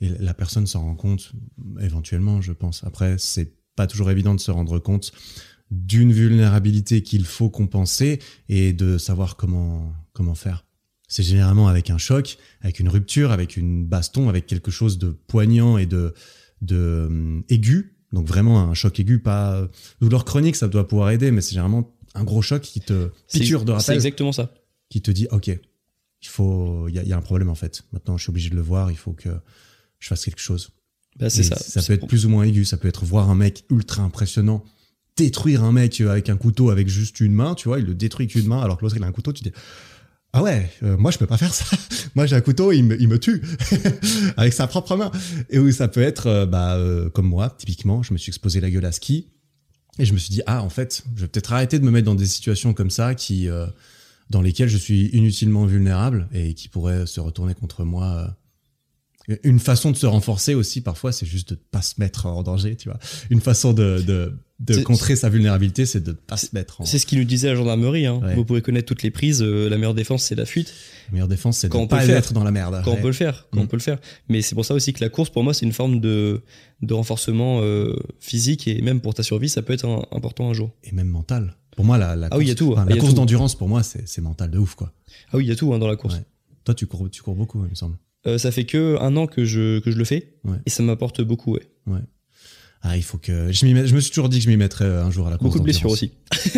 [0.00, 1.32] Et la personne s'en rend compte
[1.80, 2.82] éventuellement, je pense.
[2.84, 5.12] Après, c'est pas toujours évident de se rendre compte
[5.74, 8.18] d'une vulnérabilité qu'il faut compenser
[8.50, 10.66] et de savoir comment comment faire.
[11.08, 15.08] C'est généralement avec un choc, avec une rupture, avec une baston, avec quelque chose de
[15.10, 16.12] poignant et de
[16.60, 17.96] de hum, aigu.
[18.12, 19.66] Donc vraiment un choc aigu, pas
[20.02, 23.38] douleur chronique, ça doit pouvoir aider, mais c'est généralement un gros choc qui te C'est-
[23.40, 24.52] piqûre de C'est rappel exactement ça.
[24.90, 25.48] qui te dit ok
[26.24, 28.30] il faut il y a, il y a un problème en fait maintenant je suis
[28.30, 29.30] obligé de le voir il faut que
[29.98, 30.70] je fasse quelque chose
[31.18, 31.56] Bah, c'est ça.
[31.56, 34.02] ça C'est peut être plus ou moins aigu ça peut être voir un mec ultra
[34.02, 34.62] impressionnant
[35.16, 38.24] détruire un mec avec un couteau avec juste une main tu vois il le détruit
[38.24, 39.52] avec une main alors que l'autre il a un couteau tu dis
[40.32, 41.64] ah ouais euh, moi je peux pas faire ça.
[42.14, 43.42] Moi j'ai un couteau il me, il me tue.
[44.36, 45.10] Avec sa propre main
[45.50, 48.60] et où ça peut être euh, bah euh, comme moi typiquement je me suis exposé
[48.60, 49.28] la gueule à ski
[49.98, 52.06] et je me suis dit ah en fait je vais peut-être arrêter de me mettre
[52.06, 53.66] dans des situations comme ça qui euh,
[54.32, 58.34] dans lesquelles je suis inutilement vulnérable et qui pourraient se retourner contre moi
[59.28, 62.42] euh, Une façon de se renforcer aussi, parfois, c'est juste de pas se mettre en
[62.42, 62.98] danger, tu vois.
[63.30, 64.34] Une façon de,
[64.64, 66.84] de contrer sa vulnérabilité, c'est de pas se mettre en.
[66.84, 68.06] C'est ce qu'il nous disait à la gendarmerie.
[68.06, 68.20] Hein.
[68.22, 68.34] Ouais.
[68.34, 69.42] Vous pouvez connaître toutes les prises.
[69.42, 70.72] euh, la meilleure défense, c'est la fuite.
[71.08, 72.80] La meilleure défense, c'est de ne pas être dans la merde.
[72.84, 73.48] Quand on peut le faire.
[73.50, 73.62] Quand Mm.
[73.62, 73.98] on peut le faire.
[74.28, 76.40] Mais c'est pour ça aussi que la course, pour moi, c'est une forme de,
[76.80, 80.54] de renforcement euh, physique et même pour ta survie, ça peut être un- important un
[80.54, 80.70] jour.
[80.84, 81.56] Et même mental.
[81.76, 83.12] Pour moi, la, la Ah oui, course- tout, la tout.
[83.14, 84.92] d'endurance, pour moi, c'est mental de ouf, quoi.
[85.32, 86.14] Ah oui, il y a tout hein, dans la course.
[86.14, 86.22] Ouais.
[86.64, 87.96] Toi, tu cours, tu cours beaucoup, il me semble.
[88.26, 90.34] Euh, ça fait que un an que je, que je le fais
[90.64, 91.56] et ça m'apporte beaucoup.
[91.88, 91.98] Ouais.
[92.84, 93.52] Ah, il faut que.
[93.52, 95.28] Je, m'y mets- je me suis toujours dit que je m'y mettrais euh, un jour
[95.28, 95.48] à la course.
[95.50, 96.10] Beaucoup de blessures aussi.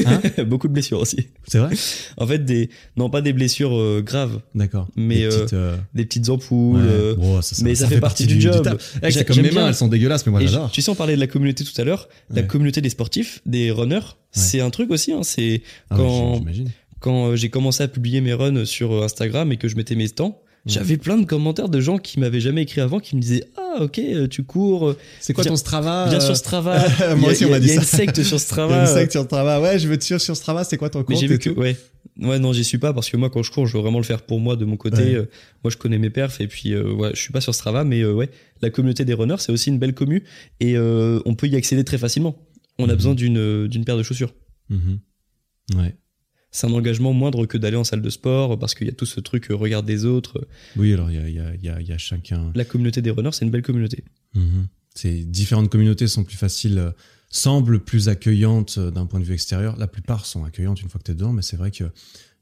[0.06, 1.28] Hein beaucoup de blessures aussi.
[1.46, 1.74] C'est vrai
[2.16, 4.88] En fait, des non pas des blessures euh, graves, D'accord.
[4.96, 6.80] Mais, Des euh, petites, euh, des petites ampoules.
[6.80, 6.86] ouais.
[6.88, 8.66] euh, Bon, ça, mais ça fait partie du job.
[8.66, 9.68] Ouais, J'a- C'est comme mes mains, bien.
[9.68, 10.70] elles sont dégueulasses, mais moi j'adore.
[10.70, 12.08] tu sais, on parlait de la communauté tout à l'heure.
[12.30, 15.12] La communauté des sportifs, des runners, c'est un truc aussi.
[15.12, 15.60] Hein, c'est
[15.90, 16.40] Ah quand-
[17.00, 19.94] quand euh, j'ai commencé à publier mes runs sur euh, Instagram et que je mettais
[19.94, 20.40] mes temps.
[20.66, 23.82] J'avais plein de commentaires de gens qui m'avaient jamais écrit avant, qui me disaient ah
[23.82, 26.82] ok euh, tu cours, euh, C'est quoi ton Strava viens euh, sur Strava.
[27.16, 27.96] Moi aussi, on m'a dit Il y a une ça.
[27.98, 28.80] secte sur Strava.
[28.80, 29.60] une secte sur Strava.
[29.60, 31.76] Ouais, je veux te suivre sur Strava, c'est quoi ton mais compte vu que ouais.
[32.20, 34.04] Ouais non j'y suis pas parce que moi quand je cours je veux vraiment le
[34.04, 35.18] faire pour moi de mon côté.
[35.18, 35.28] Ouais.
[35.64, 38.02] Moi je connais mes perfs et puis euh, ouais je suis pas sur Strava mais
[38.02, 38.30] euh, ouais
[38.62, 40.22] la communauté des runners c'est aussi une belle commu
[40.60, 42.36] et euh, on peut y accéder très facilement.
[42.78, 42.94] On a Mhm.
[42.96, 44.32] besoin d'une d'une paire de chaussures.
[44.70, 44.98] Mhm.
[45.76, 45.96] Ouais.
[46.56, 49.06] C'est un engagement moindre que d'aller en salle de sport parce qu'il y a tout
[49.06, 50.46] ce truc euh, regard des autres.
[50.76, 52.52] Oui, alors il y a, il y, a, il y, a, il y a chacun.
[52.54, 54.04] La communauté des runners c'est une belle communauté.
[54.36, 54.68] Mhm.
[54.94, 56.90] C'est différentes communautés sont plus faciles, euh,
[57.28, 59.76] semblent plus accueillantes euh, d'un point de vue extérieur.
[59.76, 61.84] La plupart sont accueillantes une fois que tu es dedans, mais c'est vrai que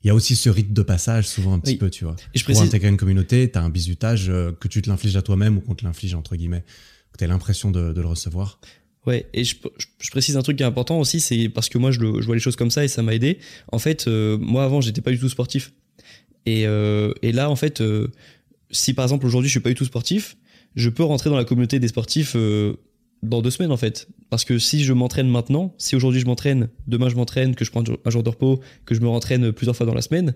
[0.04, 1.78] il y a aussi ce rite de passage souvent un petit Oui.
[1.78, 2.16] peu, tu vois.
[2.34, 4.90] Et je Pour précise intégrer une communauté, tu as un bizutage euh, que tu te
[4.90, 6.64] l'infliges à toi-même ou qu'on te l'inflige entre guillemets,
[7.12, 8.60] que tu as l'impression de, de le recevoir.
[9.06, 9.56] Ouais, et je,
[9.98, 12.36] je- précise un truc qui est important aussi, c'est parce que moi je, je vois
[12.36, 13.38] les choses comme ça et ça m'a aidé.
[13.72, 15.72] En fait, euh, moi avant j'étais pas du tout sportif.
[16.46, 18.08] Et, euh, et là en fait, euh,
[18.70, 20.36] si par exemple aujourd'hui je suis pas du tout sportif,
[20.76, 22.74] je peux rentrer dans la communauté des sportifs euh,
[23.24, 24.06] dans deux semaines en fait.
[24.30, 27.72] Parce que si je m'entraîne maintenant, si aujourd'hui je m'entraîne, demain je m'entraîne, que je
[27.72, 30.34] prends un jour de repos, que je me rentraîne plusieurs fois dans la semaine,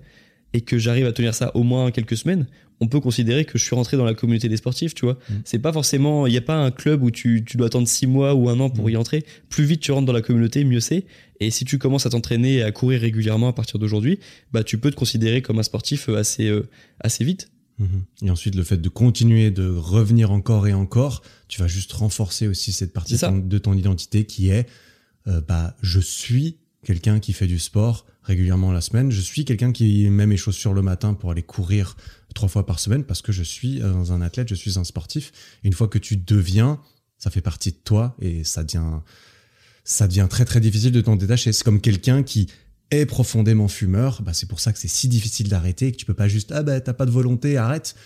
[0.57, 2.47] et que j'arrive à tenir ça au moins quelques semaines,
[2.81, 5.19] on peut considérer que je suis rentré dans la communauté des sportifs, tu vois.
[5.29, 5.35] Mm.
[5.45, 8.07] C'est pas forcément, il n'y a pas un club où tu, tu dois attendre six
[8.07, 8.91] mois ou un an pour Mm.
[8.91, 9.25] y entrer.
[9.49, 11.05] Plus vite tu rentres dans la communauté, mieux c'est.
[11.41, 14.19] Et si tu commences à t'entraîner et à courir régulièrement à partir d'aujourd'hui,
[14.53, 16.69] bah tu peux te considérer comme un sportif euh, assez, euh,
[17.01, 17.51] assez vite.
[17.79, 17.89] Mhm.
[18.23, 22.47] Et ensuite, le fait de continuer de revenir encore et encore, tu vas juste renforcer
[22.49, 24.67] aussi cette partie ton- de ton identité qui est,
[25.29, 26.57] euh, bah, je suis
[26.87, 29.11] quelqu'un qui fait du sport régulièrement la semaine.
[29.11, 31.97] Je suis quelqu'un qui met mes chaussures le matin pour aller courir
[32.33, 35.33] trois fois par semaine parce que je suis euh, un athlète, je suis un sportif.
[35.65, 36.81] Une fois que tu deviens,
[37.19, 39.01] ça fait partie de toi et ça devient,
[39.83, 41.53] ça devient très très difficile de t'en détacher.
[41.53, 42.47] C'est comme quelqu'un qui
[42.93, 46.07] est profondément fumeur, bah c'est pour ça que c'est si difficile d'arrêter et que tu
[46.07, 47.97] peux pas juste ah bah t'as pas de volonté, arrête.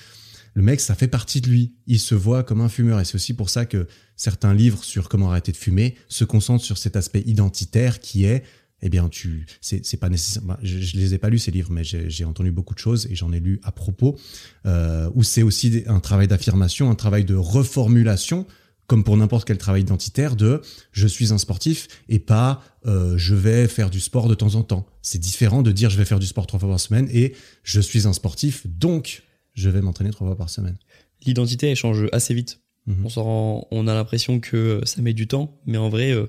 [0.55, 1.75] Le mec, ça fait partie de lui.
[1.87, 5.09] Il se voit comme un fumeur et c'est aussi pour ça que certains livres sur
[5.09, 8.43] comment arrêter de fumer se concentrent sur cet aspect identitaire qui est
[8.83, 10.43] eh bien, tu, c'est, c'est pas nécessaire.
[10.63, 13.15] je, je les ai pas lus ces livres, mais j'ai, entendu beaucoup de choses et
[13.15, 14.19] j'en ai lu à propos.
[14.67, 18.47] Euh, où c'est aussi un travail d'affirmation, un travail de reformulation,
[18.87, 20.63] comme pour n'importe quel travail identitaire, de
[20.93, 24.63] je suis un sportif et pas euh, je vais faire du sport de temps en
[24.63, 24.87] temps.
[25.03, 27.81] C'est différent de dire je vais faire du sport trois fois par semaine et je
[27.81, 29.23] suis un sportif, donc
[29.55, 30.77] je vais m'entraîner trois fois par semaine.
[31.25, 32.61] L'identité elle change assez vite.
[32.87, 33.05] Mhm.
[33.05, 36.27] On rend- on a l'impression que ça met du temps, mais en vrai, euh,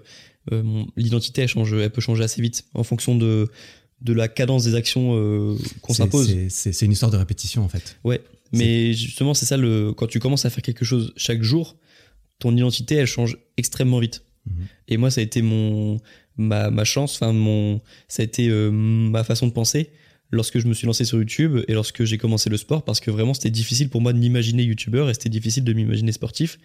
[0.52, 3.50] mon- l'identité elle change, elle peut changer assez vite en fonction de
[4.02, 6.28] de la cadence des actions euh, qu'on C'est- s'impose.
[6.28, 7.98] c'est- C'est c'est une histoire de répétition en fait.
[8.04, 8.22] Ouais,
[8.52, 11.76] mais justement, c'est ça le quand tu commences à faire quelque chose chaque jour,
[12.40, 14.24] ton identité elle change extrêmement vite.
[14.48, 14.54] Mhm.
[14.88, 16.00] Et moi, ça a été mon
[16.38, 19.92] ma, ma chance, enfin mon ça a été euh, ma façon de penser
[20.32, 23.12] lorsque je me suis lancé sur YouTube et lorsque j'ai commencé le sport parce que
[23.12, 26.58] vraiment c'était difficile pour moi de m'imaginer youtubeur et c'était difficile de m'imaginer sportif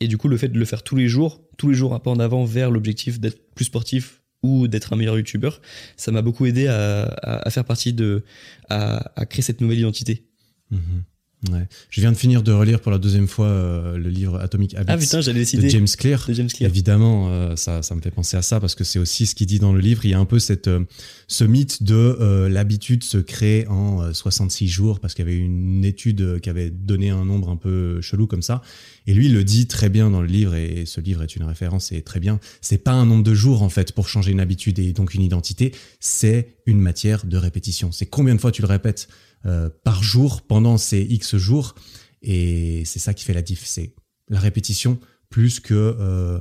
[0.00, 2.00] et du coup le fait de le faire tous les jours, tous les jours un
[2.00, 5.60] pas en avant vers l'objectif d'être plus sportif ou d'être un meilleur youtubeur,
[5.96, 8.24] ça m'a beaucoup aidé à, faire partie de
[8.68, 10.26] à, créer cette nouvelle identité.
[10.70, 11.04] Mhm.
[11.50, 11.66] Ouais.
[11.90, 14.86] Je viens de finir de relire pour la deuxième fois euh, le livre Atomic Habits
[14.92, 16.24] Ah putain, de James Clear.
[16.28, 16.70] de James Clear.
[16.70, 19.48] Évidemment, euh, ça, ça me fait penser à ça parce que c'est aussi ce qu'il
[19.48, 20.04] dit dans le livre.
[20.04, 20.84] Il y a un peu cette, euh,
[21.26, 25.84] ce mythe de l'habitude se crée en euh, 66 jours parce qu'il y avait une
[25.84, 28.62] étude qui avait donné un nombre un peu chelou comme ça.
[29.08, 31.42] Et lui, il le dit très bien dans le livre et ce livre est une
[31.42, 32.38] référence et très bien.
[32.60, 35.22] C'est pas un nombre de jours en fait pour changer une habitude et donc une
[35.22, 35.72] identité.
[35.98, 37.92] C'est une matière de répétition.
[37.92, 39.08] C'est combien de fois tu le répètes
[39.46, 41.74] euh, par jour pendant ces X jours.
[42.22, 43.64] Et c'est ça qui fait la diff.
[43.64, 43.94] C'est
[44.28, 46.40] la répétition plus que euh,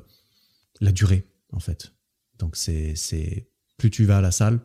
[0.79, 1.93] la durée, en fait.
[2.37, 4.59] Donc, c'est, plus tu vas à la salle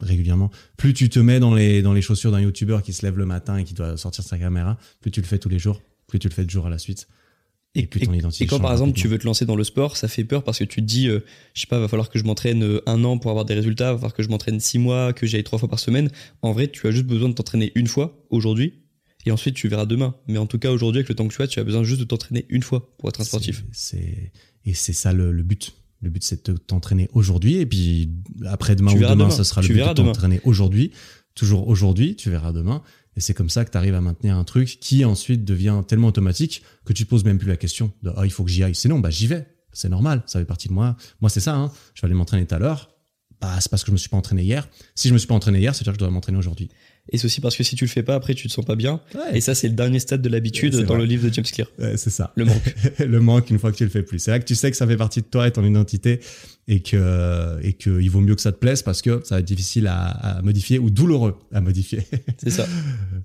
[0.00, 3.16] régulièrement, plus tu te mets dans les, dans les chaussures d'un youtubeur qui se lève
[3.16, 5.80] le matin et qui doit sortir sa caméra, plus tu le fais tous les jours.
[6.06, 7.08] plus tu le fais de jour à la suite.
[7.76, 7.88] Et,
[8.46, 10.64] quand par exemple tu veux te lancer dans le sport, ça fait peur parce que
[10.64, 11.24] tu te dis, euh,
[11.54, 13.92] je sais pas, va falloir que je m'entraîne euh, un an pour avoir des résultats,
[13.92, 16.08] va falloir que je m'entraîne six mois, que j'aille trois fois par semaine.
[16.42, 18.84] En vrai, tu as juste besoin de t'entraîner une fois aujourd'hui,
[19.26, 20.14] et ensuite tu verras demain.
[20.28, 21.98] Mais en tout cas aujourd'hui, avec le temps que tu as, tu as besoin juste
[21.98, 23.64] de t'entraîner une fois pour être un sportif.
[23.72, 24.30] C'est
[24.64, 25.74] et c'est ça le, le but.
[26.00, 28.10] Le but c'est de t'entraîner aujourd'hui et puis
[28.46, 29.30] après demain Tu ou demain, demain.
[29.30, 30.92] ce sera Tu le but de t'entraîner aujourd'hui,
[31.34, 32.82] toujours aujourd'hui, tu verras demain.
[33.16, 36.08] Et c'est comme ça que tu arrives à maintenir un truc qui ensuite devient tellement
[36.08, 38.62] automatique que tu te poses même plus la question de ah il faut que j'y
[38.64, 38.74] aille.
[38.74, 40.96] Sinon bah j'y vais, c'est normal, ça fait partie de moi.
[41.20, 41.72] Moi c'est ça, hein.
[41.94, 42.90] je vais aller m'entraîner tout à l'heure.
[43.40, 44.68] Bah c'est parce que je me suis pas entraîné hier.
[44.94, 46.70] Si je me suis pas entraîné hier, c'est à dire que je dois m'entraîner aujourd'hui.
[47.12, 48.76] Et c'est aussi parce que si tu le fais pas, après tu te sens pas
[48.76, 49.00] bien.
[49.14, 49.36] Ouais.
[49.36, 50.98] Et ça, c'est le dernier stade de l'habitude dans vrai.
[50.98, 51.68] le livre de James Clear.
[51.78, 52.32] Ouais, c'est ça.
[52.34, 52.74] Le manque.
[52.98, 54.18] le manque une fois que tu le fais plus.
[54.18, 56.20] C'est là que tu sais que ça fait partie de toi et ton identité
[56.66, 59.40] et que et que il vaut mieux que ça te plaise parce que ça va
[59.40, 62.00] être difficile à, à modifier ou douloureux à modifier.
[62.38, 62.66] C'est ça.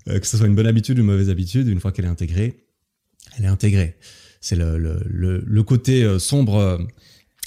[0.08, 2.08] Euh, que ce soit une bonne habitude ou une mauvaise habitude, une fois qu'elle est
[2.08, 2.64] intégrée,
[3.36, 3.96] elle est intégrée.
[4.40, 6.78] C'est le, le, le, le côté euh, sombre euh,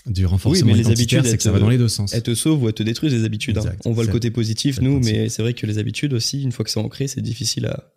[0.05, 2.13] du renforcement Oui, mais les habitudes, c'est que ça va dans les deux sens.
[2.13, 3.57] Elles te sauvent ou elles te détruisent les habitudes.
[3.57, 3.73] hein.
[3.85, 6.65] On voit le côté positif, nous, mais c'est vrai que les habitudes aussi, une fois
[6.65, 7.91] que c'est ancré, c'est difficile à,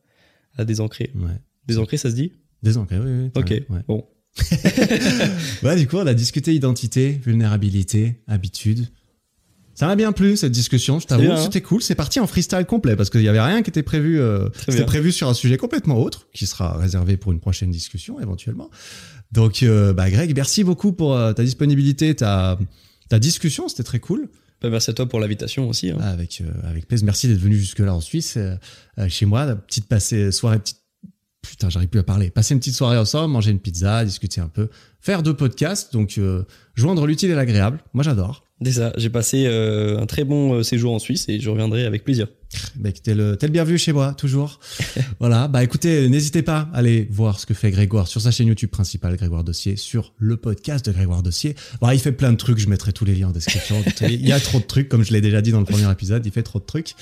[0.56, 1.10] à désancrer.
[1.16, 1.30] Ouais.
[1.66, 2.32] Désancrer, ça se dit?
[2.62, 3.30] Désancré, oui, oui.
[3.34, 3.50] Ok.
[3.50, 3.80] Ouais.
[3.88, 4.04] Bon.
[5.62, 8.86] Ouais, du coup, on a discuté identité, vulnérabilité, habitude.
[9.74, 11.36] Ça m'a bien plu cette discussion, je t'avoue, hein.
[11.42, 11.82] c'était cool.
[11.82, 14.18] C'est parti en freestyle complet parce qu'il y avait rien qui était prévu.
[14.18, 18.18] euh, C'était prévu sur un sujet complètement autre qui sera réservé pour une prochaine discussion
[18.18, 18.70] éventuellement.
[19.32, 22.58] Donc, euh, bah, Greg, merci beaucoup pour euh, ta disponibilité, ta
[23.08, 24.28] ta discussion, c'était très cool.
[24.62, 25.90] Bah, merci à toi pour l'invitation aussi.
[25.90, 25.98] hein.
[26.00, 27.04] Avec euh, avec plaisir.
[27.04, 28.56] Merci d'être venu jusque là en Suisse, euh,
[29.08, 30.80] chez moi, la petite passée soirée petite.
[31.42, 32.30] Putain, j'arrive plus à parler.
[32.30, 34.68] Passer une petite soirée ensemble, manger une pizza, discuter un peu,
[35.00, 36.18] faire deux podcasts, donc
[36.74, 37.78] joindre l'utile et l'agréable.
[37.94, 38.45] Moi, j'adore.
[38.64, 38.92] C'est ça.
[38.96, 42.28] J'ai passé euh, un très bon euh, séjour en Suisse et je reviendrai avec plaisir.
[42.76, 44.60] Bah, le, t'es le bienvenu chez moi, toujours.
[45.20, 45.46] voilà.
[45.46, 48.70] Bah, écoutez, n'hésitez pas à aller voir ce que fait Grégoire sur sa chaîne YouTube
[48.70, 51.54] principale, Grégoire Dossier, sur le podcast de Grégoire Dossier.
[51.82, 53.84] Bon, il fait plein de trucs, je mettrai tous les liens en description.
[54.00, 56.24] il y a trop de trucs, comme je l'ai déjà dit dans le premier épisode,
[56.24, 56.94] il fait trop de trucs.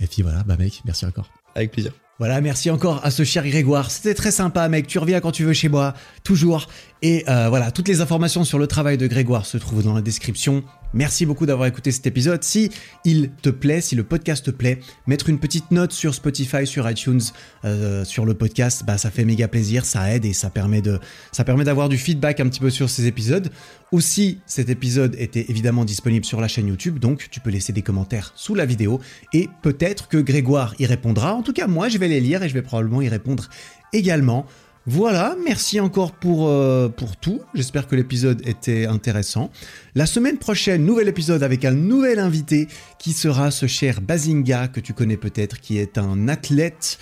[0.00, 1.28] Et puis voilà, bah, mec, merci encore.
[1.54, 1.92] Avec plaisir.
[2.18, 3.90] Voilà, merci encore à ce cher Grégoire.
[3.90, 4.86] C'était très sympa, mec.
[4.86, 5.92] Tu reviens quand tu veux chez moi,
[6.24, 6.66] toujours.
[7.02, 10.00] Et euh, voilà, toutes les informations sur le travail de Grégoire se trouvent dans la
[10.00, 10.64] description.
[10.94, 12.42] Merci beaucoup d'avoir écouté cet épisode.
[12.42, 12.70] Si
[13.04, 16.88] il te plaît, si le podcast te plaît, mettre une petite note sur Spotify, sur
[16.90, 17.20] iTunes,
[17.66, 20.98] euh, sur le podcast, bah ça fait méga plaisir, ça aide et ça permet de,
[21.32, 23.50] ça permet d'avoir du feedback un petit peu sur ces épisodes.
[23.92, 27.82] Aussi, cet épisode était évidemment disponible sur la chaîne YouTube, donc tu peux laisser des
[27.82, 29.00] commentaires sous la vidéo
[29.34, 31.34] et peut-être que Grégoire y répondra.
[31.34, 33.50] En tout cas, moi, je vais les lire et je vais probablement y répondre
[33.92, 34.46] également.
[34.88, 37.40] Voilà, merci encore pour, euh, pour tout.
[37.54, 39.50] J'espère que l'épisode était intéressant.
[39.96, 42.68] La semaine prochaine, nouvel épisode avec un nouvel invité
[43.00, 46.98] qui sera ce cher Bazinga que tu connais peut-être, qui est un athlète,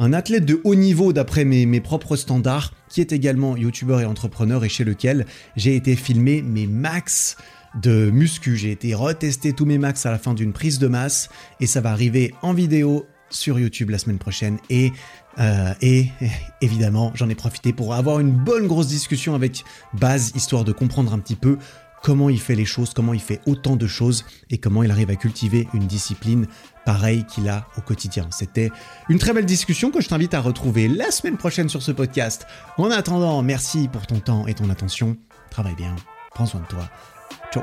[0.00, 4.04] un athlète de haut niveau d'après mes, mes propres standards, qui est également youtubeur et
[4.04, 5.24] entrepreneur et chez lequel
[5.54, 7.36] j'ai été filmer mes max
[7.80, 8.56] de muscu.
[8.56, 11.28] J'ai été retester tous mes max à la fin d'une prise de masse
[11.60, 14.92] et ça va arriver en vidéo sur YouTube la semaine prochaine et
[15.40, 16.08] euh, et
[16.60, 21.12] évidemment, j'en ai profité pour avoir une bonne grosse discussion avec Baz, histoire de comprendre
[21.12, 21.58] un petit peu
[22.02, 25.10] comment il fait les choses, comment il fait autant de choses et comment il arrive
[25.10, 26.46] à cultiver une discipline
[26.84, 28.26] pareille qu'il a au quotidien.
[28.30, 28.70] C'était
[29.08, 32.46] une très belle discussion que je t'invite à retrouver la semaine prochaine sur ce podcast.
[32.76, 35.16] En attendant, merci pour ton temps et ton attention.
[35.50, 35.94] Travaille bien,
[36.34, 36.88] prends soin de toi.
[37.52, 37.62] Ciao